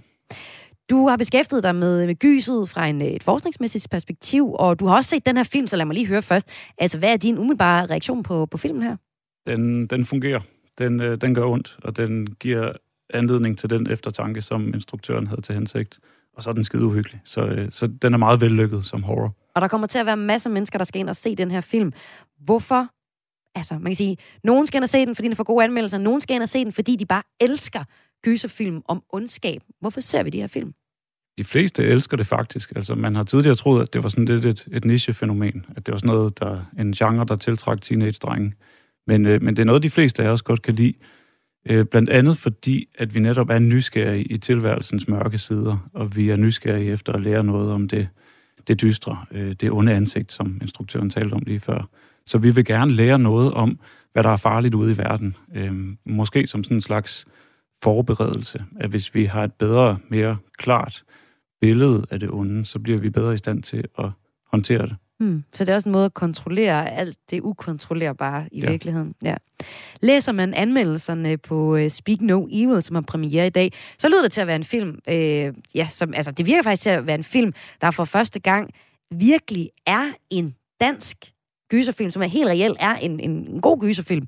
Du 0.93 1.09
har 1.09 1.16
beskæftiget 1.16 1.62
dig 1.62 1.74
med, 1.74 2.07
med 2.07 2.14
gyset 2.14 2.68
fra 2.68 2.86
en, 2.86 3.01
et 3.01 3.22
forskningsmæssigt 3.22 3.90
perspektiv, 3.90 4.53
og 4.53 4.80
du 4.80 4.86
har 4.86 4.97
også 4.97 5.11
set 5.11 5.26
den 5.26 5.36
her 5.36 5.45
film, 5.45 5.66
så 5.66 5.76
lad 5.76 5.84
mig 5.86 5.95
lige 5.95 6.07
høre 6.07 6.22
først. 6.22 6.49
Altså, 6.78 6.99
hvad 6.99 7.12
er 7.12 7.16
din 7.16 7.38
umiddelbare 7.38 7.86
reaktion 7.86 8.22
på, 8.22 8.47
på 8.47 8.59
filmen 8.59 8.82
her? 8.82 8.97
Den, 9.47 9.86
den 9.86 10.05
fungerer. 10.05 10.40
Den, 10.78 11.01
øh, 11.01 11.20
den 11.20 11.34
gør 11.34 11.45
ondt, 11.45 11.78
og 11.84 11.97
den 11.97 12.26
giver 12.26 12.72
anledning 13.14 13.59
til 13.59 13.70
den 13.70 13.90
eftertanke, 13.90 14.43
som 14.43 14.74
instruktøren 14.74 15.26
havde 15.26 15.40
til 15.40 15.55
hensigt. 15.55 15.99
Og 16.36 16.43
så 16.43 16.51
er 16.51 16.55
den 16.55 16.64
skide 16.64 16.84
uhyggelig. 16.84 17.20
Så, 17.24 17.40
øh, 17.40 17.68
så 17.70 17.86
den 17.86 18.14
er 18.14 18.18
meget 18.18 18.40
vellykket 18.40 18.84
som 18.84 19.03
horror. 19.03 19.34
Og 19.55 19.61
der 19.61 19.68
kommer 19.68 19.86
til 19.86 19.99
at 19.99 20.07
være 20.07 20.16
masser 20.16 20.51
af 20.51 20.55
mennesker, 20.55 20.78
der 20.78 20.84
skal 20.84 21.01
ind 21.01 21.09
og 21.09 21.16
se 21.16 21.36
den 21.36 21.51
her 21.51 21.61
film. 21.61 21.93
Hvorfor? 22.45 22.88
Altså, 23.55 23.74
man 23.74 23.86
kan 23.86 23.97
sige, 23.97 24.16
nogen 24.45 24.66
skal 24.66 24.78
ind 24.78 24.84
og 24.84 24.88
se 24.88 25.07
den, 25.07 25.14
fordi 25.14 25.28
den 25.28 25.36
får 25.36 25.45
gode 25.45 25.64
anmeldelser. 25.64 25.99
Nogen 25.99 26.20
skal 26.20 26.34
ind 26.34 26.43
og 26.43 26.49
se 26.49 26.64
den, 26.64 26.72
fordi 26.72 26.97
de 26.97 27.07
bare 27.07 27.22
elsker 27.40 27.84
gyserfilm 28.24 28.82
om 28.88 29.03
ondskab. 29.09 29.62
Hvorfor 29.80 30.01
ser 30.01 30.22
vi 30.22 30.30
de 30.30 30.40
her 30.40 30.47
film? 30.47 30.74
De 31.39 31.45
fleste 31.45 31.85
elsker 31.85 32.16
det 32.16 32.26
faktisk. 32.26 32.72
Altså, 32.76 32.95
man 32.95 33.14
har 33.14 33.24
tidligere 33.24 33.57
troet, 33.57 33.83
at 33.83 33.93
det 33.93 34.03
var 34.03 34.09
sådan 34.09 34.24
lidt 34.24 34.45
et, 34.45 34.66
et 34.72 34.85
nichefænomen. 34.85 35.64
At 35.76 35.87
det 35.87 35.93
var 35.93 35.99
sådan 35.99 36.14
noget, 36.14 36.39
der, 36.39 36.61
en 36.78 36.93
genre, 36.93 37.24
der 37.24 37.37
tiltrak 37.37 37.80
teenage-drenge. 37.80 38.53
Men, 39.07 39.26
øh, 39.26 39.43
men 39.43 39.57
det 39.57 39.62
er 39.62 39.66
noget, 39.66 39.83
de 39.83 39.91
fleste 39.91 40.22
af 40.22 40.28
os 40.28 40.43
godt 40.43 40.62
kan 40.62 40.74
lide. 40.74 40.95
Øh, 41.70 41.85
blandt 41.85 42.11
andet 42.11 42.39
fordi, 42.39 42.89
at 42.99 43.14
vi 43.14 43.20
netop 43.20 43.51
er 43.51 43.59
nysgerrige 43.59 44.24
i 44.24 44.39
tilværelsens 44.39 45.09
mørke 45.09 45.39
sider, 45.39 45.89
og 45.95 46.16
vi 46.16 46.30
er 46.30 46.37
nysgerrige 46.37 46.93
efter 46.93 47.12
at 47.12 47.22
lære 47.22 47.45
noget 47.45 47.72
om 47.72 47.89
det, 47.89 48.09
det 48.68 48.80
dystre, 48.80 49.24
øh, 49.30 49.53
det 49.53 49.70
onde 49.70 49.93
ansigt, 49.93 50.33
som 50.33 50.59
instruktøren 50.62 51.11
talte 51.11 51.35
om 51.35 51.43
lige 51.47 51.61
før. 51.61 51.89
Så 52.26 52.39
vi 52.39 52.51
vil 52.51 52.64
gerne 52.64 52.93
lære 52.93 53.18
noget 53.18 53.53
om, 53.53 53.78
hvad 54.12 54.22
der 54.22 54.30
er 54.30 54.37
farligt 54.37 54.74
ude 54.74 54.93
i 54.93 54.99
verden. 54.99 55.37
Øh, 55.55 55.72
måske 56.07 56.47
som 56.47 56.64
sådan 56.64 56.76
en 56.76 56.80
slags 56.80 57.26
forberedelse, 57.83 58.64
at 58.80 58.91
hvis 58.91 59.14
vi 59.14 59.24
har 59.24 59.45
et 59.45 59.53
bedre, 59.53 59.99
mere 60.09 60.37
klart 60.59 61.05
billede 61.62 62.06
af 62.10 62.20
det 62.20 62.30
onde, 62.30 62.64
så 62.64 62.78
bliver 62.78 62.98
vi 62.98 63.10
bedre 63.10 63.34
i 63.34 63.36
stand 63.36 63.62
til 63.62 63.84
at 63.98 64.10
håndtere 64.52 64.82
det. 64.82 64.96
Hmm. 65.20 65.44
Så 65.54 65.64
det 65.64 65.72
er 65.72 65.74
også 65.74 65.88
en 65.88 65.92
måde 65.92 66.04
at 66.04 66.14
kontrollere 66.14 66.90
alt 66.90 67.18
det 67.30 67.40
ukontrollerbare 67.40 68.48
i 68.52 68.60
ja. 68.60 68.70
virkeligheden. 68.70 69.14
Ja. 69.22 69.34
Læser 70.00 70.32
man 70.32 70.54
anmeldelserne 70.54 71.38
på 71.38 71.76
uh, 71.76 71.88
Speak 71.88 72.20
No 72.20 72.46
Evil, 72.52 72.82
som 72.82 72.94
har 72.94 73.02
premiere 73.02 73.46
i 73.46 73.50
dag, 73.50 73.72
så 73.98 74.08
lyder 74.08 74.22
det 74.22 74.32
til 74.32 74.40
at 74.40 74.46
være 74.46 74.56
en 74.56 74.64
film, 74.64 74.98
øh, 75.08 75.54
ja, 75.74 75.86
som, 75.90 76.14
altså 76.14 76.30
det 76.30 76.46
virker 76.46 76.62
faktisk 76.62 76.82
til 76.82 76.90
at 76.90 77.06
være 77.06 77.14
en 77.14 77.24
film, 77.24 77.52
der 77.80 77.90
for 77.90 78.04
første 78.04 78.40
gang 78.40 78.70
virkelig 79.10 79.70
er 79.86 80.12
en 80.30 80.54
dansk 80.80 81.32
gyserfilm, 81.72 82.10
som 82.10 82.22
er 82.22 82.26
helt 82.26 82.48
reelt 82.48 82.76
er 82.80 82.94
en, 82.94 83.20
en, 83.20 83.30
en 83.30 83.60
god 83.60 83.80
gyserfilm. 83.80 84.26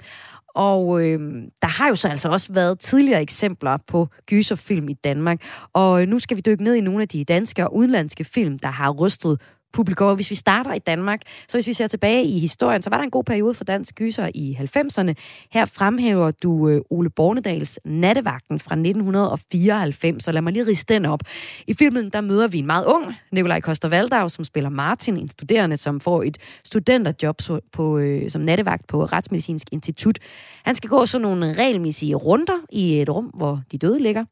Og 0.55 1.07
øh, 1.07 1.21
der 1.63 1.69
har 1.69 1.89
jo 1.89 1.97
så 1.97 2.09
altså 2.09 2.29
også 2.29 2.53
været 2.53 2.81
tidligere 2.81 3.23
eksempler 3.23 3.77
på 3.87 4.09
gyserfilm 4.27 4.89
i 4.89 4.95
Danmark. 4.95 5.43
Og 5.73 6.03
øh, 6.03 6.09
nu 6.09 6.19
skal 6.19 6.37
vi 6.37 6.43
dykke 6.47 6.65
ned 6.65 6.75
i 6.75 6.81
nogle 6.81 7.03
af 7.03 7.09
de 7.09 7.25
danske 7.25 7.65
og 7.65 7.77
udenlandske 7.77 8.25
film, 8.25 8.59
der 8.59 8.69
har 8.69 8.91
rystet 8.91 9.41
publikum. 9.75 10.14
Hvis 10.14 10.31
vi 10.31 10.35
starter 10.35 10.72
i 10.72 10.79
Danmark, 10.79 11.20
så 11.49 11.57
hvis 11.57 11.66
vi 11.66 11.72
ser 11.72 11.87
tilbage 11.87 12.25
i 12.25 12.39
historien, 12.39 12.83
så 12.83 12.91
var 12.91 12.97
der 12.97 13.05
en 13.05 13.11
god 13.11 13.25
periode 13.25 13.55
for 13.55 13.64
dansk 13.64 13.95
gyser 13.95 14.31
i 14.35 14.59
90'erne. 14.61 15.12
Her 15.53 15.64
fremhæver 15.64 16.31
du 16.31 16.68
øh, 16.68 16.81
Ole 16.91 17.11
Bornedals 17.11 17.81
Nattevagten 17.85 18.59
fra 18.59 18.75
1994, 18.75 20.25
så 20.25 20.33
lad 20.33 20.43
mig 20.43 20.53
lige 20.53 20.66
riste 20.66 20.95
den 20.95 21.07
op. 21.07 21.20
I 21.66 21.75
filmen, 21.75 22.11
der 22.11 22.20
møder 22.20 22.49
vi 22.49 22.59
en 22.59 22.66
meget 22.66 22.85
ung 22.85 23.14
Nikolaj 23.33 23.61
Koster 23.61 23.89
Valdau, 23.89 24.29
som 24.29 24.45
spiller 24.45 24.70
Martin, 24.70 25.16
en 25.16 25.29
studerende, 25.29 25.77
som 25.77 26.01
får 26.01 26.22
et 26.22 26.39
studenterjob 26.64 27.43
på, 27.72 27.99
øh, 27.99 28.31
som 28.31 28.43
nattevagt 28.43 28.87
på 28.87 29.05
Retsmedicinsk 29.05 29.68
Institut. 29.72 30.18
Han 30.64 30.75
skal 30.75 30.91
gå 30.91 31.07
sådan 31.07 31.22
nogle 31.22 31.53
regelmæssige 31.53 32.14
runder 32.14 32.59
i 32.72 33.01
et 33.01 33.11
rum, 33.11 33.25
hvor 33.25 33.61
de 33.72 33.79
døde 33.79 34.03
ligger. 34.03 34.25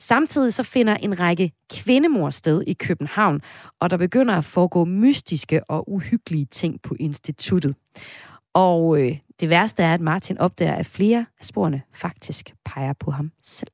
Samtidig 0.00 0.54
så 0.54 0.62
finder 0.62 0.94
en 0.94 1.20
række 1.20 1.52
kvindemor 1.70 2.30
sted 2.30 2.62
i 2.66 2.72
København, 2.72 3.40
og 3.80 3.90
der 3.90 3.96
begynder 3.96 4.34
at 4.34 4.44
foregå 4.44 4.84
mystiske 4.84 5.70
og 5.70 5.90
uhyggelige 5.92 6.46
ting 6.50 6.82
på 6.82 6.94
instituttet. 7.00 7.74
Og 8.54 9.00
øh, 9.00 9.18
det 9.40 9.48
værste 9.48 9.82
er, 9.82 9.94
at 9.94 10.00
Martin 10.00 10.38
opdager, 10.38 10.74
at 10.74 10.86
flere 10.86 11.26
af 11.40 11.44
sporene 11.44 11.82
faktisk 11.94 12.54
peger 12.64 12.92
på 13.00 13.10
ham 13.10 13.30
selv. 13.44 13.70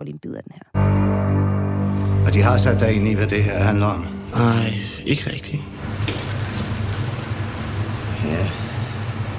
Og 0.00 0.06
lige 0.06 0.14
en 0.14 0.18
bid 0.18 0.34
af 0.34 0.42
den 0.42 0.52
her. 0.54 0.82
Og 2.26 2.34
de 2.34 2.42
har 2.42 2.56
sat 2.56 2.80
dig 2.80 2.92
ind 2.92 3.08
i, 3.08 3.14
hvad 3.14 3.26
det 3.26 3.44
her 3.44 3.58
handler 3.58 3.86
om? 3.86 4.00
Nej, 4.32 4.66
ikke 5.06 5.30
rigtigt. 5.32 5.62
Ja, 8.32 8.44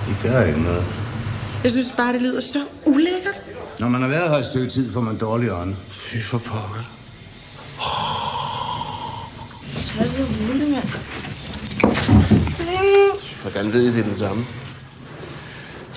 de 0.06 0.14
gør 0.24 0.44
ikke 0.50 0.62
noget. 0.62 0.86
Jeg 1.64 1.72
synes 1.72 1.92
bare, 1.98 2.14
det 2.14 2.22
lyder 2.22 2.42
så 2.42 2.66
ulækkert. 2.88 3.53
Når 3.80 3.90
man 3.90 4.02
har 4.02 4.10
været 4.10 4.30
her 4.30 4.38
et 4.38 4.46
stykke 4.46 4.70
tid, 4.70 4.94
får 4.94 5.02
man 5.02 5.18
dårlig 5.18 5.54
ånd. 5.54 5.76
Fy 5.92 6.16
for 6.24 6.38
pokker. 6.38 6.90
Så 9.76 9.94
er 10.00 10.04
det 10.04 10.48
muligt, 10.48 10.72
mand. 10.72 10.90
Hvordan 13.42 13.74
ved 13.74 13.84
I, 13.84 13.88
det 13.88 14.00
er 14.00 14.04
den 14.04 14.16
samme? 14.16 14.46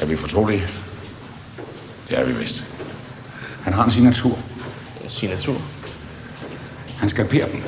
Er 0.01 0.07
vi 0.07 0.17
fortrolige? 0.17 0.69
Det 2.09 2.19
er 2.19 2.25
vi 2.25 2.33
vist. 2.33 2.65
Han 3.63 3.73
har 3.73 3.85
en 3.85 3.91
signatur. 3.91 4.39
Ja, 5.05 5.09
signatur? 5.09 5.57
Han 6.99 7.09
skal 7.09 7.29
den. 7.31 7.65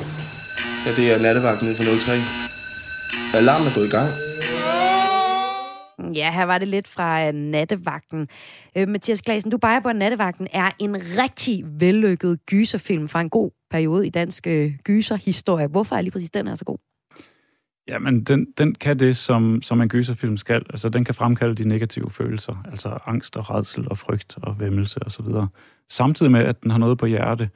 Ja, 0.85 0.95
det 0.95 1.11
er 1.11 1.19
nattevagten 1.19 1.67
nede 1.67 1.77
for 1.77 1.97
03. 2.05 2.23
Alarmen 3.33 3.67
er 3.67 3.73
gået 3.73 3.85
i 3.85 3.89
gang. 3.89 4.13
Øhm, 6.09 6.15
ja, 6.15 6.31
her 6.31 6.43
var 6.43 6.57
det 6.57 6.67
lidt 6.67 6.87
fra 6.87 7.27
øh, 7.27 7.33
nattevagten. 7.33 8.27
Øh, 8.77 8.87
Mathias 8.87 9.21
Glasen, 9.21 9.51
du 9.51 9.57
peger 9.57 9.79
på, 9.79 9.89
at 9.89 9.95
nattevagten 9.95 10.47
er 10.53 10.71
en 10.79 10.95
rigtig 10.95 11.65
vellykket 11.79 12.39
gyserfilm 12.45 13.07
fra 13.07 13.21
en 13.21 13.29
god 13.29 13.51
periode 13.71 14.07
i 14.07 14.09
dansk 14.09 14.47
øh, 14.47 14.71
gyserhistorie. 14.83 15.67
Hvorfor 15.67 15.95
er 15.95 16.01
lige 16.01 16.11
præcis 16.11 16.31
den 16.31 16.47
her 16.47 16.55
så 16.55 16.65
god? 16.65 16.77
Jamen, 17.87 18.23
den, 18.23 18.47
den 18.57 18.75
kan 18.75 18.99
det, 18.99 19.17
som, 19.17 19.61
som 19.61 19.81
en 19.81 19.89
gyserfilm 19.89 20.37
skal. 20.37 20.65
Altså, 20.69 20.89
den 20.89 21.05
kan 21.05 21.15
fremkalde 21.15 21.55
de 21.55 21.67
negative 21.67 22.09
følelser, 22.09 22.63
altså 22.71 22.97
angst 23.05 23.37
og 23.37 23.49
redsel 23.49 23.89
og 23.89 23.97
frygt 23.97 24.37
og 24.41 24.59
væmmelse 24.59 24.99
osv. 25.05 25.25
Samtidig 25.89 26.31
med, 26.31 26.41
at 26.41 26.63
den 26.63 26.71
har 26.71 26.77
noget 26.77 26.97
på 26.97 27.05
hjerte. 27.05 27.49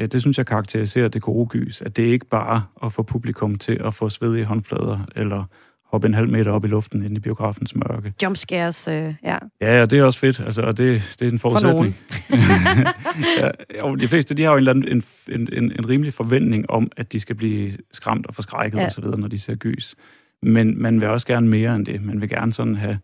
Øh, 0.00 0.06
det 0.06 0.20
synes 0.20 0.38
jeg 0.38 0.46
karakteriserer 0.46 1.08
det 1.08 1.22
gode 1.22 1.46
gys, 1.46 1.82
at 1.82 1.96
det 1.96 2.02
ikke 2.02 2.26
bare 2.26 2.62
at 2.84 2.92
få 2.92 3.02
publikum 3.02 3.58
til 3.58 3.80
at 3.84 3.94
få 3.94 4.08
svedige 4.08 4.44
håndflader 4.44 4.98
eller 5.16 5.44
hoppe 5.90 6.06
en 6.06 6.14
halv 6.14 6.28
meter 6.28 6.52
op 6.52 6.64
i 6.64 6.68
luften 6.68 7.04
ind 7.04 7.16
i 7.16 7.20
biografens 7.20 7.74
mørke. 7.74 8.12
Jumpscares, 8.22 8.88
øh, 8.88 9.14
ja. 9.24 9.38
Ja, 9.60 9.82
og 9.82 9.90
det 9.90 9.98
er 9.98 10.04
også 10.04 10.18
fedt, 10.18 10.40
altså, 10.40 10.62
og 10.62 10.76
det, 10.76 11.16
det 11.18 11.28
er 11.28 11.32
en 11.32 11.38
forudsætning. 11.38 11.96
ja, 13.40 13.50
og 13.82 14.00
de 14.00 14.08
fleste, 14.08 14.34
de 14.34 14.42
har 14.42 14.52
jo 14.52 14.70
en, 14.70 14.88
en, 14.88 15.04
en, 15.28 15.48
en, 15.52 15.72
en 15.78 15.88
rimelig 15.88 16.14
forventning 16.14 16.70
om, 16.70 16.90
at 16.96 17.12
de 17.12 17.20
skal 17.20 17.36
blive 17.36 17.72
skræmt 17.92 18.26
og 18.26 18.34
forskrækket 18.34 18.78
ja. 18.78 18.86
osv., 18.86 19.04
når 19.04 19.28
de 19.28 19.38
ser 19.38 19.54
gys. 19.54 19.94
Men 20.42 20.82
man 20.82 21.00
vil 21.00 21.08
også 21.08 21.26
gerne 21.26 21.48
mere 21.48 21.76
end 21.76 21.86
det. 21.86 22.02
Man 22.04 22.20
vil 22.20 22.28
gerne 22.28 22.52
sådan 22.52 22.74
have 22.74 22.98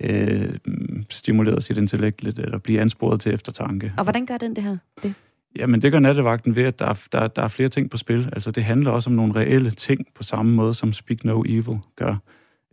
øh, 0.00 0.54
stimuleret 1.10 1.64
sit 1.64 1.76
intellekt 1.76 2.22
lidt, 2.22 2.38
eller 2.38 2.58
blive 2.58 2.80
ansporet 2.80 3.20
til 3.20 3.34
eftertanke. 3.34 3.92
Og 3.96 4.02
hvordan 4.02 4.26
gør 4.26 4.36
den 4.36 4.56
det 4.56 4.64
her? 4.64 4.76
Det? 5.02 5.14
Jamen, 5.56 5.82
det 5.82 5.92
gør 5.92 5.98
nattevagten 5.98 6.56
ved, 6.56 6.62
at 6.62 6.78
der 6.78 6.86
er, 6.86 7.06
der, 7.12 7.28
der 7.28 7.42
er 7.42 7.48
flere 7.48 7.68
ting 7.68 7.90
på 7.90 7.96
spil. 7.96 8.28
Altså, 8.32 8.50
det 8.50 8.64
handler 8.64 8.90
også 8.90 9.10
om 9.10 9.16
nogle 9.16 9.34
reelle 9.34 9.70
ting 9.70 10.06
på 10.14 10.22
samme 10.22 10.52
måde, 10.52 10.74
som 10.74 10.92
Speak 10.92 11.24
No 11.24 11.42
Evil 11.46 11.78
gør, 11.96 12.16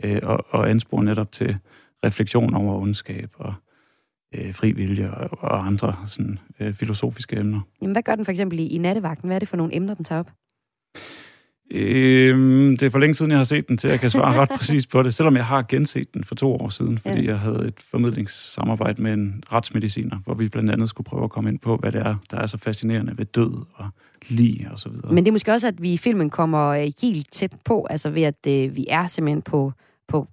øh, 0.03 0.19
og, 0.23 0.45
og 0.49 0.69
ansporer 0.69 1.03
netop 1.03 1.31
til 1.31 1.57
refleksion 2.05 2.53
over 2.53 2.81
ondskab 2.81 3.29
og 3.33 3.53
øh, 4.35 4.53
fri 4.53 4.71
vilje 4.71 5.11
og, 5.11 5.29
og 5.31 5.67
andre 5.67 5.95
sådan, 6.07 6.39
øh, 6.59 6.73
filosofiske 6.73 7.35
emner. 7.35 7.59
Jamen, 7.81 7.91
hvad 7.91 8.03
gør 8.03 8.15
den 8.15 8.25
for 8.25 8.31
eksempel 8.31 8.59
i, 8.59 8.67
i 8.67 8.77
nattevagten? 8.77 9.27
Hvad 9.27 9.35
er 9.35 9.39
det 9.39 9.47
for 9.47 9.57
nogle 9.57 9.75
emner, 9.75 9.93
den 9.93 10.05
tager 10.05 10.19
op? 10.19 10.31
Øhm, 11.73 12.77
det 12.77 12.85
er 12.85 12.89
for 12.89 12.99
længe 12.99 13.15
siden, 13.15 13.31
jeg 13.31 13.39
har 13.39 13.43
set 13.43 13.67
den, 13.67 13.77
til 13.77 13.89
jeg 13.89 13.99
kan 13.99 14.09
svare 14.09 14.39
ret 14.41 14.49
præcis 14.57 14.87
på 14.87 15.03
det, 15.03 15.13
selvom 15.13 15.35
jeg 15.35 15.45
har 15.45 15.65
genset 15.69 16.13
den 16.13 16.23
for 16.23 16.35
to 16.35 16.53
år 16.55 16.69
siden, 16.69 16.97
fordi 16.97 17.21
ja. 17.21 17.31
jeg 17.31 17.39
havde 17.39 17.67
et 17.67 17.79
formidlingssamarbejde 17.91 19.01
med 19.01 19.13
en 19.13 19.43
retsmediciner, 19.53 20.17
hvor 20.25 20.33
vi 20.33 20.49
blandt 20.49 20.71
andet 20.71 20.89
skulle 20.89 21.05
prøve 21.05 21.23
at 21.23 21.29
komme 21.29 21.49
ind 21.49 21.59
på, 21.59 21.77
hvad 21.77 21.91
det 21.91 22.01
er, 22.01 22.15
der 22.31 22.37
er 22.37 22.45
så 22.45 22.57
fascinerende 22.57 23.17
ved 23.17 23.25
død 23.25 23.65
og 23.73 23.89
lig 24.29 24.67
og 24.71 24.79
så 24.79 24.89
videre. 24.89 25.13
Men 25.13 25.25
det 25.25 25.27
er 25.27 25.31
måske 25.31 25.51
også, 25.51 25.67
at 25.67 25.81
vi 25.81 25.93
i 25.93 25.97
filmen 25.97 26.29
kommer 26.29 26.67
øh, 26.67 26.91
helt 27.01 27.31
tæt 27.31 27.53
på, 27.65 27.87
altså 27.89 28.09
ved 28.09 28.23
at 28.23 28.47
øh, 28.47 28.75
vi 28.75 28.85
er 28.89 29.07
simpelthen 29.07 29.41
på, 29.41 29.73
på, 30.07 30.27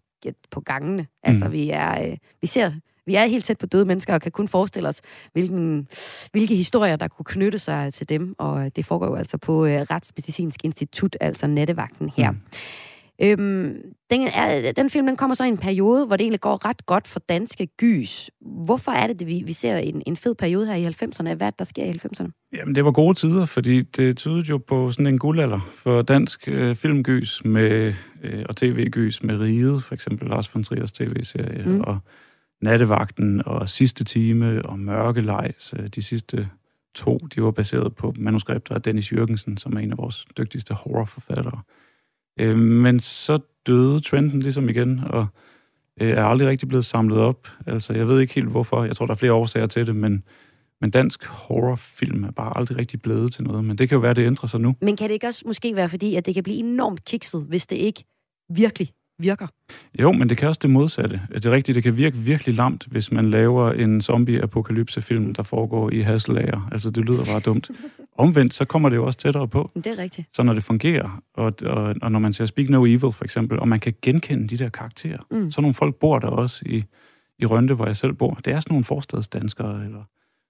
på 0.50 0.60
gangene. 0.60 1.06
Altså 1.22 1.44
mm. 1.44 1.52
vi 1.52 1.70
er, 1.70 2.10
øh, 2.10 2.16
vi 2.40 2.46
ser 2.46 2.72
vi 3.08 3.14
er 3.14 3.26
helt 3.26 3.44
tæt 3.44 3.58
på 3.58 3.66
døde 3.66 3.84
mennesker 3.84 4.14
og 4.14 4.20
kan 4.20 4.32
kun 4.32 4.48
forestille 4.48 4.88
os, 4.88 5.00
hvilken, 5.32 5.88
hvilke 6.32 6.54
historier, 6.54 6.96
der 6.96 7.08
kunne 7.08 7.24
knytte 7.24 7.58
sig 7.58 7.94
til 7.94 8.08
dem. 8.08 8.34
Og 8.38 8.76
det 8.76 8.86
foregår 8.86 9.06
jo 9.06 9.14
altså 9.14 9.38
på 9.38 9.64
uh, 9.64 9.70
Retsmedicinsk 9.70 10.64
Institut, 10.64 11.16
altså 11.20 11.46
nattevagten 11.46 12.10
her. 12.16 12.30
Mm. 12.30 12.38
Øhm, 13.22 13.76
den, 14.10 14.28
er, 14.34 14.72
den 14.72 14.90
film 14.90 15.06
den 15.06 15.16
kommer 15.16 15.34
så 15.34 15.44
i 15.44 15.48
en 15.48 15.58
periode, 15.58 16.06
hvor 16.06 16.16
det 16.16 16.24
egentlig 16.24 16.40
går 16.40 16.66
ret 16.66 16.86
godt 16.86 17.08
for 17.08 17.20
danske 17.20 17.66
gys. 17.66 18.30
Hvorfor 18.40 18.92
er 18.92 19.06
det, 19.06 19.20
at 19.22 19.26
vi, 19.26 19.42
vi 19.46 19.52
ser 19.52 19.76
en, 19.76 20.02
en 20.06 20.16
fed 20.16 20.34
periode 20.34 20.66
her 20.66 20.74
i 20.74 20.86
90'erne? 20.86 21.34
Hvad 21.34 21.52
der 21.58 21.64
sker 21.64 21.84
i 21.84 21.90
90'erne? 21.90 22.50
Jamen, 22.52 22.74
det 22.74 22.84
var 22.84 22.90
gode 22.90 23.14
tider, 23.14 23.44
fordi 23.44 23.82
det 23.82 24.16
tydede 24.16 24.42
jo 24.42 24.58
på 24.58 24.90
sådan 24.90 25.06
en 25.06 25.18
guldalder 25.18 25.60
for 25.74 26.02
dansk 26.02 26.48
øh, 26.48 26.76
filmgys 26.76 27.44
med, 27.44 27.94
øh, 28.22 28.44
og 28.48 28.56
tv-gys 28.56 29.22
med 29.22 29.40
Riget, 29.40 29.82
for 29.82 29.94
eksempel 29.94 30.28
Lars 30.28 30.54
von 30.54 30.64
Triers 30.64 30.92
tv-serie, 30.92 31.64
mm. 31.66 31.80
og 31.80 31.98
Nattevagten 32.62 33.42
og 33.46 33.68
Sidste 33.68 34.04
Time 34.04 34.62
og 34.62 34.78
Mørkelejs. 34.78 35.74
Øh, 35.78 35.86
de 35.86 36.02
sidste 36.02 36.48
to, 36.94 37.18
de 37.34 37.42
var 37.42 37.50
baseret 37.50 37.96
på 37.96 38.14
manuskripter 38.18 38.74
af 38.74 38.82
Dennis 38.82 39.12
Jørgensen, 39.12 39.56
som 39.56 39.76
er 39.76 39.80
en 39.80 39.92
af 39.92 39.98
vores 39.98 40.26
dygtigste 40.38 40.74
horrorforfattere. 40.74 41.60
Øh, 42.40 42.58
men 42.58 43.00
så 43.00 43.38
døde 43.66 44.00
trenden 44.00 44.40
ligesom 44.40 44.68
igen, 44.68 45.00
og 45.06 45.26
øh, 46.00 46.10
er 46.10 46.24
aldrig 46.24 46.48
rigtig 46.48 46.68
blevet 46.68 46.84
samlet 46.84 47.18
op. 47.18 47.48
Altså, 47.66 47.92
jeg 47.92 48.08
ved 48.08 48.20
ikke 48.20 48.34
helt 48.34 48.48
hvorfor. 48.48 48.84
Jeg 48.84 48.96
tror, 48.96 49.06
der 49.06 49.12
er 49.12 49.18
flere 49.18 49.32
årsager 49.32 49.66
til 49.66 49.86
det, 49.86 49.96
men, 49.96 50.24
men 50.80 50.90
dansk 50.90 51.26
horrorfilm 51.26 52.24
er 52.24 52.30
bare 52.30 52.58
aldrig 52.58 52.78
rigtig 52.78 53.02
blevet 53.02 53.32
til 53.32 53.44
noget. 53.44 53.64
Men 53.64 53.78
det 53.78 53.88
kan 53.88 53.96
jo 53.96 54.00
være, 54.00 54.14
det 54.14 54.26
ændrer 54.26 54.46
sig 54.46 54.60
nu. 54.60 54.74
Men 54.80 54.96
kan 54.96 55.08
det 55.08 55.14
ikke 55.14 55.26
også 55.26 55.42
måske 55.46 55.76
være 55.76 55.88
fordi, 55.88 56.14
at 56.14 56.26
det 56.26 56.34
kan 56.34 56.42
blive 56.42 56.58
enormt 56.58 57.04
kikset, 57.04 57.44
hvis 57.48 57.66
det 57.66 57.76
ikke 57.76 58.04
virkelig 58.54 58.92
virker. 59.18 59.46
Jo, 60.00 60.12
men 60.12 60.28
det 60.28 60.36
kan 60.36 60.48
også 60.48 60.58
det 60.62 60.70
modsatte. 60.70 61.20
Det 61.34 61.44
er 61.44 61.50
rigtigt, 61.50 61.74
det 61.74 61.82
kan 61.82 61.96
virke 61.96 62.16
virkelig 62.16 62.54
lamt, 62.54 62.86
hvis 62.90 63.12
man 63.12 63.30
laver 63.30 63.72
en 63.72 64.00
zombie-apokalypse-film, 64.00 65.34
der 65.34 65.42
foregår 65.42 65.90
i 65.90 66.00
Hasselager. 66.00 66.68
Altså, 66.72 66.90
det 66.90 67.04
lyder 67.04 67.24
bare 67.24 67.40
dumt. 67.40 67.70
Omvendt, 68.18 68.54
så 68.54 68.64
kommer 68.64 68.88
det 68.88 68.96
jo 68.96 69.06
også 69.06 69.18
tættere 69.18 69.48
på. 69.48 69.70
Det 69.74 69.86
er 69.86 69.98
rigtigt. 69.98 70.28
Så 70.32 70.42
når 70.42 70.52
det 70.52 70.64
fungerer, 70.64 71.22
og, 71.34 71.52
og, 71.64 71.94
og 72.02 72.12
når 72.12 72.18
man 72.18 72.32
ser 72.32 72.46
Speak 72.46 72.68
No 72.68 72.84
Evil, 72.84 73.00
for 73.00 73.24
eksempel, 73.24 73.58
og 73.58 73.68
man 73.68 73.80
kan 73.80 73.94
genkende 74.02 74.48
de 74.48 74.58
der 74.58 74.68
karakterer. 74.68 75.26
Mm. 75.30 75.50
Så 75.50 75.60
nogle 75.60 75.74
folk 75.74 75.94
bor 75.94 76.18
der 76.18 76.28
også 76.28 76.62
i, 76.66 76.84
i 77.38 77.46
Rønte, 77.46 77.74
hvor 77.74 77.86
jeg 77.86 77.96
selv 77.96 78.12
bor. 78.12 78.34
Det 78.44 78.52
er 78.52 78.60
sådan 78.60 78.72
nogle 78.72 78.84
forstadsdanskere, 78.84 79.84
eller 79.84 80.02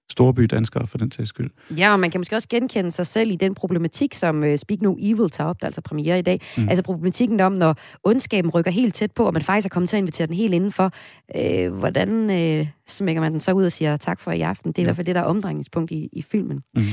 storbydanskere 0.09 0.87
for 0.87 0.97
den 0.97 1.11
sags 1.11 1.29
skyld. 1.29 1.49
Ja, 1.77 1.93
og 1.93 1.99
man 1.99 2.11
kan 2.11 2.19
måske 2.19 2.35
også 2.35 2.47
genkende 2.47 2.91
sig 2.91 3.07
selv 3.07 3.31
i 3.31 3.35
den 3.35 3.55
problematik, 3.55 4.13
som 4.13 4.43
uh, 4.43 4.55
Speak 4.55 4.81
No 4.81 4.95
Evil 4.99 5.29
tager 5.29 5.49
op, 5.49 5.61
der 5.61 5.67
altså 5.67 5.81
premiere 5.81 6.19
i 6.19 6.21
dag. 6.21 6.41
Mm. 6.57 6.69
Altså 6.69 6.83
problematikken 6.83 7.39
om, 7.39 7.51
når 7.51 7.75
ondskaben 8.03 8.51
rykker 8.51 8.71
helt 8.71 8.95
tæt 8.95 9.11
på, 9.11 9.25
og 9.25 9.33
man 9.33 9.41
faktisk 9.41 9.65
er 9.65 9.69
kommet 9.69 9.89
til 9.89 9.97
at 9.97 10.01
invitere 10.01 10.27
den 10.27 10.35
helt 10.35 10.53
indenfor, 10.53 10.91
øh, 11.35 11.73
hvordan 11.73 12.31
øh, 12.31 12.67
smækker 12.87 13.21
man 13.21 13.31
den 13.31 13.39
så 13.39 13.51
ud 13.51 13.65
og 13.65 13.71
siger 13.71 13.97
tak 13.97 14.19
for 14.19 14.31
i 14.31 14.41
aften? 14.41 14.71
Det 14.71 14.77
er 14.77 14.81
ja. 14.81 14.85
i 14.85 14.87
hvert 14.87 14.95
fald 14.95 15.05
det, 15.05 15.15
der 15.15 15.21
er 15.21 15.25
omdrejningspunkt 15.25 15.91
i, 15.91 16.09
i 16.11 16.21
filmen. 16.21 16.63
Mm. 16.75 16.83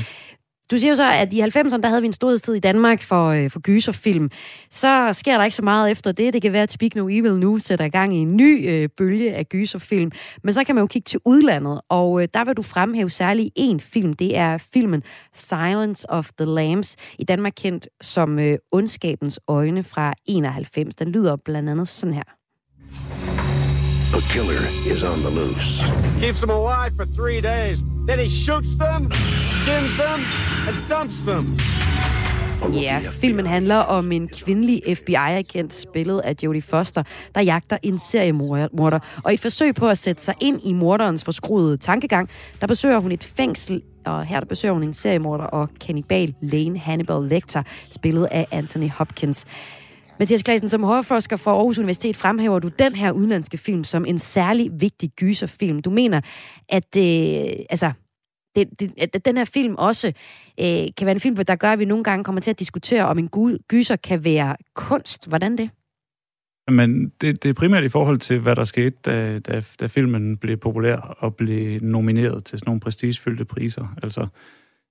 Du 0.71 0.79
siger 0.79 0.91
jo 0.91 0.97
så, 0.97 1.11
at 1.13 1.33
i 1.33 1.41
90'erne, 1.41 1.81
der 1.81 1.89
havde 1.89 2.01
vi 2.01 2.07
en 2.07 2.13
storhedstid 2.13 2.55
i 2.55 2.59
Danmark 2.59 3.03
for, 3.03 3.29
øh, 3.29 3.51
for 3.51 3.61
gyserfilm. 3.61 4.31
Så 4.71 5.13
sker 5.13 5.37
der 5.37 5.45
ikke 5.45 5.57
så 5.57 5.63
meget 5.63 5.91
efter 5.91 6.13
det. 6.13 6.33
Det 6.33 6.43
kan 6.43 6.53
være, 6.53 6.63
at 6.63 6.73
Speak 6.73 6.95
No 6.95 7.09
Evil 7.09 7.39
nu 7.39 7.59
sætter 7.59 7.85
i 7.85 7.89
gang 7.89 8.17
i 8.17 8.19
en 8.19 8.37
ny 8.37 8.71
øh, 8.71 8.89
bølge 8.97 9.35
af 9.35 9.49
gyserfilm. 9.49 10.11
Men 10.43 10.55
så 10.55 10.65
kan 10.65 10.75
man 10.75 10.83
jo 10.83 10.87
kigge 10.87 11.07
til 11.07 11.21
udlandet, 11.25 11.81
og 11.89 12.23
øh, 12.23 12.29
der 12.35 12.45
vil 12.45 12.57
du 12.57 12.63
fremhæve 12.63 13.11
særlig 13.11 13.51
en 13.57 13.81
film. 13.81 14.13
Det 14.13 14.37
er 14.37 14.59
filmen 14.59 15.03
Silence 15.35 16.11
of 16.11 16.31
the 16.39 16.47
Lambs, 16.47 16.97
i 17.19 17.25
Danmark 17.25 17.53
kendt 17.57 17.89
som 18.01 18.39
øh, 18.39 18.59
Ondskabens 18.73 19.41
Øjne 19.49 19.85
fra 19.85 20.15
91. 20.27 20.95
Den 20.95 21.09
lyder 21.09 21.37
blandt 21.45 21.71
andet 21.71 21.89
sådan 21.89 22.15
her. 22.15 23.16
A 24.15 24.21
killer 24.33 24.63
is 24.93 25.03
on 25.03 25.19
the 25.21 25.31
loose. 25.31 25.83
Keeps 26.21 26.41
them 26.41 26.51
alive 26.51 26.93
for 26.97 27.05
three 27.05 27.41
days. 27.41 27.79
Then 28.09 28.19
he 28.19 28.29
shoots 28.29 28.75
them, 28.75 29.11
skins 29.53 29.97
them, 29.97 30.21
and 30.69 30.77
dumps 30.89 31.23
them. 31.23 31.59
Ja, 32.75 33.01
filmen 33.21 33.47
handler 33.47 33.77
om 33.77 34.13
en 34.13 34.29
kvindelig 34.29 34.83
FBI-agent, 34.97 35.75
spillet 35.75 36.21
af 36.21 36.35
Jodie 36.43 36.63
Foster, 36.63 37.03
der 37.35 37.41
jagter 37.41 37.77
en 37.83 37.99
seriemorder. 37.99 38.99
Og 39.25 39.31
i 39.31 39.35
et 39.35 39.41
forsøg 39.41 39.75
på 39.75 39.89
at 39.89 39.99
sætte 39.99 40.23
sig 40.23 40.35
ind 40.41 40.61
i 40.65 40.73
morderens 40.73 41.25
forskruede 41.25 41.77
tankegang, 41.77 42.29
der 42.61 42.67
besøger 42.67 42.99
hun 42.99 43.13
et 43.13 43.25
fængsel, 43.25 43.83
og 44.05 44.25
her 44.25 44.41
der 44.41 44.47
besøger 44.47 44.73
hun 44.73 44.83
en 44.83 44.95
seriemorder 44.95 45.45
og 45.45 45.69
kannibal 45.81 46.35
Lane 46.41 46.79
Hannibal 46.79 47.23
Lecter, 47.29 47.63
spillet 47.91 48.29
af 48.31 48.47
Anthony 48.51 48.91
Hopkins. 48.91 49.45
Mathias 50.19 50.43
Klassen, 50.43 50.69
som 50.69 50.83
horrorforsker 50.83 51.37
for 51.37 51.51
Aarhus 51.51 51.79
Universitet, 51.79 52.17
fremhæver 52.17 52.59
du 52.59 52.69
den 52.79 52.95
her 52.95 53.13
udenlandske 53.13 53.59
film 53.59 53.85
som 53.85 54.05
en 54.05 54.19
særlig 54.19 54.71
vigtig 54.81 55.11
gyserfilm. 55.11 55.83
Du 55.83 55.91
mener, 55.91 56.21
at 56.69 56.97
øh, 56.97 57.65
altså, 57.71 57.93
det, 58.57 58.81
det, 58.81 58.93
at 59.15 59.25
den 59.25 59.37
her 59.37 59.45
film 59.45 59.75
også 59.75 60.09
øh, 60.61 60.87
kan 60.97 61.07
være 61.07 61.13
en 61.13 61.21
film, 61.21 61.37
der 61.37 61.57
gør, 61.57 61.73
at 61.73 61.79
vi 61.79 61.85
nogle 61.85 62.05
gange 62.05 62.25
kommer 62.25 62.41
til 62.41 62.51
at 62.51 62.59
diskutere, 62.59 63.07
om 63.07 63.19
en 63.19 63.31
gyser 63.69 63.97
kan 63.97 64.25
være 64.25 64.57
kunst. 64.75 65.29
Hvordan 65.29 65.59
det? 65.59 65.71
Men 66.71 67.09
det, 67.21 67.43
det 67.43 67.49
er 67.49 67.55
primært 67.55 67.85
i 67.85 67.89
forhold 67.89 68.19
til, 68.19 68.39
hvad 68.39 68.57
der 68.57 68.65
skete, 68.65 68.97
da, 69.05 69.39
da, 69.39 69.63
da 69.81 69.87
filmen 69.87 70.37
blev 70.37 70.57
populær 70.57 70.97
og 70.97 71.37
blev 71.37 71.83
nomineret 71.83 72.45
til 72.45 72.59
sådan 72.59 72.69
nogle 72.69 72.81
prestigefyldte 72.81 73.45
priser. 73.45 73.95
Altså, 74.03 74.27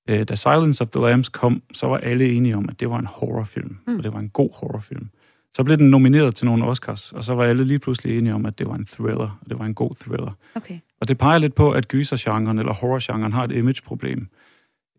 øh, 0.09 0.23
da 0.23 0.35
Silence 0.35 0.83
of 0.83 0.89
the 0.89 1.01
Lambs 1.01 1.29
kom, 1.29 1.61
så 1.73 1.87
var 1.87 1.97
alle 1.97 2.31
enige 2.31 2.55
om, 2.55 2.69
at 2.69 2.79
det 2.79 2.89
var 2.89 2.99
en 2.99 3.05
horrorfilm, 3.05 3.77
mm. 3.87 3.97
og 3.97 4.03
det 4.03 4.13
var 4.13 4.19
en 4.19 4.29
god 4.29 4.49
horrorfilm. 4.53 5.09
Så 5.53 5.63
blev 5.63 5.77
den 5.77 5.89
nomineret 5.89 6.35
til 6.35 6.45
nogle 6.45 6.65
Oscars, 6.65 7.11
og 7.11 7.23
så 7.23 7.35
var 7.35 7.43
alle 7.43 7.63
lige 7.63 7.79
pludselig 7.79 8.17
enige 8.17 8.33
om, 8.33 8.45
at 8.45 8.59
det 8.59 8.67
var 8.67 8.75
en 8.75 8.85
thriller, 8.85 9.39
og 9.41 9.49
det 9.49 9.59
var 9.59 9.65
en 9.65 9.73
god 9.73 9.91
thriller. 9.95 10.31
Okay. 10.55 10.79
Og 11.01 11.07
det 11.07 11.17
peger 11.17 11.37
lidt 11.37 11.55
på, 11.55 11.71
at 11.71 11.87
gysergenren 11.87 12.59
eller 12.59 12.73
horrorgenren 12.73 13.33
har 13.33 13.43
et 13.43 13.51
imageproblem. 13.51 14.27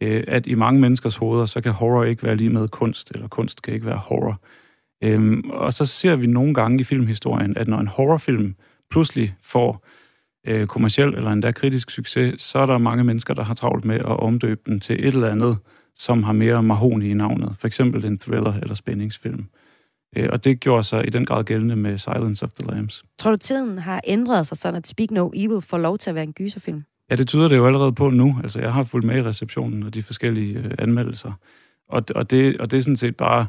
Øh, 0.00 0.24
at 0.28 0.46
i 0.46 0.54
mange 0.54 0.80
menneskers 0.80 1.16
hoveder, 1.16 1.46
så 1.46 1.60
kan 1.60 1.72
horror 1.72 2.04
ikke 2.04 2.22
være 2.22 2.36
lige 2.36 2.50
med 2.50 2.68
kunst, 2.68 3.10
eller 3.14 3.28
kunst 3.28 3.62
kan 3.62 3.74
ikke 3.74 3.86
være 3.86 3.98
horror. 3.98 4.40
Øhm, 5.02 5.50
og 5.50 5.72
så 5.72 5.86
ser 5.86 6.16
vi 6.16 6.26
nogle 6.26 6.54
gange 6.54 6.80
i 6.80 6.84
filmhistorien, 6.84 7.56
at 7.56 7.68
når 7.68 7.78
en 7.78 7.86
horrorfilm 7.86 8.54
pludselig 8.90 9.34
får 9.42 9.86
øh, 10.46 10.66
kommersiel 10.66 11.08
eller 11.08 11.30
endda 11.30 11.52
kritisk 11.52 11.90
succes, 11.90 12.42
så 12.42 12.58
er 12.58 12.66
der 12.66 12.78
mange 12.78 13.04
mennesker, 13.04 13.34
der 13.34 13.44
har 13.44 13.54
travlt 13.54 13.84
med 13.84 13.96
at 13.96 14.20
omdøbe 14.20 14.60
den 14.66 14.80
til 14.80 14.94
et 14.94 15.14
eller 15.14 15.30
andet, 15.30 15.58
som 15.94 16.22
har 16.22 16.32
mere 16.32 16.62
mahoni 16.62 17.10
i 17.10 17.14
navnet. 17.14 17.54
For 17.58 17.66
eksempel 17.66 18.04
en 18.04 18.18
thriller 18.18 18.54
eller 18.54 18.74
spændingsfilm. 18.74 19.46
Øh, 20.16 20.28
og 20.32 20.44
det 20.44 20.60
gjorde 20.60 20.84
sig 20.84 21.06
i 21.06 21.10
den 21.10 21.24
grad 21.24 21.44
gældende 21.44 21.76
med 21.76 21.98
Silence 21.98 22.44
of 22.44 22.52
the 22.52 22.70
Lambs. 22.70 23.04
Tror 23.18 23.30
du, 23.30 23.36
tiden 23.36 23.78
har 23.78 24.00
ændret 24.06 24.46
sig 24.46 24.56
sådan, 24.56 24.76
at 24.76 24.86
Speak 24.86 25.10
No 25.10 25.30
Evil 25.34 25.60
får 25.60 25.78
lov 25.78 25.98
til 25.98 26.10
at 26.10 26.14
være 26.14 26.24
en 26.24 26.32
gyserfilm? 26.32 26.82
Ja, 27.10 27.16
det 27.16 27.28
tyder 27.28 27.48
det 27.48 27.56
jo 27.56 27.66
allerede 27.66 27.92
på 27.92 28.10
nu. 28.10 28.38
Altså, 28.42 28.60
jeg 28.60 28.72
har 28.72 28.82
fulgt 28.82 29.06
med 29.06 29.16
i 29.16 29.22
receptionen 29.22 29.82
og 29.82 29.94
de 29.94 30.02
forskellige 30.02 30.58
øh, 30.58 30.70
anmeldelser. 30.78 31.32
Og, 31.88 32.04
og, 32.14 32.30
det, 32.30 32.60
og 32.60 32.70
det 32.70 32.76
er 32.76 32.82
sådan 32.82 32.96
set 32.96 33.16
bare 33.16 33.46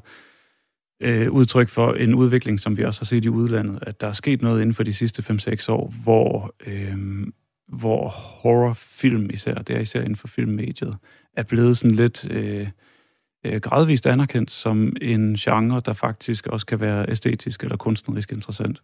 øh, 1.00 1.32
udtryk 1.32 1.70
for 1.70 1.94
en 1.94 2.16
udvikling, 2.16 2.60
som 2.60 2.78
vi 2.78 2.84
også 2.84 3.02
har 3.02 3.06
set 3.06 3.26
i 3.26 3.30
udlandet, 3.30 3.80
at 3.82 4.02
der 4.02 4.08
er 4.08 4.12
sket 4.12 4.42
noget 4.42 4.62
inden 4.62 4.74
for 4.74 4.84
de 4.84 4.94
sidste 4.94 5.34
5-6 5.34 5.72
år, 5.72 5.94
hvor, 6.04 6.56
øh, 6.66 7.28
hvor 7.68 8.08
horrorfilm 8.10 9.30
især, 9.34 9.56
det 9.56 9.76
er 9.76 9.80
især 9.80 10.00
inden 10.00 10.16
for 10.16 10.28
filmmediet, 10.28 10.98
er 11.34 11.44
blevet 11.44 11.78
sådan 11.78 11.96
lidt 11.96 12.32
øh, 12.32 12.68
øh, 13.46 13.62
gradvist 13.62 14.08
anerkendt 14.08 14.52
som 14.52 14.96
en 15.02 15.36
genre, 15.36 15.82
der 15.86 15.94
faktisk 15.94 16.48
også 16.48 16.66
kan 16.66 16.80
være 16.80 17.10
æstetisk 17.10 17.64
eller 17.64 17.78
kunstnerisk 17.78 18.32
interessant. 18.32 18.82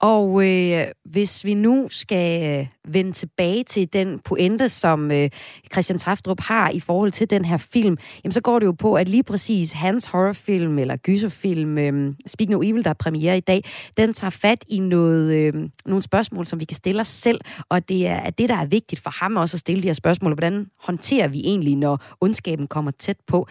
Og 0.00 0.46
øh, 0.46 0.86
hvis 1.04 1.44
vi 1.44 1.54
nu 1.54 1.86
skal 1.90 2.60
øh, 2.60 2.66
vende 2.92 3.12
tilbage 3.12 3.64
til 3.64 3.92
den 3.92 4.18
pointe, 4.18 4.68
som 4.68 5.10
øh, 5.10 5.30
Christian 5.72 5.98
Traftrup 5.98 6.40
har 6.40 6.70
i 6.70 6.80
forhold 6.80 7.12
til 7.12 7.30
den 7.30 7.44
her 7.44 7.56
film, 7.56 7.96
jamen 8.24 8.32
så 8.32 8.40
går 8.40 8.58
det 8.58 8.66
jo 8.66 8.72
på, 8.72 8.94
at 8.94 9.08
lige 9.08 9.22
præcis 9.22 9.72
hans 9.72 10.06
horrorfilm 10.06 10.78
eller 10.78 10.96
gyserfilm, 10.96 11.78
øh, 11.78 12.12
Speak 12.26 12.48
No 12.48 12.60
Evil, 12.62 12.84
der 12.84 12.90
er 12.90 12.94
premiere 12.94 13.36
i 13.36 13.40
dag, 13.40 13.64
den 13.96 14.12
tager 14.12 14.30
fat 14.30 14.64
i 14.68 14.78
noget, 14.78 15.32
øh, 15.34 15.54
nogle 15.86 16.02
spørgsmål, 16.02 16.46
som 16.46 16.60
vi 16.60 16.64
kan 16.64 16.76
stille 16.76 17.00
os 17.00 17.08
selv, 17.08 17.40
og 17.68 17.88
det 17.88 18.06
er 18.06 18.16
at 18.16 18.38
det, 18.38 18.48
der 18.48 18.56
er 18.56 18.66
vigtigt 18.66 19.00
for 19.00 19.10
ham 19.10 19.36
også 19.36 19.56
at 19.56 19.60
stille 19.60 19.82
de 19.82 19.88
her 19.88 19.94
spørgsmål. 19.94 20.34
Hvordan 20.34 20.66
håndterer 20.80 21.28
vi 21.28 21.40
egentlig, 21.40 21.76
når 21.76 22.00
ondskaben 22.20 22.66
kommer 22.66 22.90
tæt 22.90 23.16
på? 23.26 23.48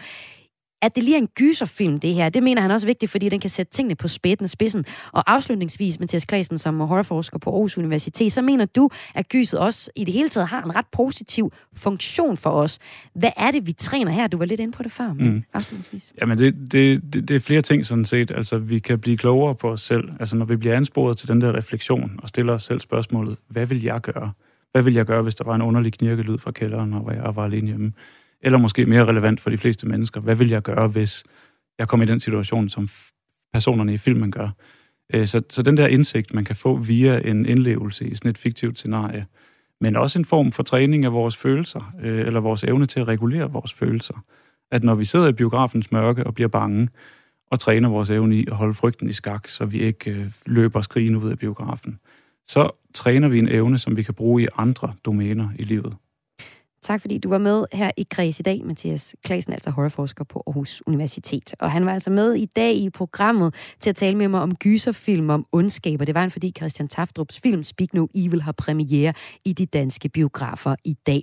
At 0.84 0.94
det 0.94 1.02
lige 1.02 1.16
er 1.16 1.20
en 1.20 1.26
gyserfilm, 1.26 2.00
det 2.00 2.14
her, 2.14 2.28
det 2.28 2.42
mener 2.42 2.62
han 2.62 2.70
også 2.70 2.86
er 2.86 2.88
vigtigt, 2.88 3.10
fordi 3.10 3.28
den 3.28 3.40
kan 3.40 3.50
sætte 3.50 3.72
tingene 3.72 3.94
på 3.94 4.08
spætten 4.08 4.44
og 4.44 4.50
spidsen. 4.50 4.84
Og 5.12 5.32
afslutningsvis, 5.32 6.00
Mathias 6.00 6.24
Klasen, 6.24 6.58
som 6.58 6.80
horrorforsker 6.80 7.38
på 7.38 7.50
Aarhus 7.50 7.78
Universitet, 7.78 8.32
så 8.32 8.42
mener 8.42 8.64
du, 8.64 8.90
at 9.14 9.28
gyset 9.28 9.60
også 9.60 9.90
i 9.96 10.04
det 10.04 10.14
hele 10.14 10.28
taget 10.28 10.48
har 10.48 10.62
en 10.62 10.76
ret 10.76 10.86
positiv 10.92 11.52
funktion 11.76 12.36
for 12.36 12.50
os. 12.50 12.78
Hvad 13.14 13.30
er 13.36 13.50
det, 13.50 13.66
vi 13.66 13.72
træner 13.72 14.12
her? 14.12 14.26
Du 14.26 14.36
var 14.36 14.44
lidt 14.44 14.60
inde 14.60 14.72
på 14.72 14.82
det 14.82 14.92
før, 14.92 15.12
men 15.12 15.28
mm. 15.28 15.42
afslutningsvis. 15.54 16.12
Jamen, 16.20 16.38
det, 16.38 16.54
det, 16.72 17.02
det, 17.12 17.28
det 17.28 17.36
er 17.36 17.40
flere 17.40 17.62
ting 17.62 17.86
sådan 17.86 18.04
set. 18.04 18.30
Altså, 18.30 18.58
vi 18.58 18.78
kan 18.78 18.98
blive 18.98 19.16
klogere 19.16 19.54
på 19.54 19.70
os 19.70 19.80
selv. 19.80 20.08
Altså, 20.20 20.36
når 20.36 20.44
vi 20.44 20.56
bliver 20.56 20.76
ansporet 20.76 21.18
til 21.18 21.28
den 21.28 21.40
der 21.40 21.56
refleksion 21.56 22.20
og 22.22 22.28
stiller 22.28 22.52
os 22.52 22.64
selv 22.64 22.80
spørgsmålet, 22.80 23.36
hvad 23.48 23.66
vil 23.66 23.82
jeg 23.82 24.00
gøre? 24.00 24.32
Hvad 24.72 24.82
vil 24.82 24.94
jeg 24.94 25.06
gøre, 25.06 25.22
hvis 25.22 25.34
der 25.34 25.44
var 25.44 25.54
en 25.54 25.62
underlig 25.62 25.92
knirkelyd 25.92 26.38
fra 26.38 26.50
kælderen, 26.50 26.92
og 26.92 27.14
jeg 27.14 27.36
var 27.36 27.44
alene 27.44 27.66
hjemme? 27.66 27.92
Eller 28.44 28.58
måske 28.58 28.86
mere 28.86 29.04
relevant 29.04 29.40
for 29.40 29.50
de 29.50 29.58
fleste 29.58 29.88
mennesker, 29.88 30.20
hvad 30.20 30.34
vil 30.34 30.48
jeg 30.48 30.62
gøre, 30.62 30.88
hvis 30.88 31.24
jeg 31.78 31.88
kommer 31.88 32.06
i 32.06 32.08
den 32.08 32.20
situation, 32.20 32.68
som 32.68 32.88
personerne 33.52 33.94
i 33.94 33.98
filmen 33.98 34.30
gør? 34.30 34.48
Øh, 35.14 35.26
så, 35.26 35.42
så 35.50 35.62
den 35.62 35.76
der 35.76 35.86
indsigt, 35.86 36.34
man 36.34 36.44
kan 36.44 36.56
få 36.56 36.76
via 36.76 37.20
en 37.24 37.46
indlevelse 37.46 38.08
i 38.08 38.14
sådan 38.14 38.30
et 38.30 38.38
fiktivt 38.38 38.78
scenarie, 38.78 39.26
men 39.80 39.96
også 39.96 40.18
en 40.18 40.24
form 40.24 40.52
for 40.52 40.62
træning 40.62 41.04
af 41.04 41.12
vores 41.12 41.36
følelser, 41.36 41.94
øh, 42.02 42.26
eller 42.26 42.40
vores 42.40 42.64
evne 42.64 42.86
til 42.86 43.00
at 43.00 43.08
regulere 43.08 43.50
vores 43.50 43.74
følelser. 43.74 44.24
At 44.70 44.84
når 44.84 44.94
vi 44.94 45.04
sidder 45.04 45.28
i 45.28 45.32
biografens 45.32 45.92
mørke 45.92 46.26
og 46.26 46.34
bliver 46.34 46.48
bange, 46.48 46.88
og 47.50 47.60
træner 47.60 47.88
vores 47.88 48.10
evne 48.10 48.36
i 48.36 48.46
at 48.50 48.56
holde 48.56 48.74
frygten 48.74 49.08
i 49.08 49.12
skak, 49.12 49.48
så 49.48 49.64
vi 49.64 49.78
ikke 49.78 50.10
øh, 50.10 50.32
løber 50.46 50.80
skrigende 50.80 51.18
ud 51.18 51.30
af 51.30 51.38
biografen, 51.38 51.98
så 52.48 52.70
træner 52.94 53.28
vi 53.28 53.38
en 53.38 53.48
evne, 53.48 53.78
som 53.78 53.96
vi 53.96 54.02
kan 54.02 54.14
bruge 54.14 54.42
i 54.42 54.48
andre 54.56 54.92
domæner 55.04 55.48
i 55.58 55.62
livet. 55.62 55.96
Tak 56.84 57.00
fordi 57.00 57.18
du 57.18 57.28
var 57.28 57.38
med 57.38 57.64
her 57.72 57.90
i 57.96 58.06
Græs 58.10 58.40
i 58.40 58.42
dag, 58.42 58.60
Mathias 58.64 59.16
Klasen, 59.24 59.52
altså 59.52 59.70
horrorforsker 59.70 60.24
på 60.24 60.42
Aarhus 60.46 60.82
Universitet. 60.86 61.54
Og 61.58 61.70
han 61.70 61.86
var 61.86 61.92
altså 61.92 62.10
med 62.10 62.34
i 62.34 62.46
dag 62.46 62.74
i 62.74 62.90
programmet 62.90 63.54
til 63.80 63.90
at 63.90 63.96
tale 63.96 64.16
med 64.16 64.28
mig 64.28 64.40
om 64.40 64.54
gyserfilm 64.54 65.30
om 65.30 65.46
ondskab, 65.52 66.00
og 66.00 66.06
det 66.06 66.14
var 66.14 66.20
han, 66.20 66.30
fordi 66.30 66.52
Christian 66.56 66.88
Taftrups 66.88 67.40
film 67.40 67.62
Speak 67.62 67.94
No 67.94 68.06
Evil 68.14 68.42
har 68.42 68.52
premiere 68.52 69.12
i 69.44 69.52
de 69.52 69.66
danske 69.66 70.08
biografer 70.08 70.76
i 70.84 70.96
dag. 71.06 71.22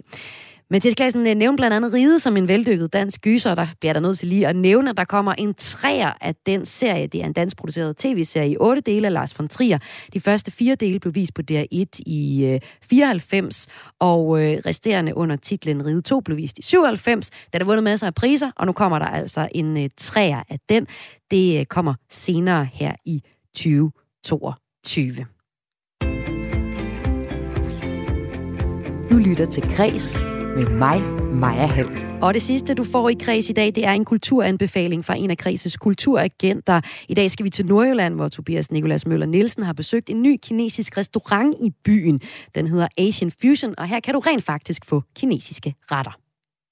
Mathias 0.72 0.96
Klassen 0.96 1.28
øh, 1.28 1.36
nævnte 1.36 1.62
blandt 1.62 1.76
andet 1.76 1.94
Ride 1.94 2.20
som 2.20 2.38
en 2.38 2.48
veldykket 2.48 2.94
dansk 2.94 3.22
gyser. 3.22 3.56
Der 3.56 3.68
bliver 3.80 3.94
der 3.94 4.00
nødt 4.00 4.20
til 4.20 4.28
lige 4.28 4.48
at 4.48 4.56
nævne, 4.56 4.90
at 4.90 4.98
der 4.98 5.06
kommer 5.06 5.34
en 5.34 5.54
træer 5.54 6.12
af 6.22 6.36
den 6.46 6.66
serie. 6.66 7.08
Det 7.08 7.22
er 7.22 7.26
en 7.26 7.34
dansk 7.34 7.58
produceret 7.58 7.98
tv-serie 7.98 8.52
i 8.52 8.58
otte 8.60 8.82
dele 8.82 9.08
af 9.08 9.14
Lars 9.14 9.40
von 9.40 9.48
Trier. 9.48 9.80
De 10.14 10.20
første 10.20 10.52
fire 10.52 10.76
dele 10.76 11.00
blev 11.00 11.16
vist 11.16 11.34
på 11.34 11.42
DR1 11.52 12.00
i 12.06 12.46
øh, 12.46 12.60
94, 12.90 13.68
og 14.00 14.44
øh, 14.44 14.58
resterende 14.66 15.18
under 15.18 15.36
titlen 15.36 15.86
Ride 15.86 16.02
2 16.02 16.20
blev 16.20 16.38
vist 16.38 16.60
i 16.60 16.62
97. 16.62 17.30
Den 17.30 17.60
der 17.60 17.66
vundet 17.66 17.84
masser 17.84 18.08
af 18.08 18.16
priser, 18.16 18.52
og 18.56 18.66
nu 18.66 18.72
kommer 18.72 19.00
der 19.00 19.06
altså 19.06 19.50
en 19.56 19.78
øh, 19.78 19.90
træer 19.98 20.44
af 20.50 20.60
den. 20.70 20.88
Det 21.32 21.60
øh, 21.60 21.66
kommer 21.66 21.94
senere 22.10 22.68
her 22.74 22.96
i 23.06 23.22
2022. 23.56 25.26
Du 29.10 29.16
lytter 29.18 29.46
til 29.46 29.64
Græs 29.76 30.22
med 30.58 30.68
mig, 30.86 30.98
Maja 31.44 31.68
Hall. 31.76 31.90
Og 32.26 32.34
det 32.34 32.42
sidste, 32.42 32.76
du 32.76 32.84
får 32.94 33.10
i 33.10 33.18
Kreds 33.26 33.50
i 33.50 33.54
dag, 33.54 33.70
det 33.78 33.84
er 33.90 33.94
en 34.02 34.06
kulturanbefaling 34.06 35.02
fra 35.08 35.16
en 35.24 35.32
af 35.36 35.38
Kredses 35.44 35.78
kulturagenter. 35.78 36.78
I 37.10 37.14
dag 37.14 37.28
skal 37.30 37.44
vi 37.46 37.50
til 37.50 37.66
Nordjylland, 37.66 38.14
hvor 38.16 38.28
Tobias 38.28 38.72
Nikolas 38.72 39.08
Møller 39.08 39.26
Nielsen 39.26 39.64
har 39.64 39.74
besøgt 39.74 40.10
en 40.10 40.22
ny 40.22 40.34
kinesisk 40.48 40.98
restaurant 40.98 41.56
i 41.68 41.70
byen. 41.86 42.18
Den 42.56 42.68
hedder 42.68 42.88
Asian 42.98 43.32
Fusion, 43.42 43.74
og 43.78 43.86
her 43.92 44.00
kan 44.00 44.14
du 44.14 44.20
rent 44.20 44.46
faktisk 44.52 44.82
få 44.90 44.98
kinesiske 45.20 45.70
retter. 45.92 46.14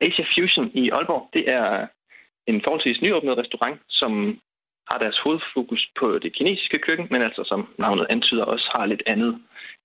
Asia 0.01 0.25
Fusion 0.35 0.67
i 0.73 0.89
Aalborg, 0.89 1.29
det 1.33 1.43
er 1.49 1.87
en 2.47 2.61
forholdsvis 2.63 3.01
nyåbnet 3.01 3.37
restaurant, 3.37 3.79
som 3.89 4.11
har 4.89 4.97
deres 5.03 5.17
hovedfokus 5.23 5.91
på 5.99 6.19
det 6.23 6.31
kinesiske 6.37 6.79
køkken, 6.79 7.07
men 7.11 7.21
altså 7.21 7.43
som 7.51 7.67
navnet 7.79 8.05
antyder 8.09 8.43
også 8.43 8.67
har 8.75 8.85
lidt 8.85 9.03
andet 9.07 9.31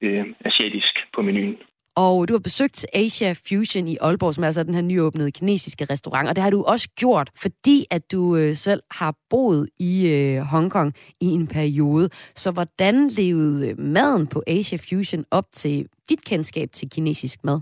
øh, 0.03 0.25
asiatisk 0.45 0.95
på 1.15 1.23
menuen. 1.23 1.57
Og 1.97 2.29
du 2.29 2.33
har 2.35 2.41
besøgt 2.49 2.87
Asia 2.95 3.33
Fusion 3.47 3.87
i 3.89 3.97
Aalborg, 4.01 4.35
som 4.35 4.45
er 4.45 4.47
altså 4.47 4.65
den 4.65 4.75
her 4.75 4.83
nyåbnede 4.83 5.33
kinesiske 5.33 5.85
restaurant. 5.91 6.29
Og 6.29 6.37
det 6.37 6.43
har 6.43 6.51
du 6.51 6.65
også 6.65 6.89
gjort, 7.03 7.31
fordi 7.43 7.87
at 7.91 8.13
du 8.13 8.37
øh, 8.37 8.53
selv 8.67 8.83
har 8.91 9.15
boet 9.31 9.69
i 9.91 9.93
øh, 10.17 10.41
Hongkong 10.53 10.95
i 11.21 11.27
en 11.39 11.47
periode. 11.47 12.09
Så 12.43 12.49
hvordan 12.53 12.95
levede 13.21 13.71
øh, 13.71 13.79
maden 13.79 14.27
på 14.27 14.43
Asia 14.47 14.79
Fusion 14.89 15.25
op 15.31 15.45
til 15.53 15.89
dit 16.11 16.25
kendskab 16.31 16.69
til 16.73 16.91
kinesisk 16.95 17.45
mad? 17.45 17.61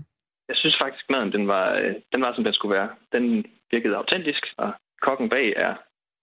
Jeg 0.49 0.57
synes 0.57 0.77
faktisk, 0.83 1.05
maden 1.09 1.31
den 1.31 1.47
var, 1.47 1.73
øh, 1.73 1.93
den 2.13 2.21
var, 2.21 2.33
som 2.35 2.43
den 2.43 2.53
skulle 2.53 2.75
være. 2.75 2.89
Den 3.11 3.45
virkede 3.71 3.95
autentisk, 3.95 4.43
og 4.57 4.71
kokken 5.01 5.29
bag 5.29 5.47
er, 5.65 5.73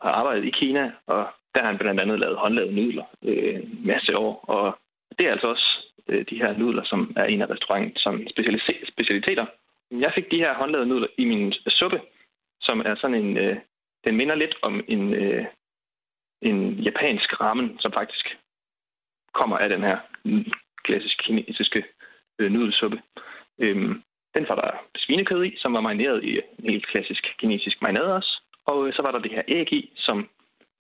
har 0.03 0.11
arbejdet 0.21 0.45
i 0.45 0.51
Kina, 0.61 0.93
og 1.07 1.23
der 1.55 1.61
har 1.61 1.69
han 1.71 1.79
blandt 1.79 2.01
andet 2.01 2.21
lavet 2.21 2.39
håndlavede 2.39 2.75
nudler 2.75 3.05
øh, 3.25 3.61
masse 3.87 4.19
år. 4.19 4.45
Og 4.55 4.79
det 5.19 5.27
er 5.27 5.33
altså 5.33 5.47
også 5.47 5.69
Øh, 6.09 6.25
de 6.31 6.37
her 6.37 6.59
nudler, 6.59 6.85
som 6.85 7.13
er 7.17 7.25
en 7.25 7.43
af 7.43 7.51
restaurantens 7.51 8.01
som 8.01 8.27
specialiteter. 8.89 9.47
Jeg 9.91 10.13
fik 10.15 10.31
de 10.31 10.39
her 10.39 10.55
håndlavede 10.55 10.89
nudler 10.89 11.09
i 11.19 11.25
min 11.25 11.53
suppe, 11.53 12.01
som 12.61 12.81
er 12.81 12.95
sådan 12.95 13.25
en... 13.25 13.37
Øh, 13.37 13.57
den 14.05 14.17
minder 14.17 14.35
lidt 14.35 14.55
om 14.63 14.85
en, 14.89 15.15
øh, 15.15 15.47
en 16.43 16.75
japansk 16.75 17.41
ramen, 17.41 17.79
som 17.79 17.93
faktisk 17.93 18.37
kommer 19.35 19.59
af 19.59 19.69
den 19.69 19.81
her 19.81 19.99
klassisk 20.85 21.23
kinesiske 21.25 21.85
øh, 22.39 22.53
nudelsuppe. 22.53 23.03
Øhm, 23.59 24.03
den 24.35 24.49
var 24.49 24.55
der 24.55 24.71
svinekød 24.97 25.45
i, 25.45 25.57
som 25.59 25.73
var 25.75 25.81
marineret 25.81 26.25
i 26.25 26.41
en 26.59 26.71
helt 26.71 26.87
klassisk 26.87 27.35
kinesisk 27.39 27.83
marinade 27.83 28.15
også. 28.17 28.43
Og 28.67 28.89
øh, 28.89 28.95
så 28.95 29.03
var 29.03 29.11
der 29.11 29.19
det 29.19 29.31
her 29.31 29.43
æg 29.49 29.73
i, 29.73 29.93
som 29.97 30.29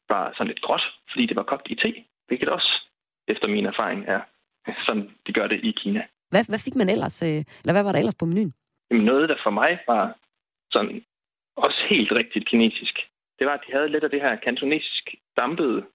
var 0.08 0.32
sådan 0.32 0.46
lidt 0.46 0.62
gråt, 0.62 0.82
fordi 1.10 1.26
det 1.26 1.36
var 1.36 1.42
kogt 1.42 1.66
i 1.70 1.74
te, 1.74 2.04
hvilket 2.26 2.48
også, 2.48 2.70
efter 3.28 3.48
min 3.48 3.66
erfaring, 3.66 4.04
er 4.06 4.20
som 4.86 5.08
de 5.26 5.32
gør 5.32 5.46
det 5.46 5.60
i 5.64 5.70
Kina. 5.70 6.02
Hvad, 6.30 6.44
hvad 6.48 6.58
fik 6.58 6.74
man 6.74 6.88
ellers, 6.88 7.22
øh, 7.22 7.40
eller 7.60 7.72
hvad 7.72 7.82
var 7.82 7.92
der 7.92 7.98
ellers 7.98 8.20
på 8.20 8.26
menuen? 8.26 8.54
Jamen 8.90 9.04
noget, 9.04 9.28
der 9.28 9.36
for 9.42 9.50
mig 9.50 9.78
var 9.86 10.16
sådan 10.72 11.04
også 11.56 11.80
helt 11.88 12.12
rigtigt 12.12 12.48
kinesisk, 12.48 12.94
det 13.40 13.46
var, 13.46 13.54
at 13.54 13.64
de 13.66 13.72
havde 13.72 13.88
lidt 13.88 14.04
af 14.04 14.10
det 14.10 14.20
her 14.20 14.36
kantonesisk 14.36 15.14
dampede 15.36 15.86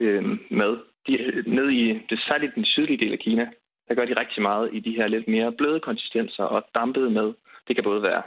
øh, 0.00 0.24
mad. 0.50 0.78
De, 1.06 1.42
nede 1.46 1.74
i 1.74 2.00
det 2.10 2.18
særligt 2.28 2.54
den 2.54 2.64
sydlige 2.64 2.98
del 2.98 3.12
af 3.12 3.18
Kina, 3.18 3.50
der 3.88 3.94
gør 3.94 4.04
de 4.04 4.20
rigtig 4.20 4.42
meget 4.42 4.70
i 4.72 4.80
de 4.80 4.96
her 4.96 5.06
lidt 5.06 5.28
mere 5.28 5.52
bløde 5.52 5.80
konsistenser 5.80 6.44
og 6.44 6.66
dampede 6.74 7.10
mad. 7.10 7.34
Det 7.68 7.76
kan 7.76 7.84
både 7.84 8.02
være 8.02 8.22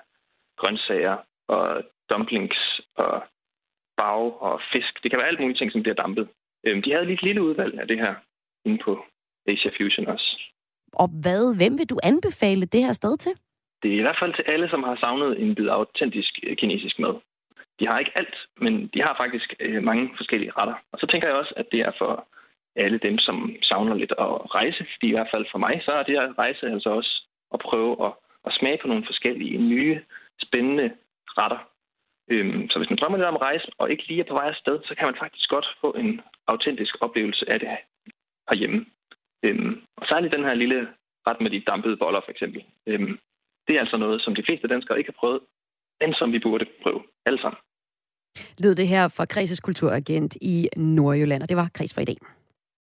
grøntsager 0.57 1.17
og 1.47 1.84
dumplings 2.09 2.82
og 2.95 3.23
bag 3.97 4.41
og 4.41 4.61
fisk. 4.73 5.03
Det 5.03 5.11
kan 5.11 5.19
være 5.19 5.28
alt 5.28 5.39
muligt 5.39 5.57
ting, 5.57 5.71
som 5.71 5.82
bliver 5.82 5.95
dampet. 5.95 6.28
Øh, 6.65 6.84
de 6.84 6.91
havde 6.91 7.05
lige 7.05 7.13
et 7.13 7.23
lille 7.23 7.43
udvalg 7.43 7.80
af 7.80 7.88
det 7.88 7.97
her 7.97 8.15
inde 8.65 8.78
på 8.84 9.05
Asia 9.48 9.72
Fusion 9.78 10.08
også. 10.08 10.30
Og 10.93 11.08
hvad, 11.24 11.56
hvem 11.60 11.74
vil 11.80 11.89
du 11.89 11.98
anbefale 12.04 12.66
det 12.66 12.82
her 12.86 12.93
sted 12.93 13.18
til? 13.18 13.34
Det 13.84 13.93
er 13.93 14.00
i 14.00 14.06
hvert 14.06 14.22
fald 14.22 14.34
til 14.34 14.45
alle, 14.48 14.70
som 14.70 14.84
har 14.84 14.95
savnet 14.95 15.41
en 15.41 15.56
bid 15.56 15.68
autentisk 15.68 16.39
øh, 16.43 16.58
kinesisk 16.58 17.00
mad. 17.00 17.16
De 17.80 17.88
har 17.88 18.00
ikke 18.00 18.12
alt, 18.16 18.36
men 18.58 18.74
de 18.93 19.00
har 19.02 19.16
faktisk 19.24 19.54
øh, 19.60 19.84
mange 19.84 20.10
forskellige 20.18 20.52
retter. 20.58 20.76
Og 20.91 21.00
så 21.00 21.08
tænker 21.08 21.28
jeg 21.28 21.38
også, 21.38 21.54
at 21.58 21.68
det 21.72 21.80
er 21.80 21.91
for 21.98 22.28
alle 22.76 22.98
dem, 22.98 23.18
som 23.18 23.56
savner 23.62 23.95
lidt 23.95 24.12
at 24.12 24.56
rejse. 24.56 24.86
Fordi 24.93 25.08
i 25.10 25.16
hvert 25.16 25.32
fald 25.34 25.45
for 25.52 25.58
mig, 25.58 25.82
så 25.86 25.91
er 25.91 26.04
det 26.04 26.18
at 26.18 26.38
rejse 26.38 26.66
altså 26.76 26.89
også 26.89 27.14
at 27.54 27.60
prøve 27.60 28.06
at, 28.06 28.12
at 28.45 28.56
smage 28.60 28.80
på 28.82 28.88
nogle 28.88 29.06
forskellige 29.06 29.58
nye, 29.58 30.02
spændende 30.41 30.91
retter. 31.38 31.60
Øhm, 32.32 32.70
så 32.70 32.80
hvis 32.80 32.89
man 32.89 32.98
drømmer 33.00 33.18
lidt 33.18 33.28
om 33.28 33.36
at 33.36 33.41
rejse, 33.41 33.68
og 33.78 33.91
ikke 33.91 34.08
lige 34.08 34.20
er 34.20 34.30
på 34.30 34.34
vej 34.34 34.48
afsted, 34.48 34.80
så 34.84 34.95
kan 34.95 35.06
man 35.06 35.16
faktisk 35.20 35.50
godt 35.50 35.68
få 35.82 35.91
en 35.91 36.22
autentisk 36.48 36.95
oplevelse 37.02 37.50
af 37.50 37.60
det 37.60 37.70
herhjemme. 38.50 38.86
Øhm, 39.45 39.81
og 39.97 40.05
særligt 40.07 40.33
den 40.33 40.43
her 40.43 40.53
lille 40.53 40.88
ret 41.27 41.41
med 41.41 41.51
de 41.51 41.63
dampede 41.67 41.97
boller, 41.97 42.21
for 42.25 42.31
eksempel. 42.31 42.63
Øhm, 42.88 43.13
det 43.67 43.75
er 43.75 43.79
altså 43.79 43.97
noget, 43.97 44.21
som 44.21 44.35
de 44.35 44.43
fleste 44.47 44.67
danskere 44.67 44.97
ikke 44.97 45.11
har 45.11 45.19
prøvet, 45.19 45.41
men 46.01 46.13
som 46.13 46.31
vi 46.31 46.39
burde 46.39 46.65
prøve 46.83 47.01
alle 47.25 47.41
sammen. 47.41 47.59
Lød 48.63 48.75
det 48.75 48.88
her 48.88 49.07
fra 49.07 49.25
Kreses 49.25 49.59
kulturagent 49.59 50.38
i 50.41 50.69
Nordjylland, 50.77 51.43
og 51.43 51.49
det 51.49 51.57
var 51.57 51.69
Kres 51.73 51.93
for 51.93 52.01
i 52.01 52.05
dag. 52.05 52.17